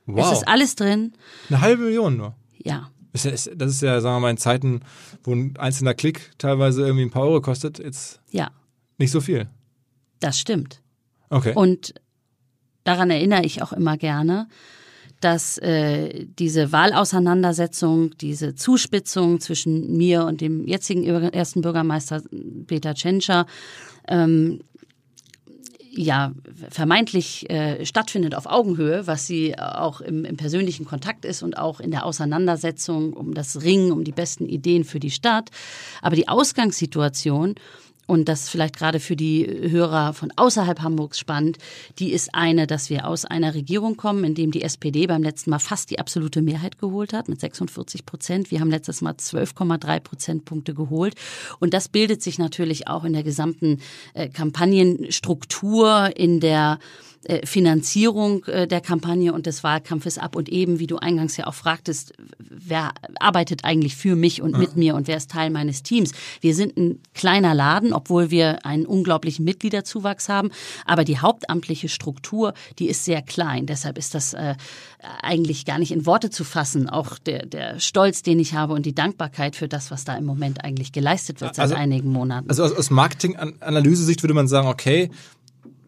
Wow. 0.06 0.26
Es 0.32 0.40
ist 0.40 0.48
alles 0.48 0.76
drin. 0.76 1.14
Eine 1.50 1.62
halbe 1.62 1.84
Million 1.84 2.18
nur? 2.18 2.36
Ja. 2.58 2.90
Das 3.14 3.26
ist 3.26 3.82
ja, 3.82 4.02
sagen 4.02 4.16
wir 4.16 4.20
mal, 4.22 4.32
in 4.32 4.38
Zeiten, 4.38 4.82
wo 5.24 5.34
ein 5.34 5.56
einzelner 5.58 5.94
Klick 5.94 6.32
teilweise 6.40 6.82
irgendwie 6.82 7.06
ein 7.06 7.12
paar 7.12 7.24
Euro 7.24 7.42
kostet, 7.42 7.78
jetzt 7.80 8.20
ja. 8.32 8.50
nicht 8.98 9.12
so 9.12 9.22
viel. 9.22 9.48
Das 10.20 10.40
stimmt. 10.40 10.82
Okay. 11.30 11.54
Und 11.56 11.94
daran 12.84 13.12
erinnere 13.12 13.46
ich 13.46 13.62
auch 13.62 13.72
immer 13.72 13.98
gerne, 13.98 14.48
dass 15.24 15.58
äh, 15.60 16.26
diese 16.38 16.72
Wahlauseinandersetzung, 16.72 18.18
diese 18.18 18.56
Zuspitzung 18.56 19.40
zwischen 19.40 19.96
mir 19.96 20.26
und 20.26 20.42
dem 20.42 20.68
jetzigen 20.68 21.06
ersten 21.06 21.62
Bürgermeister 21.62 22.22
Peter 22.68 22.94
Tschentscher 22.94 23.46
ähm, 24.08 24.60
ja 25.96 26.34
vermeintlich 26.70 27.50
äh, 27.50 27.86
stattfindet 27.86 28.36
auf 28.36 28.46
Augenhöhe, 28.48 29.06
was 29.08 29.28
sie 29.28 29.58
auch 29.58 30.02
im, 30.02 30.26
im, 30.26 30.38
persönlichen 30.38 30.86
Kontakt 30.86 31.24
ist 31.24 31.44
und 31.44 31.58
auch 31.58 31.80
in 31.80 31.92
der 31.92 32.06
Auseinandersetzung 32.06 33.14
um 33.14 33.34
das 33.34 33.62
Ringen, 33.64 33.92
um 33.92 34.04
die 34.04 34.12
besten 34.12 34.48
Ideen 34.48 34.84
für 34.84 35.00
die 35.00 35.12
Stadt. 35.12 35.50
Aber 36.02 36.16
die 36.16 36.28
Ausgangssituation 36.28 37.56
und 38.06 38.28
das 38.28 38.50
vielleicht 38.50 38.78
gerade 38.78 39.00
für 39.00 39.16
die 39.16 39.48
Hörer 39.48 40.14
von 40.14 40.32
außerhalb 40.36 40.82
Hamburgs 40.82 41.20
spannend, 41.20 41.58
die 42.00 42.12
ist 42.12 42.36
eine, 42.36 42.68
dass 42.68 42.90
wir 42.90 43.08
aus 43.08 43.26
einer 43.26 43.54
Regierung 43.54 43.96
kommen, 43.96 44.24
in 44.24 44.36
dem 44.36 44.52
die 44.52 44.62
SPD 44.62 45.08
beim 45.08 45.24
letzten 45.24 45.52
Mal 45.52 45.60
fast 45.60 45.90
die 45.90 46.00
absolute 46.00 46.42
Mehrheit 46.42 46.80
geholt 46.80 47.14
hat 47.14 47.30
mit 47.30 47.40
46 47.40 48.06
Prozent. 48.06 48.52
Wir 48.52 48.60
haben 48.60 48.72
letztes 48.72 49.02
Mal 49.02 49.14
12,3 49.14 50.00
Prozentpunkte 50.02 50.74
geholt. 50.74 51.16
Und 51.60 51.74
das 51.74 51.88
bildet 51.88 52.22
sich 52.22 52.40
natürlich 52.40 52.88
auch 52.88 53.06
in 53.06 53.14
der 53.14 53.24
gesamten 53.24 53.80
äh, 54.14 54.28
Kampagnenstruktur, 54.28 56.12
in 56.16 56.40
der 56.40 56.80
Finanzierung 57.46 58.44
äh, 58.46 58.68
der 58.68 58.82
Kampagne 58.82 59.34
und 59.34 59.46
des 59.46 59.64
Wahlkampfes 59.64 60.18
ab 60.18 60.36
und 60.36 60.50
eben, 60.50 60.80
wie 60.80 60.88
du 60.88 60.98
eingangs 60.98 61.38
ja 61.38 61.48
auch 61.48 61.54
fragtest, 61.54 62.14
wer 62.38 62.92
arbeitet 63.20 63.64
eigentlich 63.64 63.96
für 63.96 64.16
mich 64.16 64.42
und 64.42 64.58
mit 64.58 64.76
mir 64.76 64.96
und 64.96 65.08
wer 65.08 65.18
ist 65.18 65.32
Teil 65.32 65.50
meines 65.50 65.84
Teams. 65.84 66.12
Wir 66.42 66.54
sind 66.56 66.78
ein 66.78 67.00
kleiner 67.14 67.54
Laden, 67.54 67.94
obwohl 67.94 68.30
wir 68.32 68.66
einen 68.66 68.86
unglaublichen 68.86 69.46
Mitgliederzuwachs 69.46 70.30
haben, 70.30 70.52
aber 70.86 71.04
die 71.04 71.20
hauptamtliche 71.20 71.90
Struktur, 71.90 72.54
die 72.80 72.90
ist 72.90 73.06
sehr 73.06 73.22
klein. 73.22 73.66
Deshalb 73.66 73.98
ist 73.98 74.16
das 74.16 74.34
äh, 74.34 74.56
eigentlich 75.22 75.66
gar 75.66 75.80
nicht 75.80 75.92
in 75.92 76.06
Worte 76.06 76.30
zu 76.30 76.44
fassen. 76.44 76.90
Auch 76.90 77.18
der, 77.18 77.46
der 77.46 77.80
Stolz, 77.80 78.22
den 78.22 78.40
ich 78.40 78.54
habe 78.54 78.74
und 78.74 78.86
die 78.86 78.96
Dankbarkeit 78.96 79.56
für 79.56 79.68
das, 79.68 79.92
was 79.92 80.04
da 80.04 80.16
im 80.18 80.26
Moment 80.26 80.64
eigentlich 80.64 80.92
geleistet 80.92 81.42
wird 81.42 81.56
seit 81.56 81.64
also, 81.64 81.76
einigen 81.76 82.10
Monaten. 82.10 82.50
Also 82.50 82.64
aus, 82.64 82.74
aus 82.74 82.90
Marketing-Analyse-Sicht 82.90 84.24
würde 84.24 84.34
man 84.34 84.48
sagen, 84.48 84.68
okay, 84.68 85.10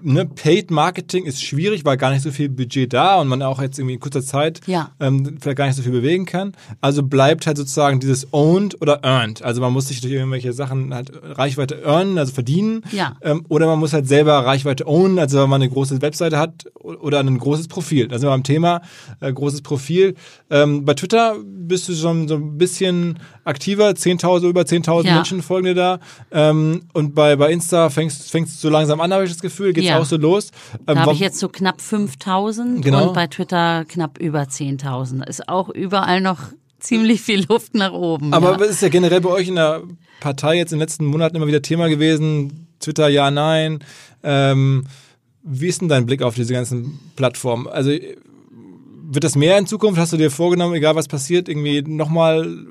ne, 0.02 0.26
Paid 0.26 0.72
Marketing 0.72 1.26
ist 1.26 1.44
schwierig, 1.44 1.86
weil 1.86 1.98
gar 1.98 2.12
nicht 2.12 2.22
so 2.22 2.32
viel 2.32 2.50
Budget 2.50 2.94
da 2.94 3.20
und 3.20 3.28
man 3.28 3.42
auch 3.42 3.62
jetzt 3.62 3.80
irgendwie 3.80 3.96
in 3.96 4.00
kurzer 4.00 4.22
Zeit 4.22 4.62
ja. 4.68 4.92
ähm, 5.00 5.38
vielleicht 5.40 5.58
gar 5.58 5.66
nicht 5.68 5.76
so 5.76 5.82
viel 5.82 5.92
bewegen 5.92 6.26
kann. 6.26 6.54
Also 6.82 7.04
bleibt 7.04 7.48
halt 7.48 7.58
sozusagen 7.58 8.00
dieses 8.00 8.32
owned 8.34 8.82
oder 8.82 9.04
earned. 9.04 9.42
Also 9.42 9.62
man 9.62 9.74
muss 9.74 9.88
sich 9.88 10.02
durch 10.02 10.14
irgendwelche 10.14 10.54
Sachen 10.54 10.94
halt 10.94 11.12
Reichweite 11.24 11.84
earnen, 11.84 12.18
also 12.18 12.34
verdienen. 12.34 12.84
Ja. 12.92 13.18
Ähm, 13.22 13.46
oder 13.50 13.68
man 13.68 13.80
muss 13.80 13.94
halt 13.94 14.08
selber 14.08 14.34
Reichweite 14.46 14.88
ownen, 14.88 15.20
also 15.20 15.42
wenn 15.42 15.50
man 15.50 15.62
eine 15.62 15.72
große 15.72 16.02
Webseite 16.02 16.38
hat 16.38 16.66
oder 16.76 17.20
ein 17.20 17.38
großes 17.38 17.68
Profil. 17.68 18.08
Da 18.08 18.20
sind 18.20 18.30
wir 18.30 18.34
am 18.34 18.44
Thema 18.44 18.82
äh, 19.20 19.32
großes 19.32 19.62
Profil. 19.62 20.16
Ähm, 20.50 20.86
bei 20.86 20.94
Twitter 20.94 21.36
bist 21.44 21.90
du 21.90 21.94
schon 21.94 22.28
so 22.28 22.36
ein 22.36 22.58
bisschen 22.58 23.20
aktiver, 23.46 23.90
10.000, 23.90 24.50
über 24.50 24.62
10.000 24.62 25.06
ja. 25.06 25.16
Menschen 25.16 25.42
folgen 25.42 25.68
dir 25.68 25.76
da. 25.76 26.00
Ähm, 26.32 26.82
und 26.94 27.16
bei, 27.16 27.36
bei 27.36 27.52
Insta 27.52 27.90
fängst, 27.90 28.30
fängst 28.30 28.56
du 28.56 28.68
so 28.68 28.70
langsam 28.70 29.00
an, 29.00 29.14
habe 29.14 29.24
ich 29.24 29.32
das 29.32 29.42
Gefühl. 29.42 29.72
Geht's 29.72 29.88
ja. 29.88 30.00
auch 30.00 30.06
so 30.06 30.18
los? 30.18 30.52
Ähm, 30.88 30.96
da 30.96 31.02
habe 31.02 31.14
ich 31.14 31.20
jetzt 31.20 31.40
so 31.40 31.48
knapp 31.48 31.80
5.000 31.80 32.82
genau. 32.82 33.08
und 33.08 33.14
bei 33.14 33.28
Twitter 33.28 33.86
knapp 33.86 34.18
über 34.18 34.42
10.000. 34.42 35.28
Ist 35.28 35.48
auch 35.48 35.70
überall 35.70 36.20
noch 36.20 36.40
ziemlich 36.80 37.22
viel 37.22 37.46
Luft 37.48 37.76
nach 37.76 37.94
oben. 37.94 38.34
Aber 38.34 38.58
ja. 38.58 38.66
es 38.66 38.72
ist 38.72 38.82
ja 38.82 38.90
generell 38.90 39.22
bei 39.22 39.30
euch 39.30 39.48
in 39.48 39.56
der 39.56 39.84
Partei 40.20 40.58
jetzt 40.58 40.72
in 40.72 40.78
den 40.78 40.82
letzten 40.82 41.06
Monaten 41.06 41.36
immer 41.36 41.48
wieder 41.48 41.62
Thema 41.62 41.88
gewesen. 41.88 42.68
Twitter 42.80 43.08
ja, 43.08 43.32
nein. 43.32 43.80
Ähm, 44.24 44.86
wie 45.44 45.68
ist 45.68 45.82
denn 45.82 45.90
dein 45.90 46.08
Blick 46.08 46.24
auf 46.24 46.36
diese 46.36 46.54
ganzen 46.54 47.00
Plattformen? 47.16 47.68
Also 47.68 47.92
wird 47.92 49.24
das 49.24 49.36
mehr 49.36 49.58
in 49.58 49.68
Zukunft? 49.68 50.00
Hast 50.00 50.14
du 50.14 50.18
dir 50.18 50.32
vorgenommen, 50.32 50.74
egal 50.74 50.96
was 50.96 51.08
passiert, 51.08 51.48
irgendwie 51.48 51.84
nochmal 51.84 52.66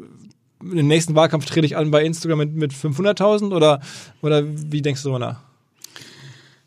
im 0.72 0.86
nächsten 0.86 1.14
Wahlkampf 1.14 1.46
trete 1.46 1.66
ich 1.66 1.76
an 1.76 1.90
bei 1.90 2.04
Instagram 2.04 2.38
mit, 2.38 2.54
mit 2.54 2.72
500.000 2.72 3.54
oder, 3.54 3.80
oder 4.22 4.42
wie 4.44 4.82
denkst 4.82 5.02
du 5.02 5.08
darüber 5.10 5.26
nach? 5.26 5.40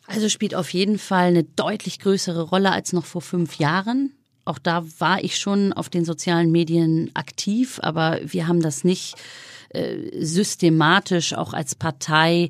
Also 0.05 0.29
spielt 0.29 0.55
auf 0.55 0.69
jeden 0.73 0.97
Fall 0.97 1.27
eine 1.27 1.43
deutlich 1.43 1.99
größere 1.99 2.43
Rolle 2.43 2.71
als 2.71 2.93
noch 2.93 3.05
vor 3.05 3.21
fünf 3.21 3.57
Jahren. 3.57 4.13
Auch 4.45 4.59
da 4.59 4.85
war 4.99 5.21
ich 5.21 5.37
schon 5.37 5.73
auf 5.73 5.89
den 5.89 6.05
sozialen 6.05 6.51
Medien 6.51 7.11
aktiv, 7.13 7.79
aber 7.83 8.19
wir 8.23 8.47
haben 8.47 8.61
das 8.61 8.85
nicht 8.85 9.15
äh, 9.69 9.97
systematisch 10.23 11.33
auch 11.33 11.53
als 11.53 11.75
Partei 11.75 12.49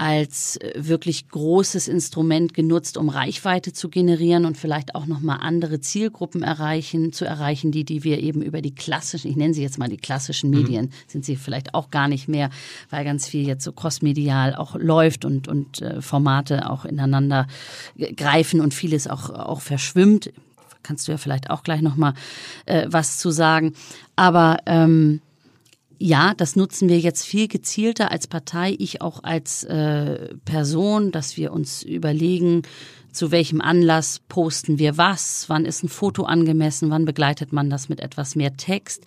als 0.00 0.56
äh, 0.56 0.72
wirklich 0.76 1.28
großes 1.28 1.86
Instrument 1.86 2.54
genutzt, 2.54 2.96
um 2.96 3.10
Reichweite 3.10 3.74
zu 3.74 3.90
generieren 3.90 4.46
und 4.46 4.56
vielleicht 4.56 4.94
auch 4.94 5.04
noch 5.04 5.20
mal 5.20 5.36
andere 5.36 5.80
Zielgruppen 5.80 6.42
erreichen, 6.42 7.12
zu 7.12 7.26
erreichen, 7.26 7.70
die 7.70 7.84
die 7.84 8.02
wir 8.02 8.18
eben 8.18 8.40
über 8.40 8.62
die 8.62 8.74
klassischen, 8.74 9.30
ich 9.30 9.36
nenne 9.36 9.52
sie 9.52 9.60
jetzt 9.60 9.78
mal 9.78 9.90
die 9.90 9.98
klassischen 9.98 10.48
mhm. 10.48 10.56
Medien, 10.56 10.84
mhm. 10.86 10.90
sind 11.06 11.26
sie 11.26 11.36
vielleicht 11.36 11.74
auch 11.74 11.90
gar 11.90 12.08
nicht 12.08 12.28
mehr, 12.28 12.48
weil 12.88 13.04
ganz 13.04 13.28
viel 13.28 13.46
jetzt 13.46 13.62
so 13.62 13.72
crossmedial 13.72 14.54
auch 14.54 14.74
läuft 14.74 15.26
und 15.26 15.48
und 15.48 15.82
äh, 15.82 16.00
Formate 16.00 16.70
auch 16.70 16.86
ineinander 16.86 17.46
greifen 18.16 18.62
und 18.62 18.72
vieles 18.72 19.06
auch 19.06 19.28
auch 19.28 19.60
verschwimmt. 19.60 20.32
Kannst 20.82 21.08
du 21.08 21.12
ja 21.12 21.18
vielleicht 21.18 21.50
auch 21.50 21.62
gleich 21.62 21.82
noch 21.82 21.96
mal 21.96 22.14
äh, 22.64 22.86
was 22.88 23.18
zu 23.18 23.30
sagen, 23.30 23.74
aber 24.16 24.56
ähm, 24.64 25.20
ja, 26.02 26.32
das 26.34 26.56
nutzen 26.56 26.88
wir 26.88 26.98
jetzt 26.98 27.26
viel 27.26 27.46
gezielter 27.46 28.10
als 28.10 28.26
Partei, 28.26 28.74
ich 28.78 29.02
auch 29.02 29.22
als 29.22 29.64
äh, 29.64 30.34
Person, 30.46 31.12
dass 31.12 31.36
wir 31.36 31.52
uns 31.52 31.82
überlegen, 31.82 32.62
zu 33.12 33.30
welchem 33.30 33.60
Anlass 33.60 34.20
posten 34.26 34.78
wir 34.78 34.96
was, 34.96 35.48
wann 35.48 35.66
ist 35.66 35.82
ein 35.82 35.90
Foto 35.90 36.22
angemessen, 36.22 36.88
wann 36.88 37.04
begleitet 37.04 37.52
man 37.52 37.68
das 37.68 37.90
mit 37.90 38.00
etwas 38.00 38.34
mehr 38.34 38.56
Text. 38.56 39.04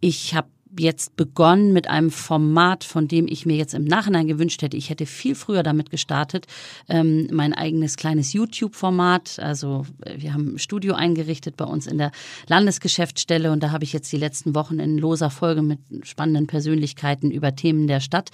Ich 0.00 0.34
habe 0.34 0.48
jetzt 0.78 1.16
begonnen 1.16 1.72
mit 1.72 1.88
einem 1.88 2.10
Format, 2.10 2.84
von 2.84 3.08
dem 3.08 3.26
ich 3.26 3.46
mir 3.46 3.56
jetzt 3.56 3.74
im 3.74 3.84
Nachhinein 3.84 4.26
gewünscht 4.26 4.62
hätte, 4.62 4.76
ich 4.76 4.90
hätte 4.90 5.06
viel 5.06 5.34
früher 5.34 5.62
damit 5.62 5.90
gestartet, 5.90 6.46
ähm, 6.88 7.28
mein 7.32 7.52
eigenes 7.52 7.96
kleines 7.96 8.32
YouTube-Format. 8.32 9.38
Also 9.40 9.86
äh, 10.02 10.20
wir 10.20 10.32
haben 10.32 10.54
ein 10.54 10.58
Studio 10.58 10.94
eingerichtet 10.94 11.56
bei 11.56 11.64
uns 11.64 11.86
in 11.86 11.98
der 11.98 12.12
Landesgeschäftsstelle 12.48 13.50
und 13.50 13.62
da 13.62 13.70
habe 13.70 13.84
ich 13.84 13.92
jetzt 13.92 14.12
die 14.12 14.16
letzten 14.16 14.54
Wochen 14.54 14.78
in 14.78 14.98
loser 14.98 15.30
Folge 15.30 15.62
mit 15.62 15.80
spannenden 16.02 16.46
Persönlichkeiten 16.46 17.30
über 17.30 17.54
Themen 17.56 17.86
der 17.86 18.00
Stadt 18.00 18.30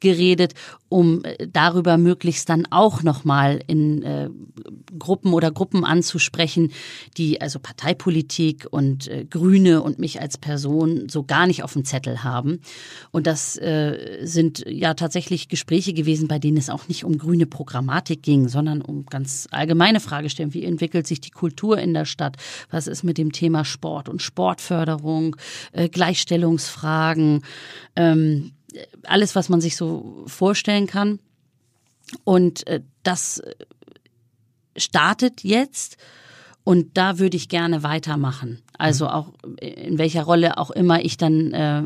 geredet, 0.00 0.54
um 0.88 1.24
äh, 1.24 1.48
darüber 1.48 1.98
möglichst 1.98 2.48
dann 2.48 2.66
auch 2.70 3.02
nochmal 3.02 3.60
in 3.66 4.02
äh, 4.02 4.30
Gruppen 4.98 5.32
oder 5.32 5.50
Gruppen 5.50 5.84
anzusprechen, 5.84 6.72
die 7.16 7.40
also 7.40 7.58
Parteipolitik 7.58 8.66
und 8.70 9.08
äh, 9.08 9.24
Grüne 9.24 9.82
und 9.82 9.98
mich 9.98 10.20
als 10.20 10.38
Person 10.38 11.08
so 11.08 11.24
gar 11.24 11.46
nicht 11.46 11.62
auf 11.62 11.72
dem 11.72 11.79
Zettel 11.84 12.24
haben. 12.24 12.60
Und 13.10 13.26
das 13.26 13.56
äh, 13.56 14.20
sind 14.22 14.64
ja 14.66 14.94
tatsächlich 14.94 15.48
Gespräche 15.48 15.92
gewesen, 15.92 16.28
bei 16.28 16.38
denen 16.38 16.56
es 16.56 16.70
auch 16.70 16.88
nicht 16.88 17.04
um 17.04 17.18
grüne 17.18 17.46
Programmatik 17.46 18.22
ging, 18.22 18.48
sondern 18.48 18.82
um 18.82 19.06
ganz 19.06 19.48
allgemeine 19.50 20.00
Fragestellungen. 20.00 20.54
Wie 20.54 20.64
entwickelt 20.64 21.06
sich 21.06 21.20
die 21.20 21.30
Kultur 21.30 21.78
in 21.78 21.94
der 21.94 22.04
Stadt? 22.04 22.36
Was 22.70 22.86
ist 22.86 23.02
mit 23.02 23.18
dem 23.18 23.32
Thema 23.32 23.64
Sport 23.64 24.08
und 24.08 24.22
Sportförderung, 24.22 25.36
äh, 25.72 25.88
Gleichstellungsfragen, 25.88 27.44
ähm, 27.96 28.52
alles, 29.04 29.34
was 29.34 29.48
man 29.48 29.60
sich 29.60 29.76
so 29.76 30.24
vorstellen 30.26 30.86
kann. 30.86 31.18
Und 32.24 32.66
äh, 32.66 32.80
das 33.02 33.42
startet 34.76 35.42
jetzt 35.42 35.96
und 36.64 36.96
da 36.96 37.18
würde 37.18 37.36
ich 37.36 37.48
gerne 37.48 37.82
weitermachen. 37.82 38.62
Also 38.80 39.04
mhm. 39.04 39.10
auch 39.10 39.28
in 39.60 39.98
welcher 39.98 40.22
Rolle 40.22 40.58
auch 40.58 40.70
immer 40.70 41.04
ich 41.04 41.16
dann 41.16 41.52
äh, 41.52 41.82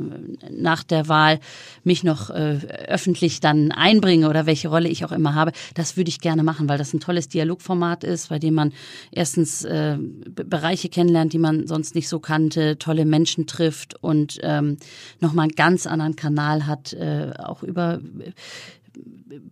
nach 0.51 0.85
der 0.85 1.09
Wahl 1.09 1.41
mich 1.83 2.05
noch 2.05 2.31
äh, 2.31 2.59
öffentlich 2.89 3.41
dann 3.41 3.73
einbringe 3.73 4.29
oder 4.29 4.47
welche 4.47 4.69
Rolle 4.69 4.89
ich 4.89 5.05
auch 5.05 5.13
immer 5.13 5.35
habe, 5.35 5.53
das 5.75 5.97
würde 5.97 6.09
ich 6.09 6.21
gerne 6.21 6.43
machen, 6.43 6.69
weil 6.69 6.79
das 6.79 6.95
ein 6.95 7.01
tolles 7.01 7.29
Dialogformat 7.29 8.05
ist, 8.05 8.29
bei 8.29 8.39
dem 8.39 8.55
man 8.55 8.73
erstens 9.11 9.65
äh, 9.65 9.99
Bereiche 9.99 10.89
kennenlernt, 10.89 11.33
die 11.33 11.39
man 11.39 11.67
sonst 11.67 11.95
nicht 11.95 12.09
so 12.09 12.21
kannte, 12.21 12.79
tolle 12.79 13.05
Menschen 13.05 13.47
trifft 13.47 14.03
und 14.03 14.39
ähm, 14.43 14.77
nochmal 15.21 15.45
einen 15.45 15.57
ganz 15.57 15.87
anderen 15.87 16.17
Kanal 16.17 16.67
hat, 16.67 16.93
äh, 16.93 17.33
auch 17.39 17.63
über 17.63 18.01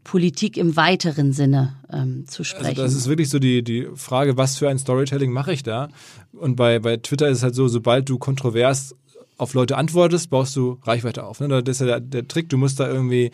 Politik 0.05 0.57
im 0.57 0.77
weiteren 0.77 1.33
Sinne 1.33 1.77
ähm, 1.93 2.25
zu 2.27 2.45
sprechen. 2.45 2.67
Also 2.67 2.83
das 2.83 2.95
ist 2.95 3.09
wirklich 3.09 3.29
so 3.29 3.39
die, 3.39 3.63
die 3.63 3.89
Frage, 3.95 4.37
was 4.37 4.59
für 4.59 4.69
ein 4.69 4.79
Storytelling 4.79 5.33
mache 5.33 5.53
ich 5.53 5.63
da? 5.63 5.89
Und 6.33 6.57
bei, 6.57 6.79
bei 6.79 6.97
Twitter 6.97 7.29
ist 7.29 7.39
es 7.39 7.43
halt 7.43 7.55
so, 7.55 7.69
sobald 7.69 8.09
du 8.09 8.19
kontrovers 8.19 8.95
auf 9.39 9.55
Leute 9.55 9.77
antwortest, 9.77 10.31
baust 10.31 10.55
du 10.57 10.79
Reichweite 10.85 11.25
auf. 11.25 11.41
Ne? 11.41 11.63
Das 11.63 11.77
ist 11.77 11.81
ja 11.81 11.87
der, 11.87 12.01
der 12.01 12.29
Trick, 12.29 12.49
du 12.49 12.59
musst 12.59 12.79
da 12.79 12.89
irgendwie 12.89 13.31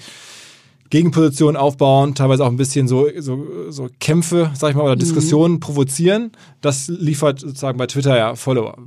Gegenpositionen 0.90 1.56
aufbauen, 1.56 2.14
teilweise 2.14 2.44
auch 2.44 2.50
ein 2.50 2.56
bisschen 2.56 2.88
so, 2.88 3.08
so, 3.18 3.70
so 3.70 3.88
Kämpfe, 4.00 4.50
sag 4.54 4.70
ich 4.70 4.76
mal, 4.76 4.84
oder 4.84 4.94
mhm. 4.94 5.00
Diskussionen 5.00 5.54
mhm. 5.54 5.60
provozieren. 5.60 6.32
Das 6.60 6.88
liefert 6.88 7.40
sozusagen 7.40 7.78
bei 7.78 7.86
Twitter 7.86 8.16
ja 8.16 8.34
Follower 8.36 8.78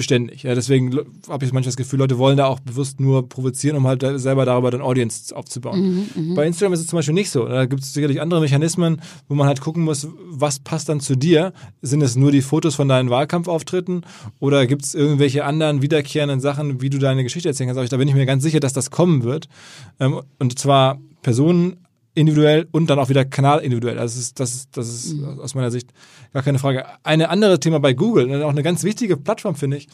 beständig. 0.00 0.44
Ja, 0.44 0.54
deswegen 0.54 0.96
habe 1.28 1.44
ich 1.44 1.52
manchmal 1.52 1.64
das 1.64 1.76
Gefühl, 1.76 1.98
Leute 1.98 2.16
wollen 2.16 2.38
da 2.38 2.46
auch 2.46 2.58
bewusst 2.60 3.00
nur 3.00 3.28
provozieren, 3.28 3.76
um 3.76 3.86
halt 3.86 4.02
selber 4.18 4.46
darüber 4.46 4.70
dann 4.70 4.80
Audience 4.80 5.36
aufzubauen. 5.36 6.08
Mhm, 6.16 6.30
mhm. 6.30 6.34
bei 6.34 6.46
Instagram 6.46 6.72
ist 6.72 6.80
es 6.80 6.86
zum 6.86 6.96
Beispiel 6.96 7.12
nicht 7.12 7.28
so. 7.30 7.46
Da 7.46 7.66
gibt 7.66 7.82
es 7.82 7.92
sicherlich 7.92 8.18
andere 8.22 8.40
Mechanismen, 8.40 9.02
wo 9.28 9.34
man 9.34 9.46
halt 9.46 9.60
gucken 9.60 9.84
muss, 9.84 10.08
was 10.30 10.58
passt 10.58 10.88
dann 10.88 11.00
zu 11.00 11.16
dir. 11.16 11.52
Sind 11.82 12.00
es 12.00 12.16
nur 12.16 12.32
die 12.32 12.40
Fotos 12.40 12.76
von 12.76 12.88
deinen 12.88 13.10
Wahlkampfauftritten 13.10 14.06
oder 14.38 14.66
gibt 14.66 14.86
es 14.86 14.94
irgendwelche 14.94 15.44
anderen 15.44 15.82
wiederkehrenden 15.82 16.40
Sachen, 16.40 16.80
wie 16.80 16.88
du 16.88 16.96
deine 16.96 17.22
Geschichte 17.22 17.50
erzählen 17.50 17.68
kannst? 17.68 17.92
Da 17.92 17.98
bin 17.98 18.08
ich 18.08 18.14
mir 18.14 18.24
ganz 18.24 18.42
sicher, 18.42 18.60
dass 18.60 18.72
das 18.72 18.90
kommen 18.90 19.22
wird. 19.22 19.48
Ähm, 19.98 20.22
und 20.38 20.58
zwar 20.58 20.98
Personen 21.20 21.76
individuell 22.14 22.66
und 22.72 22.90
dann 22.90 22.98
auch 22.98 23.08
wieder 23.08 23.24
Kanal 23.24 23.60
individuell. 23.60 23.98
Also 23.98 24.16
das 24.16 24.24
ist, 24.26 24.40
das 24.40 24.54
ist, 24.54 24.76
das 24.76 24.88
ist 24.88 25.14
mhm. 25.14 25.40
aus 25.40 25.54
meiner 25.54 25.70
Sicht 25.70 25.92
gar 26.32 26.42
keine 26.42 26.58
Frage. 26.58 26.84
Eine 27.02 27.28
andere 27.28 27.60
Thema 27.60 27.80
bei 27.80 27.92
Google, 27.92 28.42
auch 28.42 28.50
eine 28.50 28.62
ganz 28.62 28.84
wichtige 28.84 29.16
Plattform, 29.16 29.54
finde 29.54 29.78
ich. 29.78 29.88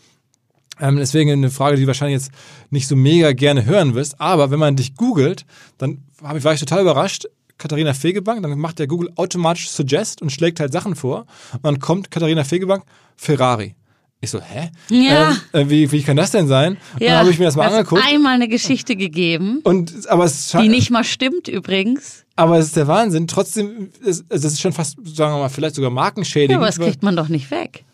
Ähm, 0.80 0.96
deswegen 0.96 1.30
eine 1.30 1.50
Frage, 1.50 1.76
die 1.76 1.82
du 1.82 1.86
wahrscheinlich 1.86 2.22
jetzt 2.22 2.32
nicht 2.70 2.86
so 2.86 2.96
mega 2.96 3.32
gerne 3.32 3.64
hören 3.64 3.94
wirst. 3.94 4.20
Aber 4.20 4.50
wenn 4.50 4.58
man 4.58 4.76
dich 4.76 4.94
googelt, 4.94 5.46
dann 5.78 6.02
ich, 6.36 6.44
war 6.44 6.52
ich 6.52 6.60
total 6.60 6.82
überrascht. 6.82 7.26
Katharina 7.58 7.94
Fegebank, 7.94 8.42
dann 8.42 8.58
macht 8.58 8.78
der 8.78 8.86
Google 8.86 9.10
automatisch 9.16 9.70
Suggest 9.70 10.20
und 10.20 10.30
schlägt 10.30 10.60
halt 10.60 10.72
Sachen 10.72 10.94
vor. 10.94 11.26
Und 11.54 11.64
dann 11.64 11.78
kommt 11.78 12.10
Katharina 12.10 12.44
Fegebank, 12.44 12.84
Ferrari. 13.16 13.74
Ich 14.20 14.30
so, 14.30 14.40
hä? 14.40 14.70
Ja. 14.88 15.36
Ähm, 15.52 15.68
äh, 15.68 15.70
wie, 15.70 15.92
wie 15.92 16.02
kann 16.02 16.16
das 16.16 16.30
denn 16.30 16.48
sein? 16.48 16.78
Ja. 16.98 17.08
Dann 17.08 17.18
habe 17.20 17.30
ich 17.30 17.38
mir 17.38 17.44
das 17.44 17.56
mal 17.56 17.68
angeguckt. 17.68 18.02
einmal 18.04 18.34
eine 18.34 18.48
Geschichte 18.48 18.96
gegeben. 18.96 19.60
Und, 19.62 20.08
aber 20.08 20.24
es 20.24 20.50
die 20.52 20.68
nicht 20.68 20.90
mal 20.90 21.04
stimmt 21.04 21.48
übrigens. 21.48 22.24
Aber 22.34 22.58
es 22.58 22.66
ist 22.66 22.76
der 22.76 22.86
Wahnsinn. 22.86 23.26
Trotzdem, 23.26 23.90
es, 24.04 24.24
es 24.28 24.44
ist 24.44 24.60
schon 24.60 24.72
fast, 24.72 24.96
sagen 25.04 25.34
wir 25.34 25.38
mal, 25.38 25.48
vielleicht 25.48 25.74
sogar 25.74 25.90
markenschädigend. 25.90 26.52
Ja, 26.52 26.56
aber 26.58 26.66
das 26.66 26.78
kriegt 26.78 27.02
man 27.02 27.16
doch 27.16 27.28
nicht 27.28 27.50
weg 27.50 27.85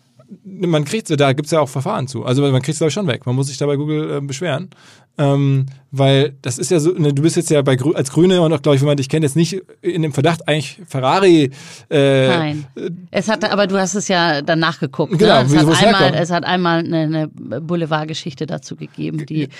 man 0.44 0.84
kriegt 0.84 1.08
da 1.20 1.32
gibt 1.32 1.46
es 1.46 1.52
ja 1.52 1.60
auch 1.60 1.68
Verfahren 1.68 2.06
zu. 2.08 2.24
Also 2.24 2.42
man 2.42 2.62
kriegt 2.62 2.74
es 2.74 2.78
glaube 2.78 2.88
ich 2.88 2.94
schon 2.94 3.06
weg. 3.06 3.26
Man 3.26 3.34
muss 3.34 3.48
sich 3.48 3.58
da 3.58 3.66
bei 3.66 3.76
Google 3.76 4.18
äh, 4.18 4.20
beschweren. 4.20 4.70
Ähm, 5.18 5.66
weil 5.90 6.36
das 6.40 6.58
ist 6.58 6.70
ja 6.70 6.80
so, 6.80 6.92
ne, 6.92 7.12
du 7.12 7.20
bist 7.20 7.36
jetzt 7.36 7.50
ja 7.50 7.60
bei 7.60 7.76
als 7.94 8.10
Grüne 8.10 8.40
und 8.40 8.50
auch, 8.52 8.62
glaube 8.62 8.76
ich, 8.76 8.80
wenn 8.80 8.86
man 8.86 8.96
dich 8.96 9.10
kennt, 9.10 9.24
jetzt 9.24 9.36
nicht 9.36 9.60
in 9.82 10.00
dem 10.00 10.14
Verdacht, 10.14 10.48
eigentlich 10.48 10.80
Ferrari. 10.88 11.50
Äh, 11.90 12.28
Nein. 12.28 12.66
Es 13.10 13.28
hat, 13.28 13.44
aber 13.44 13.66
du 13.66 13.78
hast 13.78 13.94
es 13.94 14.08
ja 14.08 14.40
dann 14.40 14.58
nachgeguckt. 14.58 15.18
Genau, 15.18 15.42
ne? 15.42 15.48
es, 15.54 15.54
hat 15.54 15.84
einmal, 15.84 16.14
es 16.14 16.30
hat 16.30 16.44
einmal 16.44 16.78
eine, 16.78 17.00
eine 17.00 17.28
Boulevardgeschichte 17.28 18.46
dazu 18.46 18.74
gegeben, 18.74 19.26
die 19.26 19.50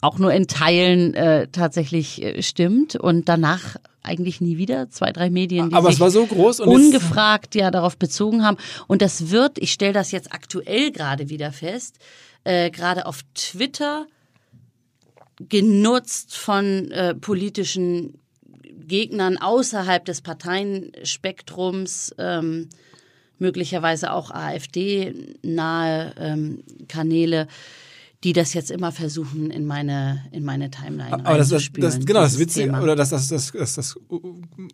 auch 0.00 0.18
nur 0.18 0.32
in 0.32 0.46
Teilen 0.46 1.12
äh, 1.12 1.48
tatsächlich 1.48 2.22
äh, 2.22 2.42
stimmt 2.42 2.96
und 2.96 3.28
danach 3.28 3.76
eigentlich 4.04 4.40
nie 4.40 4.58
wieder. 4.58 4.90
Zwei, 4.90 5.12
drei 5.12 5.30
Medien, 5.30 5.70
die 5.70 5.76
Aber 5.76 5.90
sich 5.90 5.98
so 6.12 6.28
ungefragt 6.64 7.54
ja 7.54 7.70
darauf 7.70 7.96
bezogen 7.96 8.44
haben. 8.44 8.56
Und 8.86 9.02
das 9.02 9.30
wird, 9.30 9.58
ich 9.58 9.72
stelle 9.72 9.92
das 9.92 10.12
jetzt 10.12 10.32
aktuell 10.32 10.92
gerade 10.92 11.28
wieder 11.28 11.52
fest, 11.52 11.98
äh, 12.44 12.70
gerade 12.70 13.06
auf 13.06 13.22
Twitter 13.34 14.06
genutzt 15.48 16.36
von 16.36 16.90
äh, 16.90 17.14
politischen 17.14 18.18
Gegnern 18.86 19.38
außerhalb 19.38 20.04
des 20.04 20.20
Parteienspektrums, 20.20 22.14
ähm, 22.18 22.68
möglicherweise 23.38 24.12
auch 24.12 24.30
AfD-nahe 24.30 26.14
ähm, 26.18 26.62
Kanäle 26.88 27.48
die 28.24 28.32
das 28.32 28.54
jetzt 28.54 28.70
immer 28.70 28.90
versuchen, 28.90 29.50
in 29.50 29.66
meine, 29.66 30.24
in 30.32 30.44
meine 30.44 30.70
Timeline 30.70 31.12
Aber 31.12 31.36
das, 31.36 31.50
das, 31.50 31.70
das, 31.76 31.98
genau, 32.06 32.22
das 32.22 32.38
Witzige 32.38 32.72
oder 32.72 32.96
das, 32.96 33.10
das, 33.10 33.28
das, 33.28 33.52
das, 33.52 33.74
das 33.74 33.96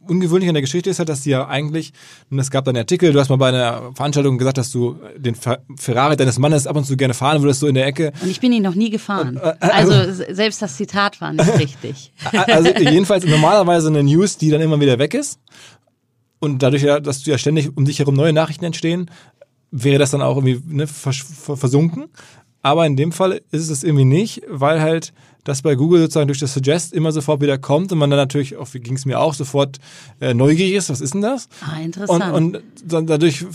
Ungewöhnliche 0.07 0.51
an 0.51 0.55
der 0.55 0.63
Geschichte 0.63 0.89
ist 0.89 1.01
halt, 1.01 1.09
dass 1.09 1.23
die 1.23 1.31
ja 1.31 1.49
eigentlich, 1.49 1.93
und 2.31 2.39
es 2.39 2.53
gab 2.53 2.65
dann 2.65 2.77
einen 2.77 2.85
Artikel, 2.85 3.13
du 3.13 3.19
hast 3.19 3.29
mal 3.29 3.37
bei 3.37 3.49
einer 3.49 3.93
Veranstaltung 3.95 4.39
gesagt, 4.39 4.57
dass 4.57 4.71
du 4.71 4.97
den 5.17 5.35
Ferrari 5.35 6.17
deines 6.17 6.39
Mannes 6.39 6.69
ab 6.69 6.77
und 6.77 6.85
zu 6.85 6.97
gerne 6.97 7.13
fahren 7.13 7.43
würdest, 7.43 7.59
so 7.59 7.67
in 7.67 7.75
der 7.75 7.87
Ecke. 7.87 8.13
Und 8.23 8.31
ich 8.31 8.39
bin 8.39 8.53
ihn 8.53 8.63
noch 8.63 8.77
nie 8.77 8.89
gefahren. 8.89 9.37
Äh, 9.37 9.49
äh, 9.49 9.55
also, 9.61 9.95
also 9.95 10.25
selbst 10.31 10.63
das 10.63 10.77
Zitat 10.77 11.21
war 11.21 11.33
nicht 11.33 11.59
richtig. 11.59 12.13
Also 12.33 12.71
jedenfalls 12.71 13.25
normalerweise 13.27 13.89
eine 13.89 14.03
News, 14.03 14.37
die 14.37 14.51
dann 14.51 14.61
immer 14.61 14.81
wieder 14.81 14.99
weg 14.99 15.15
ist. 15.15 15.41
Und 16.39 16.63
dadurch 16.63 16.83
ja, 16.83 17.01
dass 17.01 17.23
du 17.23 17.31
ja 17.31 17.39
ständig 17.39 17.77
um 17.77 17.85
dich 17.85 17.99
herum 17.99 18.15
neue 18.15 18.33
Nachrichten 18.33 18.65
entstehen, 18.65 19.11
wäre 19.71 19.99
das 19.99 20.11
dann 20.11 20.23
auch 20.23 20.37
irgendwie 20.37 20.63
ne, 20.67 20.87
versunken. 20.87 22.09
Aber 22.63 22.87
in 22.87 22.97
dem 22.97 23.13
Fall 23.13 23.41
ist 23.51 23.71
es 23.71 23.85
irgendwie 23.85 24.05
nicht, 24.05 24.43
weil 24.49 24.81
halt 24.81 25.13
das 25.45 25.63
bei 25.63 25.75
Google 25.75 26.03
sozusagen 26.03 26.29
durch 26.29 26.39
das 26.39 26.53
Suggest 26.53 26.93
immer 26.93 27.13
sofort 27.13 27.41
wieder 27.41 27.59
kommt 27.59 27.93
und 27.93 27.99
man 27.99 28.11
dann 28.11 28.19
natürlich, 28.19 28.57
auch 28.57 28.73
wie 28.75 28.81
ging 28.81 28.95
es 28.95 29.07
mir 29.07 29.19
auch, 29.19 29.35
sofort 29.35 29.79
äh, 30.21 30.35
neugierig 30.35 30.75
ist, 30.75 30.91
was 30.91 31.01
ist 31.01 31.15
denn 31.15 31.23
das? 31.23 31.49
Ah, 31.63 31.81
interessant. 31.81 32.35
Und, 32.35 32.57
und 32.57 32.63
dann 32.85 33.07
dadurch 33.07 33.47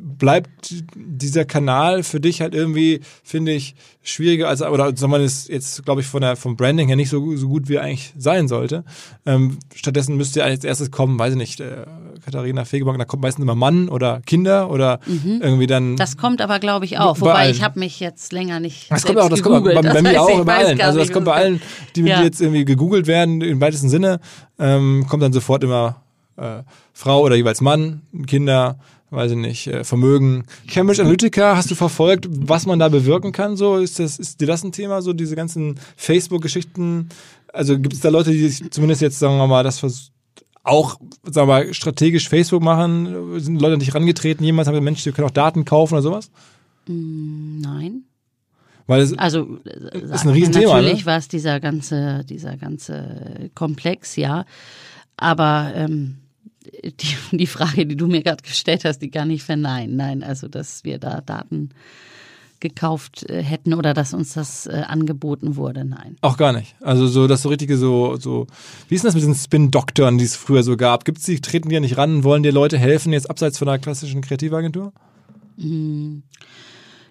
bleibt 0.00 0.74
dieser 0.94 1.44
Kanal 1.44 2.02
für 2.02 2.20
dich 2.20 2.40
halt 2.40 2.54
irgendwie, 2.54 3.00
finde 3.22 3.52
ich, 3.52 3.76
schwieriger 4.02 4.48
als, 4.48 4.62
oder 4.62 4.96
soll 4.96 5.08
man 5.08 5.22
es 5.22 5.46
jetzt, 5.46 5.84
glaube 5.84 6.00
ich, 6.00 6.06
von 6.06 6.22
der, 6.22 6.36
vom 6.36 6.56
Branding 6.56 6.88
her 6.88 6.96
nicht 6.96 7.10
so, 7.10 7.36
so 7.36 7.48
gut 7.48 7.68
wie 7.68 7.76
er 7.76 7.82
eigentlich 7.82 8.12
sein 8.18 8.48
sollte. 8.48 8.84
Ähm, 9.26 9.58
stattdessen 9.74 10.16
müsste 10.16 10.40
ja 10.40 10.46
als 10.46 10.64
erstes 10.64 10.90
kommen, 10.90 11.18
weiß 11.18 11.32
ich 11.32 11.38
nicht, 11.38 11.60
äh, 11.60 11.86
Katharina 12.24 12.64
Fegebank, 12.64 12.98
da 12.98 13.04
kommt 13.04 13.22
meistens 13.22 13.42
immer 13.42 13.54
Mann 13.54 13.88
oder 13.88 14.20
Kinder 14.26 14.70
oder 14.70 15.00
mhm. 15.06 15.40
irgendwie 15.42 15.66
dann. 15.66 15.96
Das 15.96 16.16
kommt 16.16 16.40
aber, 16.40 16.58
glaube 16.58 16.84
ich, 16.84 16.98
auch. 16.98 17.20
Wobei 17.20 17.34
allen. 17.34 17.50
ich 17.50 17.62
habe 17.62 17.78
mich 17.78 18.00
jetzt 18.00 18.32
länger 18.32 18.60
nicht. 18.60 18.90
Das 18.90 19.04
kommt 19.04 19.18
auch, 19.18 19.28
das 19.28 19.42
kommt 19.42 19.64
bei, 19.64 19.74
bei, 19.74 19.82
bei 19.94 20.02
mir 20.02 20.20
auch, 20.20 20.44
bei 20.44 20.56
allen. 20.56 20.80
Also 20.80 20.98
das 20.98 21.12
kommt 21.12 21.26
bei 21.26 21.34
allen, 21.34 21.60
die, 21.96 22.02
ja. 22.02 22.18
die 22.18 22.24
jetzt 22.24 22.40
irgendwie 22.40 22.64
gegoogelt 22.64 23.06
werden, 23.06 23.40
im 23.40 23.60
weitesten 23.60 23.88
Sinne, 23.88 24.20
ähm, 24.58 25.06
kommt 25.08 25.22
dann 25.22 25.32
sofort 25.32 25.64
immer 25.64 26.02
äh, 26.36 26.62
Frau 26.92 27.22
oder 27.22 27.36
jeweils 27.36 27.60
Mann, 27.60 28.02
Kinder, 28.26 28.78
weiß 29.10 29.32
ich 29.32 29.36
nicht, 29.36 29.66
äh, 29.66 29.84
Vermögen. 29.84 30.44
Cambridge 30.68 31.02
Analytica, 31.02 31.56
hast 31.56 31.70
du 31.70 31.74
verfolgt, 31.74 32.28
was 32.30 32.66
man 32.66 32.78
da 32.78 32.88
bewirken 32.88 33.32
kann? 33.32 33.56
So 33.56 33.76
ist 33.78 33.98
das, 33.98 34.18
ist 34.18 34.40
dir 34.40 34.46
das 34.46 34.64
ein 34.64 34.72
Thema? 34.72 35.02
So 35.02 35.12
diese 35.12 35.36
ganzen 35.36 35.78
Facebook-Geschichten? 35.96 37.08
Also 37.52 37.78
gibt 37.78 37.94
es 37.94 38.00
da 38.00 38.08
Leute, 38.08 38.30
die 38.30 38.48
sich 38.48 38.70
zumindest 38.70 39.02
jetzt, 39.02 39.18
sagen 39.18 39.36
wir 39.36 39.46
mal, 39.46 39.64
das 39.64 39.82
auch, 40.62 41.00
sagen 41.24 41.48
wir 41.48 41.52
mal, 41.54 41.74
strategisch 41.74 42.28
Facebook 42.28 42.62
machen? 42.62 43.40
Sind 43.40 43.60
Leute 43.60 43.78
nicht 43.78 43.94
rangetreten? 43.94 44.44
Jemals 44.44 44.68
haben 44.68 44.82
Menschen, 44.84 45.10
die 45.10 45.12
können 45.14 45.28
auch 45.28 45.32
Daten 45.32 45.64
kaufen 45.64 45.94
oder 45.94 46.02
sowas? 46.02 46.30
Nein. 46.86 48.04
Weil 48.86 49.02
es 49.02 49.16
Also 49.16 49.58
ist 49.92 50.24
ein 50.24 50.30
Riesenthema. 50.30 50.76
natürlich 50.76 51.00
Ne? 51.00 51.06
war 51.06 51.16
es 51.18 51.28
dieser 51.28 51.60
ganze, 51.60 52.24
dieser 52.24 52.56
ganze 52.56 53.50
Komplex, 53.54 54.16
ja. 54.16 54.44
Aber 55.16 55.72
ähm, 55.74 56.16
die, 56.82 57.36
die 57.36 57.46
Frage, 57.46 57.86
die 57.86 57.96
du 57.96 58.06
mir 58.06 58.22
gerade 58.22 58.42
gestellt 58.42 58.84
hast, 58.84 58.98
die 58.98 59.10
kann 59.10 59.30
ich 59.30 59.42
verneinen. 59.42 59.96
Nein, 59.96 60.22
also 60.22 60.48
dass 60.48 60.84
wir 60.84 60.98
da 60.98 61.20
Daten 61.20 61.70
gekauft 62.60 63.28
äh, 63.28 63.42
hätten 63.42 63.74
oder 63.74 63.94
dass 63.94 64.14
uns 64.14 64.34
das 64.34 64.66
äh, 64.66 64.82
angeboten 64.86 65.56
wurde, 65.56 65.84
nein. 65.84 66.16
Auch 66.20 66.36
gar 66.36 66.52
nicht. 66.52 66.74
Also 66.80 67.06
so 67.06 67.26
das 67.26 67.42
so 67.42 67.48
richtige 67.48 67.76
so 67.76 68.16
so 68.16 68.46
wie 68.88 68.94
ist 68.94 69.02
denn 69.02 69.08
das 69.08 69.14
mit 69.14 69.22
diesen 69.22 69.34
Spin-Doktoren, 69.34 70.18
die 70.18 70.24
es 70.24 70.36
früher 70.36 70.62
so 70.62 70.76
gab? 70.76 71.04
Gibt's 71.04 71.24
die 71.24 71.40
treten 71.40 71.68
die 71.68 71.74
ja 71.74 71.80
nicht 71.80 71.96
ran, 71.96 72.24
wollen 72.24 72.42
dir 72.42 72.52
Leute 72.52 72.78
helfen 72.78 73.12
jetzt 73.12 73.28
abseits 73.28 73.58
von 73.58 73.68
einer 73.68 73.78
klassischen 73.78 74.20
Kreativagentur? 74.20 74.92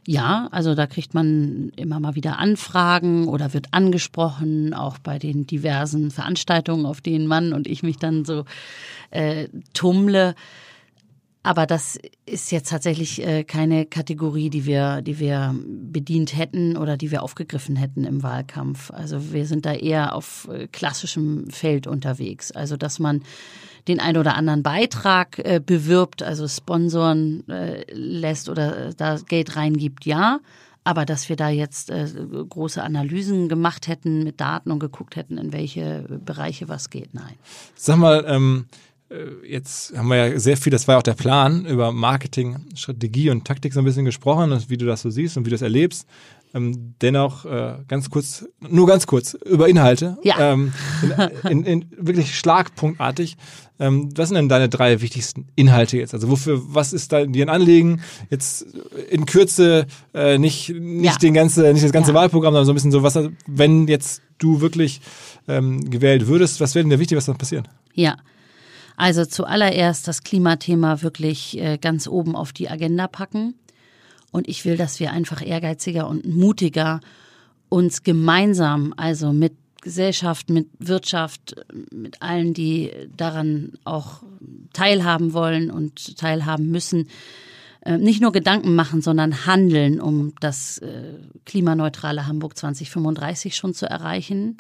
Ja, 0.06 0.48
also 0.52 0.74
da 0.74 0.88
kriegt 0.88 1.14
man 1.14 1.72
immer 1.76 2.00
mal 2.00 2.16
wieder 2.16 2.40
Anfragen 2.40 3.28
oder 3.28 3.54
wird 3.54 3.68
angesprochen, 3.72 4.74
auch 4.74 4.98
bei 4.98 5.20
den 5.20 5.46
diversen 5.46 6.10
Veranstaltungen, 6.10 6.88
auf 6.88 7.00
denen 7.00 7.28
Mann 7.28 7.54
und 7.54 7.68
ich 7.68 7.84
mich 7.84 7.98
dann 7.98 8.26
so 8.26 8.46
äh, 9.12 9.50
tummle. 9.74 10.34
Aber 11.42 11.66
das 11.66 11.98
ist 12.26 12.52
jetzt 12.52 12.70
tatsächlich 12.70 13.26
äh, 13.26 13.46
keine 13.46 13.86
Kategorie, 13.86 14.50
die 14.50 14.66
wir, 14.66 15.02
die 15.02 15.20
wir 15.20 15.56
bedient 15.56 16.36
hätten 16.36 16.76
oder 16.76 16.98
die 16.98 17.12
wir 17.12 17.24
aufgegriffen 17.24 17.78
hätten 17.78 18.04
im 18.04 18.24
Wahlkampf. 18.24 18.92
Also 18.92 19.32
wir 19.32 19.46
sind 19.46 19.66
da 19.66 19.74
eher 19.74 20.16
auf 20.16 20.50
äh, 20.52 20.68
klassischem 20.68 21.50
Feld 21.50 21.88
unterwegs. 21.88 22.52
Also 22.52 22.76
dass 22.76 23.00
man 23.00 23.24
den 23.88 24.02
ein 24.02 24.18
oder 24.18 24.36
anderen 24.36 24.64
Beitrag 24.64 25.40
äh, 25.40 25.62
bewirbt, 25.66 26.24
also 26.24 26.48
sponsoren 26.48 27.48
äh, 27.48 27.86
lässt 27.94 28.50
oder 28.50 28.88
äh, 28.88 28.94
da 28.96 29.18
Geld 29.18 29.56
reingibt, 29.56 30.06
ja. 30.06 30.40
Aber 30.84 31.06
dass 31.06 31.30
wir 31.30 31.36
da 31.36 31.50
jetzt 31.50 31.90
äh, 31.90 32.08
große 32.50 32.82
Analysen 32.82 33.48
gemacht 33.48 33.88
hätten 33.88 34.24
mit 34.24 34.42
Daten 34.42 34.72
und 34.72 34.80
geguckt 34.80 35.16
hätten, 35.16 35.38
in 35.38 35.54
welche 35.54 36.06
Bereiche 36.24 36.68
was 36.68 36.90
geht, 36.90 37.14
nein. 37.14 37.36
Sag 37.76 37.98
mal, 37.98 38.26
ähm, 38.28 38.66
äh, 38.70 38.89
jetzt 39.48 39.98
haben 39.98 40.08
wir 40.08 40.16
ja 40.28 40.40
sehr 40.40 40.58
viel, 40.58 40.72
das 40.72 40.88
war 40.88 40.96
ja 40.96 41.00
auch 41.00 41.04
der 41.04 41.14
Plan, 41.16 41.66
über 41.66 41.92
Marketing, 41.92 42.58
Strategie 42.76 43.30
und 43.30 43.46
Taktik 43.46 43.74
so 43.74 43.80
ein 43.80 43.86
bisschen 43.86 44.06
gesprochen 44.06 44.52
und 44.52 44.70
wie 44.70 44.78
du 44.78 44.86
das 44.86 45.02
so 45.02 45.10
siehst 45.10 45.36
und 45.38 45.46
wie 45.46 45.50
du 45.50 45.56
das 45.56 45.62
erlebst. 45.64 46.08
Ähm, 46.52 46.96
dennoch 47.00 47.46
äh, 47.46 47.76
ganz 47.88 48.10
kurz, 48.10 48.44
nur 48.60 48.88
ganz 48.88 49.06
kurz, 49.06 49.36
über 49.46 49.70
Inhalte. 49.70 50.18
Ja. 50.24 50.54
Ähm, 50.54 50.74
in, 51.44 51.64
in, 51.64 51.64
in 51.64 51.86
wirklich 51.96 52.36
schlagpunktartig. 52.38 53.38
Ähm, 53.80 54.10
was 54.16 54.30
sind 54.30 54.36
denn 54.36 54.50
deine 54.50 54.68
drei 54.68 55.00
wichtigsten 55.02 55.48
Inhalte 55.56 55.98
jetzt? 55.98 56.14
Also 56.16 56.28
wofür, 56.30 56.60
was 56.74 56.92
ist 56.92 57.12
da 57.12 57.26
dir 57.26 57.46
ein 57.46 57.50
Anliegen? 57.50 58.02
Jetzt 58.32 58.64
in 59.12 59.28
Kürze 59.28 59.86
äh, 60.16 60.40
nicht, 60.40 60.70
nicht 60.70 61.06
Ja. 61.14 61.18
den 61.18 61.36
ganze, 61.36 61.72
nicht 61.72 61.86
das 61.86 61.92
ganze 61.92 62.12
Ja. 62.12 62.16
Wahlprogramm, 62.16 62.54
sondern 62.54 62.66
so 62.66 62.72
ein 62.72 62.76
bisschen 62.76 62.92
so, 62.92 63.04
was, 63.04 63.18
wenn 63.46 63.88
jetzt 63.88 64.22
du 64.40 64.60
wirklich 64.60 65.02
ähm, 65.48 65.88
gewählt 65.90 66.26
würdest, 66.28 66.60
was 66.62 66.74
wäre 66.74 66.84
denn 66.84 66.90
dir 66.90 67.00
wichtig, 67.00 67.16
was 67.16 67.26
dann 67.26 67.38
passiert? 67.38 67.70
Ja. 67.94 68.18
Also 69.00 69.24
zuallererst 69.24 70.10
das 70.10 70.24
Klimathema 70.24 71.02
wirklich 71.02 71.58
äh, 71.58 71.78
ganz 71.78 72.06
oben 72.06 72.36
auf 72.36 72.52
die 72.52 72.70
Agenda 72.70 73.08
packen. 73.08 73.56
Und 74.30 74.50
ich 74.50 74.66
will, 74.66 74.76
dass 74.76 75.00
wir 75.00 75.14
einfach 75.14 75.42
ehrgeiziger 75.42 76.06
und 76.06 76.28
mutiger 76.28 77.00
uns 77.70 78.04
gemeinsam, 78.04 78.94
also 78.98 79.32
mit 79.32 79.54
Gesellschaft, 79.82 80.50
mit 80.50 80.68
Wirtschaft, 80.80 81.56
mit 81.94 82.22
allen, 82.22 82.54
die 82.54 82.92
daran 83.16 83.72
auch 83.86 84.22
teilhaben 84.74 85.32
wollen 85.32 85.72
und 85.72 86.18
teilhaben 86.18 86.70
müssen, 86.70 87.08
äh, 87.86 87.98
nicht 87.98 88.22
nur 88.22 88.34
Gedanken 88.34 88.76
machen, 88.76 89.02
sondern 89.02 89.46
handeln, 89.46 90.02
um 90.02 90.34
das 90.42 90.80
äh, 90.80 91.14
klimaneutrale 91.46 92.28
Hamburg 92.28 92.58
2035 92.58 93.56
schon 93.56 93.74
zu 93.74 93.86
erreichen. 93.86 94.58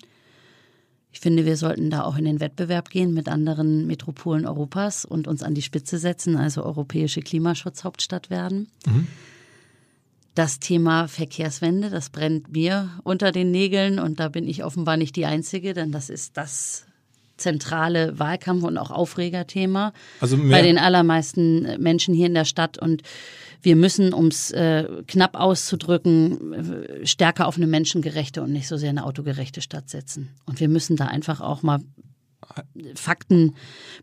Ich 1.11 1.21
finde, 1.21 1.45
wir 1.45 1.57
sollten 1.57 1.89
da 1.89 2.03
auch 2.03 2.17
in 2.17 2.25
den 2.25 2.39
Wettbewerb 2.39 2.89
gehen 2.89 3.13
mit 3.13 3.27
anderen 3.27 3.87
Metropolen 3.87 4.45
Europas 4.45 5.05
und 5.05 5.27
uns 5.27 5.41
an 5.41 5.55
die 5.55 5.61
Spitze 5.61 5.97
setzen, 5.97 6.37
also 6.37 6.63
europäische 6.63 7.21
Klimaschutzhauptstadt 7.21 8.29
werden. 8.29 8.69
Das 10.35 10.59
Thema 10.59 11.07
Verkehrswende, 11.07 11.89
das 11.89 12.11
brennt 12.11 12.51
mir 12.53 12.89
unter 13.03 13.31
den 13.31 13.49
Nägeln 13.49 13.99
und 13.99 14.19
da 14.19 14.29
bin 14.29 14.47
ich 14.47 14.63
offenbar 14.63 14.97
nicht 14.97 15.15
die 15.15 15.25
Einzige, 15.25 15.73
denn 15.73 15.91
das 15.91 16.09
ist 16.09 16.37
das 16.37 16.85
zentrale 17.39 18.19
Wahlkampf- 18.19 18.63
und 18.63 18.77
auch 18.77 18.91
Aufregerthema 18.91 19.93
Also 20.19 20.37
bei 20.37 20.61
den 20.61 20.77
allermeisten 20.77 21.81
Menschen 21.81 22.13
hier 22.13 22.27
in 22.27 22.33
der 22.33 22.45
Stadt. 22.45 22.77
Und 22.77 23.01
wir 23.61 23.75
müssen, 23.75 24.13
um 24.13 24.27
es 24.27 24.51
äh, 24.51 24.85
knapp 25.07 25.35
auszudrücken, 25.35 26.53
äh, 26.53 27.05
stärker 27.05 27.47
auf 27.47 27.57
eine 27.57 27.67
menschengerechte 27.67 28.41
und 28.41 28.51
nicht 28.51 28.67
so 28.67 28.77
sehr 28.77 28.89
eine 28.89 29.05
autogerechte 29.05 29.61
Stadt 29.61 29.89
setzen. 29.89 30.29
Und 30.45 30.59
wir 30.59 30.69
müssen 30.69 30.95
da 30.95 31.05
einfach 31.05 31.41
auch 31.41 31.61
mal 31.61 31.79
Fakten 32.95 33.55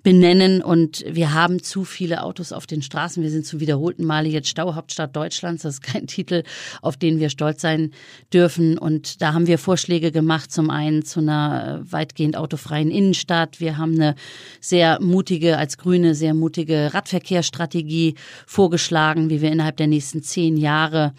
benennen 0.02 0.62
und 0.62 1.04
wir 1.08 1.34
haben 1.34 1.62
zu 1.62 1.84
viele 1.84 2.22
Autos 2.22 2.52
auf 2.52 2.66
den 2.66 2.82
Straßen. 2.82 3.22
Wir 3.22 3.30
sind 3.30 3.44
zu 3.44 3.60
wiederholten 3.60 4.04
Male 4.04 4.28
jetzt 4.28 4.48
Stauhauptstadt 4.48 5.14
Deutschlands. 5.16 5.62
Das 5.62 5.74
ist 5.74 5.82
kein 5.82 6.06
Titel, 6.06 6.42
auf 6.82 6.96
den 6.96 7.18
wir 7.18 7.30
stolz 7.30 7.60
sein 7.60 7.90
dürfen. 8.32 8.78
Und 8.78 9.20
da 9.22 9.32
haben 9.32 9.46
wir 9.46 9.58
Vorschläge 9.58 10.12
gemacht, 10.12 10.52
zum 10.52 10.70
einen 10.70 11.04
zu 11.04 11.20
einer 11.20 11.82
äh, 11.82 11.92
weitgehend 11.92 12.36
autofreien 12.36 12.90
Innenstadt. 12.90 13.60
Wir 13.60 13.78
haben 13.78 13.94
eine 13.94 14.14
sehr 14.60 15.00
mutige, 15.00 15.58
als 15.58 15.78
Grüne 15.78 16.14
sehr 16.14 16.34
mutige 16.34 16.94
Radverkehrsstrategie 16.94 18.14
vorgeschlagen, 18.46 19.30
wie 19.30 19.42
wir 19.42 19.50
innerhalb 19.50 19.76
der 19.76 19.88
nächsten 19.88 20.22
zehn 20.22 20.56
Jahre 20.56 21.12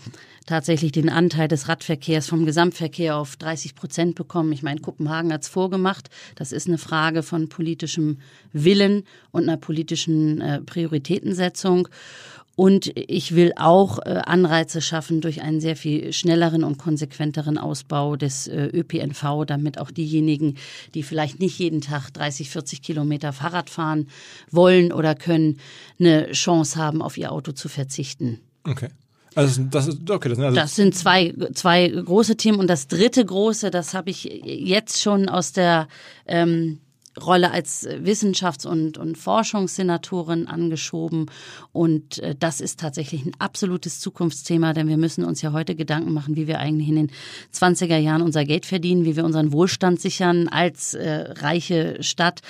tatsächlich 0.47 0.91
den 0.91 1.09
Anteil 1.09 1.47
des 1.47 1.67
Radverkehrs 1.67 2.27
vom 2.27 2.45
Gesamtverkehr 2.45 3.15
auf 3.15 3.35
30 3.35 3.75
Prozent 3.75 4.15
bekommen. 4.15 4.51
Ich 4.51 4.63
meine, 4.63 4.79
Kopenhagen 4.79 5.31
hat's 5.31 5.47
vorgemacht. 5.47 6.09
Das 6.35 6.51
ist 6.51 6.67
eine 6.67 6.79
Frage 6.79 7.21
von 7.21 7.49
politischem 7.49 8.17
Willen 8.53 9.03
und 9.29 9.43
einer 9.43 9.57
politischen 9.57 10.41
äh, 10.41 10.61
Prioritätensetzung. 10.61 11.89
Und 12.55 12.91
ich 12.95 13.35
will 13.35 13.53
auch 13.55 13.99
äh, 13.99 14.21
Anreize 14.25 14.81
schaffen 14.81 15.21
durch 15.21 15.43
einen 15.43 15.61
sehr 15.61 15.75
viel 15.75 16.11
schnelleren 16.11 16.63
und 16.63 16.79
konsequenteren 16.79 17.59
Ausbau 17.59 18.15
des 18.15 18.47
äh, 18.47 18.71
ÖPNV, 18.73 19.45
damit 19.45 19.77
auch 19.77 19.91
diejenigen, 19.91 20.55
die 20.95 21.03
vielleicht 21.03 21.39
nicht 21.39 21.59
jeden 21.59 21.81
Tag 21.81 22.09
30, 22.09 22.49
40 22.49 22.81
Kilometer 22.81 23.31
Fahrrad 23.31 23.69
fahren 23.69 24.07
wollen 24.49 24.91
oder 24.91 25.13
können, 25.13 25.59
eine 25.99 26.31
Chance 26.31 26.79
haben, 26.79 27.03
auf 27.03 27.15
ihr 27.17 27.31
Auto 27.31 27.51
zu 27.51 27.69
verzichten. 27.69 28.39
Okay. 28.63 28.89
Also 29.37 29.61
das 29.69 29.87
ist 29.87 30.09
okay, 30.09 30.29
das 30.29 30.37
sind 30.37 30.45
also 30.45 30.55
Das 30.55 30.75
sind 30.75 30.95
zwei, 30.95 31.31
zwei 31.53 31.87
große 31.89 32.37
Themen. 32.37 32.59
Und 32.59 32.67
das 32.67 32.87
dritte 32.87 33.23
große, 33.23 33.69
das 33.69 33.93
habe 33.93 34.09
ich 34.09 34.23
jetzt 34.23 34.99
schon 34.99 35.29
aus 35.29 35.51
der 35.51 35.87
ähm, 36.25 36.79
Rolle 37.23 37.51
als 37.51 37.87
Wissenschafts- 37.87 38.65
und, 38.65 38.97
und 38.97 39.15
Forschungssenatorin 39.15 40.47
angeschoben. 40.47 41.29
Und 41.71 42.17
äh, 42.17 42.33
das 42.33 42.61
ist 42.61 42.79
tatsächlich 42.79 43.27
ein 43.27 43.33
absolutes 43.37 43.99
Zukunftsthema, 43.99 44.73
denn 44.73 44.87
wir 44.87 44.97
müssen 44.97 45.23
uns 45.23 45.43
ja 45.43 45.51
heute 45.51 45.75
Gedanken 45.75 46.13
machen, 46.13 46.35
wie 46.35 46.47
wir 46.47 46.57
eigentlich 46.57 46.89
in 46.89 46.95
den 46.95 47.11
20er 47.53 47.97
Jahren 47.97 48.23
unser 48.23 48.43
Geld 48.43 48.65
verdienen, 48.65 49.05
wie 49.05 49.15
wir 49.15 49.23
unseren 49.23 49.51
Wohlstand 49.51 50.01
sichern 50.01 50.47
als 50.47 50.95
äh, 50.95 51.31
reiche 51.41 52.01
Stadt 52.01 52.41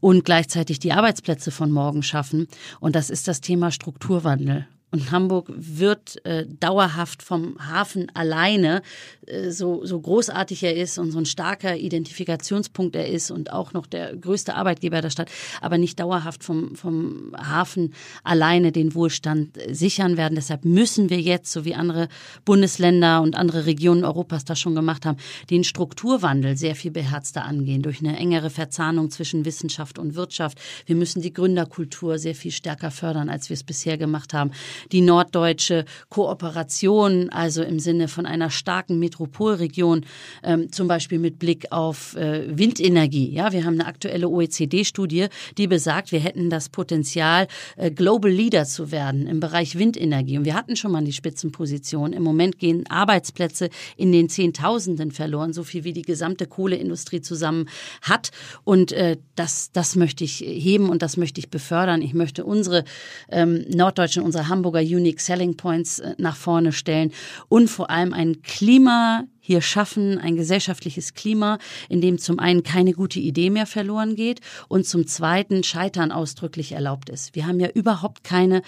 und 0.00 0.24
gleichzeitig 0.24 0.80
die 0.80 0.92
Arbeitsplätze 0.92 1.52
von 1.52 1.70
morgen 1.70 2.02
schaffen. 2.02 2.48
Und 2.80 2.96
das 2.96 3.10
ist 3.10 3.28
das 3.28 3.40
Thema 3.40 3.70
Strukturwandel. 3.70 4.66
Und 4.92 5.10
Hamburg 5.10 5.50
wird 5.56 6.22
äh, 6.26 6.44
dauerhaft 6.46 7.22
vom 7.22 7.56
Hafen 7.58 8.14
alleine, 8.14 8.82
äh, 9.26 9.50
so, 9.50 9.86
so 9.86 9.98
großartig 9.98 10.62
er 10.64 10.76
ist 10.76 10.98
und 10.98 11.12
so 11.12 11.18
ein 11.18 11.24
starker 11.24 11.76
Identifikationspunkt 11.76 12.94
er 12.94 13.08
ist 13.08 13.30
und 13.30 13.52
auch 13.52 13.72
noch 13.72 13.86
der 13.86 14.14
größte 14.14 14.54
Arbeitgeber 14.54 15.00
der 15.00 15.08
Stadt, 15.08 15.30
aber 15.62 15.78
nicht 15.78 15.98
dauerhaft 15.98 16.44
vom, 16.44 16.76
vom 16.76 17.34
Hafen 17.38 17.94
alleine 18.22 18.70
den 18.70 18.94
Wohlstand 18.94 19.56
äh, 19.56 19.74
sichern 19.74 20.18
werden. 20.18 20.34
Deshalb 20.34 20.66
müssen 20.66 21.08
wir 21.08 21.22
jetzt, 21.22 21.52
so 21.52 21.64
wie 21.64 21.74
andere 21.74 22.08
Bundesländer 22.44 23.22
und 23.22 23.34
andere 23.34 23.64
Regionen 23.64 24.04
Europas 24.04 24.44
das 24.44 24.60
schon 24.60 24.74
gemacht 24.74 25.06
haben, 25.06 25.16
den 25.48 25.64
Strukturwandel 25.64 26.58
sehr 26.58 26.76
viel 26.76 26.90
beherzter 26.90 27.46
angehen, 27.46 27.80
durch 27.80 28.00
eine 28.00 28.18
engere 28.18 28.50
Verzahnung 28.50 29.10
zwischen 29.10 29.46
Wissenschaft 29.46 29.98
und 29.98 30.16
Wirtschaft. 30.16 30.58
Wir 30.84 30.96
müssen 30.96 31.22
die 31.22 31.32
Gründerkultur 31.32 32.18
sehr 32.18 32.34
viel 32.34 32.52
stärker 32.52 32.90
fördern, 32.90 33.30
als 33.30 33.48
wir 33.48 33.54
es 33.54 33.64
bisher 33.64 33.96
gemacht 33.96 34.34
haben. 34.34 34.50
Die 34.90 35.00
norddeutsche 35.00 35.84
Kooperation, 36.08 37.28
also 37.30 37.62
im 37.62 37.78
Sinne 37.78 38.08
von 38.08 38.26
einer 38.26 38.50
starken 38.50 38.98
Metropolregion, 38.98 40.04
ähm, 40.42 40.72
zum 40.72 40.88
Beispiel 40.88 41.18
mit 41.18 41.38
Blick 41.38 41.70
auf 41.70 42.16
äh, 42.16 42.46
Windenergie. 42.56 43.30
Ja, 43.30 43.52
wir 43.52 43.64
haben 43.64 43.74
eine 43.74 43.86
aktuelle 43.86 44.28
OECD-Studie, 44.28 45.26
die 45.58 45.66
besagt, 45.66 46.12
wir 46.12 46.20
hätten 46.20 46.50
das 46.50 46.68
Potenzial, 46.68 47.46
äh, 47.76 47.90
Global 47.90 48.30
Leader 48.30 48.64
zu 48.64 48.90
werden 48.90 49.26
im 49.26 49.40
Bereich 49.40 49.78
Windenergie. 49.78 50.38
Und 50.38 50.44
wir 50.44 50.54
hatten 50.54 50.76
schon 50.76 50.92
mal 50.92 51.04
die 51.04 51.12
Spitzenposition. 51.12 52.12
Im 52.12 52.22
Moment 52.22 52.58
gehen 52.58 52.84
Arbeitsplätze 52.88 53.70
in 53.96 54.12
den 54.12 54.28
Zehntausenden 54.28 55.12
verloren, 55.12 55.52
so 55.52 55.64
viel 55.64 55.84
wie 55.84 55.92
die 55.92 56.02
gesamte 56.02 56.46
Kohleindustrie 56.46 57.20
zusammen 57.20 57.68
hat. 58.02 58.30
Und 58.64 58.92
äh, 58.92 59.16
das, 59.34 59.72
das 59.72 59.96
möchte 59.96 60.24
ich 60.24 60.40
heben 60.40 60.88
und 60.88 61.02
das 61.02 61.16
möchte 61.16 61.40
ich 61.40 61.50
befördern. 61.50 62.02
Ich 62.02 62.14
möchte 62.14 62.44
unsere 62.44 62.84
ähm, 63.30 63.64
norddeutschen, 63.68 64.22
unsere 64.22 64.48
Hamburger 64.72 64.96
Unique 64.96 65.20
Selling 65.20 65.56
Points 65.56 65.98
äh, 65.98 66.14
nach 66.18 66.36
vorne 66.36 66.72
stellen 66.72 67.12
und 67.48 67.68
vor 67.68 67.90
allem 67.90 68.12
ein 68.12 68.42
Klima 68.42 69.24
hier 69.40 69.60
schaffen, 69.60 70.18
ein 70.18 70.36
gesellschaftliches 70.36 71.14
Klima, 71.14 71.58
in 71.88 72.00
dem 72.00 72.18
zum 72.18 72.38
einen 72.38 72.62
keine 72.62 72.92
gute 72.92 73.18
Idee 73.18 73.50
mehr 73.50 73.66
verloren 73.66 74.14
geht 74.14 74.40
und 74.68 74.86
zum 74.86 75.06
zweiten 75.06 75.62
Scheitern 75.62 76.12
ausdrücklich 76.12 76.72
erlaubt 76.72 77.10
ist. 77.10 77.34
Wir 77.34 77.46
haben 77.46 77.60
ja 77.60 77.68
überhaupt 77.68 78.24
keine 78.24 78.62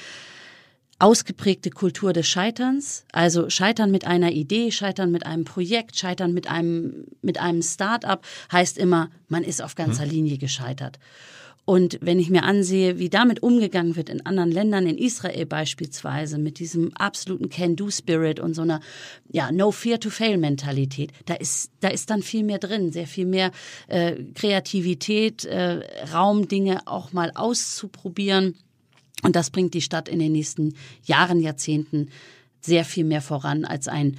ausgeprägte 0.98 1.70
Kultur 1.70 2.12
des 2.12 2.28
Scheiterns, 2.28 3.04
also 3.12 3.50
Scheitern 3.50 3.90
mit 3.90 4.06
einer 4.06 4.32
Idee, 4.32 4.70
Scheitern 4.70 5.10
mit 5.10 5.26
einem 5.26 5.44
Projekt, 5.44 5.96
Scheitern 5.96 6.32
mit 6.32 6.48
einem 6.48 7.06
mit 7.22 7.38
einem 7.38 7.62
Start-up 7.62 8.24
heißt 8.52 8.78
immer, 8.78 9.10
man 9.28 9.42
ist 9.42 9.62
auf 9.62 9.74
ganzer 9.74 10.06
Linie 10.06 10.38
gescheitert. 10.38 10.98
Und 11.66 11.98
wenn 12.02 12.18
ich 12.18 12.28
mir 12.28 12.42
ansehe, 12.42 12.98
wie 12.98 13.08
damit 13.08 13.42
umgegangen 13.42 13.96
wird 13.96 14.10
in 14.10 14.24
anderen 14.26 14.50
Ländern, 14.50 14.86
in 14.86 14.98
Israel 14.98 15.46
beispielsweise, 15.46 16.36
mit 16.38 16.58
diesem 16.58 16.94
absoluten 16.94 17.48
Can-Do-Spirit 17.48 18.38
und 18.38 18.54
so 18.54 18.62
einer 18.62 18.80
ja, 19.30 19.50
No-Fear-to-Fail-Mentalität, 19.50 21.12
da 21.24 21.34
ist, 21.34 21.70
da 21.80 21.88
ist 21.88 22.10
dann 22.10 22.22
viel 22.22 22.44
mehr 22.44 22.58
drin, 22.58 22.92
sehr 22.92 23.06
viel 23.06 23.24
mehr 23.24 23.50
äh, 23.86 24.16
Kreativität, 24.34 25.46
äh, 25.46 25.80
Raum, 26.12 26.48
Dinge 26.48 26.86
auch 26.86 27.12
mal 27.12 27.32
auszuprobieren. 27.34 28.56
Und 29.22 29.34
das 29.34 29.48
bringt 29.48 29.72
die 29.72 29.80
Stadt 29.80 30.08
in 30.10 30.18
den 30.18 30.32
nächsten 30.32 30.74
Jahren, 31.02 31.40
Jahrzehnten 31.40 32.10
sehr 32.60 32.84
viel 32.84 33.04
mehr 33.04 33.22
voran 33.22 33.64
als 33.64 33.88
ein 33.88 34.16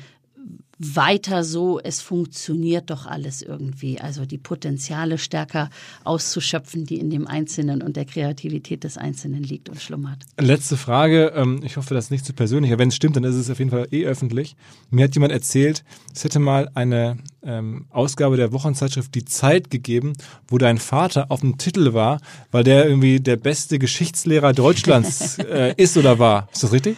weiter 0.77 1.43
so, 1.43 1.79
es 1.79 2.01
funktioniert 2.01 2.89
doch 2.89 3.05
alles 3.05 3.41
irgendwie. 3.41 3.99
Also 4.01 4.25
die 4.25 4.37
Potenziale 4.37 5.17
stärker 5.17 5.69
auszuschöpfen, 6.03 6.85
die 6.85 6.99
in 6.99 7.09
dem 7.09 7.27
Einzelnen 7.27 7.81
und 7.81 7.95
der 7.95 8.05
Kreativität 8.05 8.83
des 8.83 8.97
Einzelnen 8.97 9.43
liegt 9.43 9.69
und 9.69 9.81
schlummert. 9.81 10.23
Letzte 10.39 10.75
Frage. 10.75 11.31
ähm, 11.35 11.61
Ich 11.63 11.77
hoffe, 11.77 11.93
das 11.93 12.05
ist 12.05 12.11
nicht 12.11 12.25
zu 12.25 12.33
persönlich. 12.33 12.71
Aber 12.71 12.79
wenn 12.79 12.89
es 12.89 12.95
stimmt, 12.95 13.15
dann 13.15 13.23
ist 13.23 13.35
es 13.35 13.49
auf 13.49 13.59
jeden 13.59 13.71
Fall 13.71 13.87
eh 13.91 14.05
öffentlich. 14.05 14.55
Mir 14.89 15.05
hat 15.05 15.15
jemand 15.15 15.31
erzählt, 15.31 15.85
es 16.13 16.25
hätte 16.25 16.39
mal 16.39 16.69
eine 16.73 17.17
ähm, 17.43 17.85
Ausgabe 17.91 18.35
der 18.35 18.51
Wochenzeitschrift 18.51 19.15
Die 19.15 19.23
Zeit 19.23 19.71
gegeben, 19.71 20.13
wo 20.47 20.57
dein 20.57 20.77
Vater 20.77 21.31
auf 21.31 21.39
dem 21.39 21.57
Titel 21.57 21.93
war, 21.93 22.19
weil 22.51 22.65
der 22.65 22.85
irgendwie 22.85 23.21
der 23.21 23.37
beste 23.37 23.79
Geschichtslehrer 23.79 24.51
Deutschlands 24.51 25.37
äh, 25.39 25.73
ist 25.77 25.95
oder 25.95 26.19
war. 26.19 26.49
Ist 26.51 26.63
das 26.63 26.71
richtig? 26.73 26.97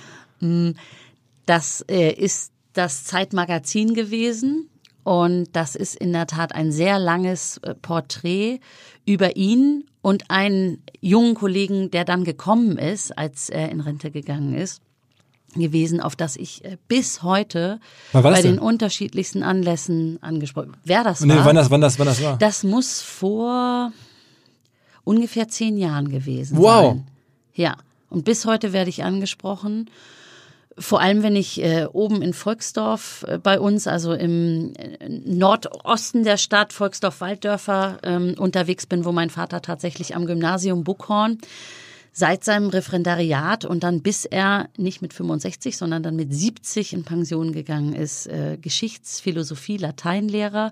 Das 1.45 1.86
äh, 1.88 2.11
ist 2.78 2.95
das 2.95 3.03
Zeitmagazin 3.05 3.93
gewesen. 3.93 4.69
Und 5.03 5.47
das 5.53 5.75
ist 5.75 5.95
in 5.95 6.11
der 6.11 6.28
Tat 6.28 6.53
ein 6.53 6.71
sehr 6.71 6.99
langes 6.99 7.57
äh, 7.63 7.73
Porträt 7.75 8.59
über 9.05 9.38
ihn 9.38 9.86
und 10.01 10.30
einen 10.30 10.84
jungen 10.99 11.34
Kollegen, 11.34 11.89
der 11.91 12.03
dann 12.03 12.23
gekommen 12.25 12.78
ist, 12.78 13.17
als 13.17 13.49
er 13.49 13.69
in 13.71 13.80
Rente 13.80 14.11
gegangen 14.11 14.53
ist, 14.53 14.82
gewesen, 15.55 16.01
auf 16.01 16.17
das 16.17 16.36
ich 16.36 16.65
äh, 16.65 16.78
bis 16.89 17.23
heute 17.23 17.80
bei 18.11 18.41
den 18.41 18.59
unterschiedlichsten 18.59 19.43
Anlässen 19.43 20.21
angesprochen. 20.21 20.75
Wer 20.84 21.05
das 21.05 21.21
Nee, 21.21 21.36
war? 21.36 21.45
wann 21.45 21.55
das, 21.55 21.71
wann 21.71 21.82
das, 21.82 21.97
wann 21.99 22.07
das 22.07 22.21
war? 22.21 22.38
Das 22.38 22.63
muss 22.63 23.01
vor 23.01 23.93
ungefähr 25.05 25.47
zehn 25.47 25.78
Jahren 25.78 26.09
gewesen 26.09 26.57
Wow. 26.57 26.95
sein. 26.95 27.07
Ja. 27.55 27.78
Und 28.09 28.25
bis 28.25 28.45
heute 28.45 28.71
werde 28.73 28.89
ich 28.89 29.03
angesprochen. 29.05 29.89
Vor 30.80 31.01
allem, 31.01 31.23
wenn 31.23 31.36
ich 31.36 31.61
äh, 31.63 31.86
oben 31.91 32.21
in 32.21 32.34
Volksdorf 32.34 33.25
äh, 33.28 33.39
bei 33.39 33.59
uns, 33.59 33.88
also 33.88 34.13
im 34.13 34.73
äh, 34.75 35.09
Nordosten 35.09 36.23
der 36.23 36.38
Stadt, 36.38 36.71
Volksdorf-Walddörfer, 36.71 37.99
ähm, 38.03 38.36
unterwegs 38.38 38.86
bin, 38.86 39.03
wo 39.03 39.11
mein 39.11 39.32
Vater 39.32 39.61
tatsächlich 39.61 40.15
am 40.15 40.28
Gymnasium 40.28 40.84
Buckhorn 40.84 41.39
seit 42.17 42.43
seinem 42.43 42.69
Referendariat 42.69 43.63
und 43.63 43.84
dann 43.84 44.01
bis 44.01 44.25
er 44.25 44.69
nicht 44.75 45.03
mit 45.03 45.13
65, 45.13 45.78
sondern 45.78 46.01
dann 46.01 46.15
mit 46.15 46.34
70 46.34 46.93
in 46.93 47.03
Pension 47.03 47.51
gegangen 47.51 47.93
ist, 47.93 48.25
äh, 48.25 48.57
Geschichtsphilosophie, 48.59 49.78
Lateinlehrer 49.78 50.71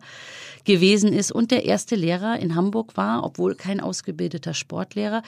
gewesen 0.63 1.13
ist 1.13 1.31
und 1.31 1.51
der 1.51 1.65
erste 1.65 1.95
Lehrer 1.95 2.39
in 2.39 2.55
Hamburg 2.55 2.97
war, 2.97 3.23
obwohl 3.23 3.53
kein 3.53 3.79
ausgebildeter 3.79 4.55
Sportlehrer, 4.55 5.21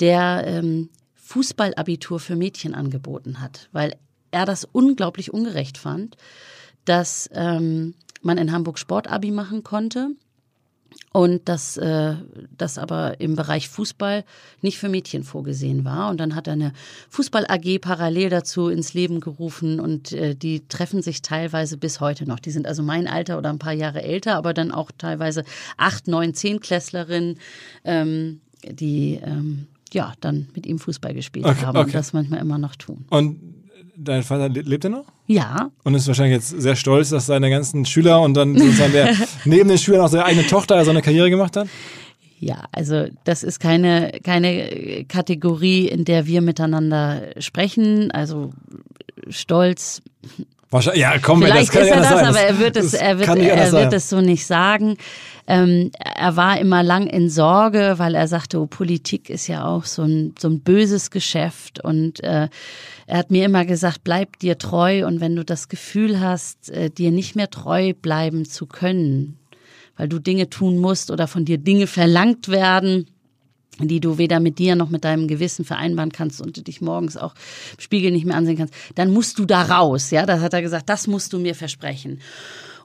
der 0.00 0.44
ähm, 0.46 0.88
Fußballabitur 1.16 2.18
für 2.18 2.36
Mädchen 2.36 2.74
angeboten 2.74 3.42
hat, 3.42 3.68
weil 3.72 3.92
er 4.30 4.44
das 4.44 4.64
unglaublich 4.64 5.32
ungerecht 5.32 5.78
fand, 5.78 6.16
dass 6.84 7.28
ähm, 7.32 7.94
man 8.22 8.38
in 8.38 8.52
Hamburg 8.52 8.78
Sportabi 8.78 9.30
machen 9.30 9.62
konnte 9.62 10.10
und 11.12 11.48
dass 11.48 11.76
äh, 11.76 12.14
das 12.56 12.78
aber 12.78 13.20
im 13.20 13.34
Bereich 13.34 13.68
Fußball 13.68 14.24
nicht 14.62 14.78
für 14.78 14.88
Mädchen 14.88 15.24
vorgesehen 15.24 15.84
war. 15.84 16.10
Und 16.10 16.18
dann 16.20 16.34
hat 16.34 16.46
er 16.46 16.54
eine 16.54 16.72
Fußball-AG 17.10 17.80
parallel 17.80 18.30
dazu 18.30 18.68
ins 18.68 18.94
Leben 18.94 19.20
gerufen 19.20 19.80
und 19.80 20.12
äh, 20.12 20.34
die 20.34 20.66
treffen 20.68 21.02
sich 21.02 21.22
teilweise 21.22 21.76
bis 21.76 22.00
heute 22.00 22.26
noch. 22.26 22.38
Die 22.38 22.50
sind 22.50 22.66
also 22.66 22.82
mein 22.82 23.06
Alter 23.06 23.38
oder 23.38 23.50
ein 23.50 23.58
paar 23.58 23.72
Jahre 23.72 24.02
älter, 24.02 24.36
aber 24.36 24.54
dann 24.54 24.70
auch 24.70 24.90
teilweise 24.96 25.44
acht, 25.76 26.08
neun, 26.08 26.34
zehn 26.34 26.60
Klässlerinnen, 26.60 27.38
ähm, 27.84 28.40
die 28.64 29.20
ähm, 29.22 29.66
ja 29.92 30.12
dann 30.20 30.48
mit 30.54 30.66
ihm 30.66 30.78
Fußball 30.78 31.14
gespielt 31.14 31.46
Okay, 31.46 31.64
haben 31.64 31.78
und 31.78 31.84
okay. 31.84 31.92
das 31.92 32.12
manchmal 32.12 32.40
immer 32.40 32.58
noch 32.58 32.76
tun. 32.76 33.06
Und 33.10 33.40
dein 33.98 34.22
Vater 34.22 34.48
le- 34.48 34.60
lebt 34.62 34.84
er 34.84 34.90
noch? 34.90 35.04
Ja, 35.26 35.70
Und 35.84 35.94
ist 35.94 36.06
wahrscheinlich 36.06 36.36
jetzt 36.36 36.48
sehr 36.60 36.76
stolz, 36.76 37.10
dass 37.10 37.26
seine 37.26 37.50
ganzen 37.50 37.84
Schüler 37.84 38.20
und 38.22 38.34
dann 38.34 38.56
sozusagen 38.56 38.92
der 38.92 39.14
neben 39.44 39.68
den 39.68 39.78
Schülern 39.78 40.00
auch 40.02 40.08
seine 40.08 40.24
eigene 40.24 40.46
Tochter 40.46 40.82
so 40.84 40.90
eine 40.90 41.02
Karriere 41.02 41.30
gemacht 41.30 41.56
hat? 41.56 41.68
Ja, 42.40 42.64
also 42.70 43.06
das 43.24 43.42
ist 43.42 43.58
keine, 43.58 44.12
keine 44.22 45.04
Kategorie, 45.08 45.88
in 45.88 46.04
der 46.04 46.26
wir 46.26 46.40
miteinander 46.40 47.22
sprechen. 47.38 48.10
Also 48.12 48.52
Stolz. 49.28 50.02
Wahrscheinlich, 50.70 51.00
ja, 51.02 51.18
komm, 51.18 51.40
das 51.40 51.50
Vielleicht 51.50 51.72
kann 51.72 51.82
ist 51.82 51.88
er 51.88 51.96
das, 51.96 52.08
sein. 52.10 52.26
aber 52.26 52.40
er 52.40 52.58
wird 52.58 52.76
es, 52.76 52.90
das 52.92 53.00
er 53.00 53.18
wird, 53.18 53.28
er 53.28 53.72
wird 53.72 53.92
es 53.92 54.08
so 54.08 54.20
nicht 54.20 54.46
sagen. 54.46 54.96
Ähm, 55.46 55.90
er 55.98 56.36
war 56.36 56.60
immer 56.60 56.82
lang 56.82 57.06
in 57.06 57.30
Sorge, 57.30 57.94
weil 57.96 58.14
er 58.14 58.28
sagte, 58.28 58.60
oh, 58.60 58.66
Politik 58.66 59.30
ist 59.30 59.46
ja 59.46 59.64
auch 59.64 59.86
so 59.86 60.02
ein, 60.02 60.34
so 60.38 60.48
ein 60.48 60.60
böses 60.60 61.10
Geschäft. 61.10 61.82
Und 61.82 62.22
äh, 62.22 62.48
er 63.08 63.16
hat 63.16 63.30
mir 63.30 63.46
immer 63.46 63.64
gesagt, 63.64 64.04
bleib 64.04 64.38
dir 64.38 64.58
treu. 64.58 65.06
Und 65.06 65.20
wenn 65.22 65.34
du 65.34 65.42
das 65.42 65.70
Gefühl 65.70 66.20
hast, 66.20 66.68
äh, 66.68 66.90
dir 66.90 67.10
nicht 67.10 67.36
mehr 67.36 67.48
treu 67.48 67.94
bleiben 67.94 68.44
zu 68.44 68.66
können, 68.66 69.38
weil 69.96 70.10
du 70.10 70.18
Dinge 70.18 70.50
tun 70.50 70.76
musst 70.76 71.10
oder 71.10 71.26
von 71.26 71.46
dir 71.46 71.56
Dinge 71.56 71.86
verlangt 71.86 72.48
werden, 72.48 73.06
die 73.80 74.00
du 74.00 74.18
weder 74.18 74.40
mit 74.40 74.58
dir 74.58 74.76
noch 74.76 74.90
mit 74.90 75.04
deinem 75.04 75.26
Gewissen 75.26 75.64
vereinbaren 75.64 76.12
kannst 76.12 76.42
und 76.42 76.58
du 76.58 76.62
dich 76.62 76.82
morgens 76.82 77.16
auch 77.16 77.32
im 77.76 77.80
Spiegel 77.80 78.10
nicht 78.10 78.26
mehr 78.26 78.36
ansehen 78.36 78.58
kannst, 78.58 78.74
dann 78.94 79.10
musst 79.10 79.38
du 79.38 79.46
da 79.46 79.62
raus. 79.62 80.10
Ja, 80.10 80.26
das 80.26 80.42
hat 80.42 80.52
er 80.52 80.60
gesagt, 80.60 80.90
das 80.90 81.06
musst 81.06 81.32
du 81.32 81.38
mir 81.38 81.54
versprechen. 81.54 82.20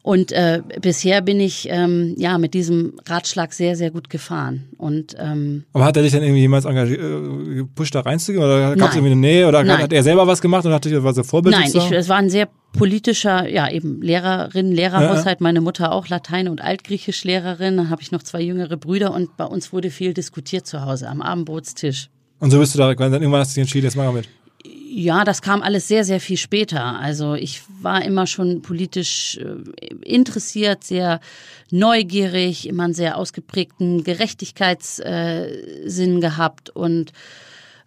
Und 0.03 0.33
äh, 0.33 0.61
bisher 0.81 1.21
bin 1.21 1.39
ich 1.39 1.69
ähm, 1.69 2.13
ja 2.17 2.37
mit 2.37 2.53
diesem 2.53 2.99
Ratschlag 3.07 3.53
sehr, 3.53 3.77
sehr 3.77 3.89
gut 3.89 4.09
gefahren. 4.09 4.67
Und 4.77 5.15
ähm, 5.17 5.63
Aber 5.71 5.85
hat 5.85 5.95
er 5.95 6.03
dich 6.03 6.11
dann 6.11 6.23
irgendwie 6.23 6.41
jemals 6.41 6.65
engagiert, 6.65 6.99
äh, 6.99 7.55
gepusht, 7.55 7.95
da 7.95 8.01
reinzugehen? 8.01 8.43
Oder 8.43 8.75
gab 8.75 8.89
es 8.89 8.95
irgendwie 8.95 9.13
eine 9.13 9.21
Nähe? 9.21 9.47
Oder 9.47 9.63
Nein. 9.63 9.81
hat 9.81 9.93
er 9.93 10.03
selber 10.03 10.27
was 10.27 10.41
gemacht 10.41 10.65
und 10.65 10.73
hat 10.73 10.83
dich 10.83 10.93
was 11.01 11.25
Vorbild 11.25 11.55
nein, 11.55 11.71
ich, 11.73 11.91
es 11.91 12.09
war 12.09 12.17
ein 12.17 12.29
sehr 12.29 12.49
politischer, 12.73 13.47
ja 13.47 13.71
eben 13.71 14.01
Lehrerin, 14.01 14.73
Lehrerhaushalt. 14.73 15.39
Meine 15.39 15.61
Mutter 15.61 15.93
auch 15.93 16.09
Latein- 16.09 16.49
und 16.49 16.59
Altgriechischlehrerin. 16.59 17.77
Dann 17.77 17.89
habe 17.89 18.01
ich 18.01 18.11
noch 18.11 18.23
zwei 18.23 18.41
jüngere 18.41 18.75
Brüder 18.75 19.13
und 19.13 19.37
bei 19.37 19.45
uns 19.45 19.71
wurde 19.71 19.89
viel 19.89 20.13
diskutiert 20.13 20.67
zu 20.67 20.81
Hause 20.85 21.07
am 21.07 21.21
Abendbrotstisch. 21.21 22.09
Und 22.39 22.51
so 22.51 22.59
bist 22.59 22.75
du 22.75 22.79
da, 22.79 22.93
dann 22.93 23.13
irgendwann 23.13 23.39
hast 23.39 23.51
du 23.51 23.55
dich 23.55 23.61
entschieden, 23.61 23.85
jetzt 23.85 23.95
mach 23.95 24.03
mal 24.03 24.11
mit. 24.11 24.27
Ja, 24.65 25.25
das 25.25 25.41
kam 25.41 25.61
alles 25.61 25.87
sehr, 25.87 26.05
sehr 26.05 26.19
viel 26.19 26.37
später. 26.37 26.99
Also 26.99 27.33
ich 27.33 27.61
war 27.81 28.05
immer 28.05 28.27
schon 28.27 28.61
politisch 28.61 29.37
äh, 29.37 29.55
interessiert, 30.05 30.83
sehr 30.83 31.19
neugierig, 31.69 32.67
immer 32.67 32.83
einen 32.83 32.93
sehr 32.93 33.17
ausgeprägten 33.17 34.03
Gerechtigkeitssinn 34.03 36.17
äh, 36.17 36.19
gehabt 36.19 36.69
und 36.69 37.11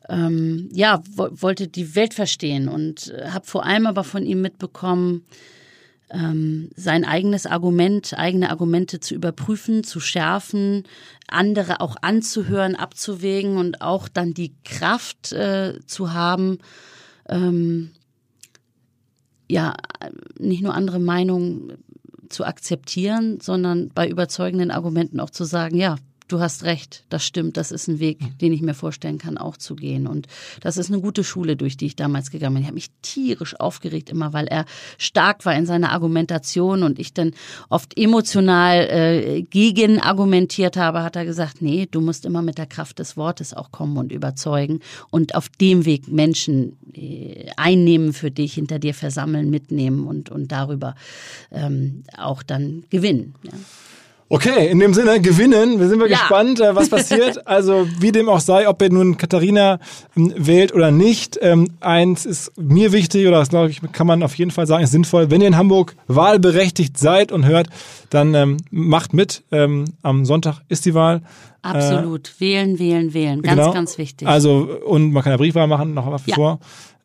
ähm, 0.08 0.68
ja, 0.72 1.02
wo, 1.14 1.28
wollte 1.32 1.68
die 1.68 1.94
Welt 1.94 2.14
verstehen 2.14 2.68
und 2.68 3.12
äh, 3.12 3.30
habe 3.30 3.46
vor 3.46 3.64
allem 3.64 3.86
aber 3.86 4.04
von 4.04 4.24
ihm 4.24 4.42
mitbekommen, 4.42 5.24
ähm, 6.10 6.70
sein 6.76 7.04
eigenes 7.04 7.46
Argument, 7.46 8.14
eigene 8.16 8.50
Argumente 8.50 9.00
zu 9.00 9.14
überprüfen, 9.14 9.82
zu 9.84 10.00
schärfen, 10.00 10.84
andere 11.28 11.80
auch 11.80 11.96
anzuhören, 12.00 12.76
abzuwägen 12.76 13.56
und 13.56 13.80
auch 13.82 14.08
dann 14.08 14.32
die 14.32 14.54
Kraft 14.64 15.32
äh, 15.32 15.80
zu 15.86 16.12
haben, 16.12 16.58
ähm, 17.28 17.90
ja, 19.48 19.74
nicht 20.38 20.62
nur 20.62 20.74
andere 20.74 20.98
Meinungen 20.98 21.78
zu 22.28 22.44
akzeptieren, 22.44 23.40
sondern 23.40 23.90
bei 23.94 24.08
überzeugenden 24.08 24.70
Argumenten 24.70 25.20
auch 25.20 25.30
zu 25.30 25.44
sagen, 25.44 25.76
ja, 25.76 25.96
du 26.28 26.40
hast 26.40 26.64
recht, 26.64 27.04
das 27.08 27.24
stimmt, 27.24 27.56
das 27.56 27.70
ist 27.70 27.88
ein 27.88 28.00
Weg, 28.00 28.18
den 28.40 28.52
ich 28.52 28.62
mir 28.62 28.74
vorstellen 28.74 29.18
kann, 29.18 29.38
auch 29.38 29.56
zu 29.56 29.76
gehen. 29.76 30.06
Und 30.06 30.26
das 30.60 30.76
ist 30.76 30.90
eine 30.90 31.00
gute 31.00 31.24
Schule, 31.24 31.56
durch 31.56 31.76
die 31.76 31.86
ich 31.86 31.96
damals 31.96 32.30
gegangen 32.30 32.54
bin. 32.54 32.62
Ich 32.62 32.68
habe 32.68 32.74
mich 32.74 32.90
tierisch 33.02 33.58
aufgeregt 33.58 34.10
immer, 34.10 34.32
weil 34.32 34.46
er 34.46 34.64
stark 34.98 35.44
war 35.44 35.54
in 35.54 35.66
seiner 35.66 35.92
Argumentation 35.92 36.82
und 36.82 36.98
ich 36.98 37.14
dann 37.14 37.32
oft 37.68 37.96
emotional 37.96 38.88
äh, 38.90 39.42
gegen 39.42 40.00
argumentiert 40.00 40.76
habe, 40.76 41.02
hat 41.02 41.16
er 41.16 41.24
gesagt, 41.24 41.62
nee, 41.62 41.86
du 41.90 42.00
musst 42.00 42.24
immer 42.24 42.42
mit 42.42 42.58
der 42.58 42.66
Kraft 42.66 42.98
des 42.98 43.16
Wortes 43.16 43.54
auch 43.54 43.70
kommen 43.70 43.96
und 43.96 44.12
überzeugen 44.12 44.80
und 45.10 45.34
auf 45.34 45.48
dem 45.48 45.84
Weg 45.84 46.08
Menschen 46.08 46.76
äh, 46.92 47.50
einnehmen 47.56 48.12
für 48.12 48.30
dich, 48.30 48.54
hinter 48.54 48.78
dir 48.78 48.94
versammeln, 48.94 49.50
mitnehmen 49.50 50.06
und, 50.06 50.30
und 50.30 50.50
darüber 50.50 50.94
ähm, 51.52 52.02
auch 52.16 52.42
dann 52.42 52.84
gewinnen. 52.90 53.34
Ja. 53.44 53.52
Okay, 54.28 54.68
in 54.68 54.80
dem 54.80 54.92
Sinne, 54.92 55.20
gewinnen. 55.20 55.78
Wir 55.78 55.88
sind 55.88 56.00
wir 56.00 56.08
ja. 56.08 56.18
gespannt, 56.18 56.60
äh, 56.60 56.74
was 56.74 56.88
passiert. 56.88 57.40
Also, 57.46 57.86
wie 58.00 58.10
dem 58.10 58.28
auch 58.28 58.40
sei, 58.40 58.68
ob 58.68 58.82
ihr 58.82 58.90
nun 58.90 59.16
Katharina 59.16 59.78
ähm, 60.16 60.32
wählt 60.36 60.74
oder 60.74 60.90
nicht. 60.90 61.38
Ähm, 61.40 61.68
eins 61.80 62.26
ist 62.26 62.50
mir 62.58 62.90
wichtig, 62.90 63.26
oder 63.28 63.38
das 63.38 63.50
glaube 63.50 63.70
ich, 63.70 63.80
kann 63.92 64.06
man 64.06 64.22
auf 64.22 64.34
jeden 64.34 64.50
Fall 64.50 64.66
sagen, 64.66 64.82
ist 64.82 64.90
sinnvoll. 64.90 65.30
Wenn 65.30 65.40
ihr 65.40 65.46
in 65.46 65.56
Hamburg 65.56 65.94
wahlberechtigt 66.08 66.98
seid 66.98 67.30
und 67.30 67.46
hört, 67.46 67.68
dann 68.10 68.34
ähm, 68.34 68.56
macht 68.70 69.14
mit. 69.14 69.44
Ähm, 69.52 69.84
am 70.02 70.24
Sonntag 70.24 70.60
ist 70.68 70.86
die 70.86 70.94
Wahl. 70.94 71.22
Absolut. 71.62 72.28
Äh, 72.28 72.40
wählen, 72.40 72.78
wählen, 72.78 73.14
wählen. 73.14 73.42
Ganz, 73.42 73.56
genau. 73.56 73.72
ganz 73.72 73.98
wichtig. 73.98 74.26
Also, 74.26 74.68
und 74.84 75.12
man 75.12 75.22
kann 75.22 75.32
ja 75.32 75.36
Briefwahl 75.36 75.68
machen, 75.68 75.94
noch 75.94 76.10
was 76.10 76.26
ja. 76.26 76.34
vor. 76.34 76.58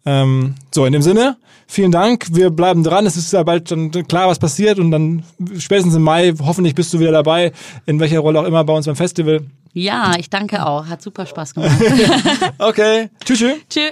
Ähm, 0.05 0.55
so, 0.73 0.85
in 0.85 0.93
dem 0.93 1.01
Sinne, 1.01 1.37
vielen 1.67 1.91
Dank. 1.91 2.27
Wir 2.31 2.49
bleiben 2.49 2.83
dran. 2.83 3.05
Es 3.05 3.17
ist 3.17 3.31
ja 3.33 3.43
bald 3.43 3.71
dann 3.71 3.91
klar, 4.07 4.27
was 4.27 4.39
passiert. 4.39 4.79
Und 4.79 4.91
dann 4.91 5.23
spätestens 5.57 5.95
im 5.95 6.01
Mai, 6.03 6.33
hoffentlich 6.41 6.75
bist 6.75 6.93
du 6.93 6.99
wieder 6.99 7.11
dabei, 7.11 7.51
in 7.85 7.99
welcher 7.99 8.19
Rolle 8.19 8.39
auch 8.39 8.45
immer 8.45 8.63
bei 8.63 8.73
uns 8.73 8.85
beim 8.85 8.95
Festival. 8.95 9.41
Ja, 9.73 10.13
ich 10.17 10.29
danke 10.29 10.65
auch. 10.65 10.87
Hat 10.87 11.01
super 11.01 11.25
Spaß 11.25 11.53
gemacht. 11.53 11.71
okay. 12.57 13.09
Tschüss. 13.23 13.39
Tschüss. 13.39 13.57
Tschüss. 13.69 13.91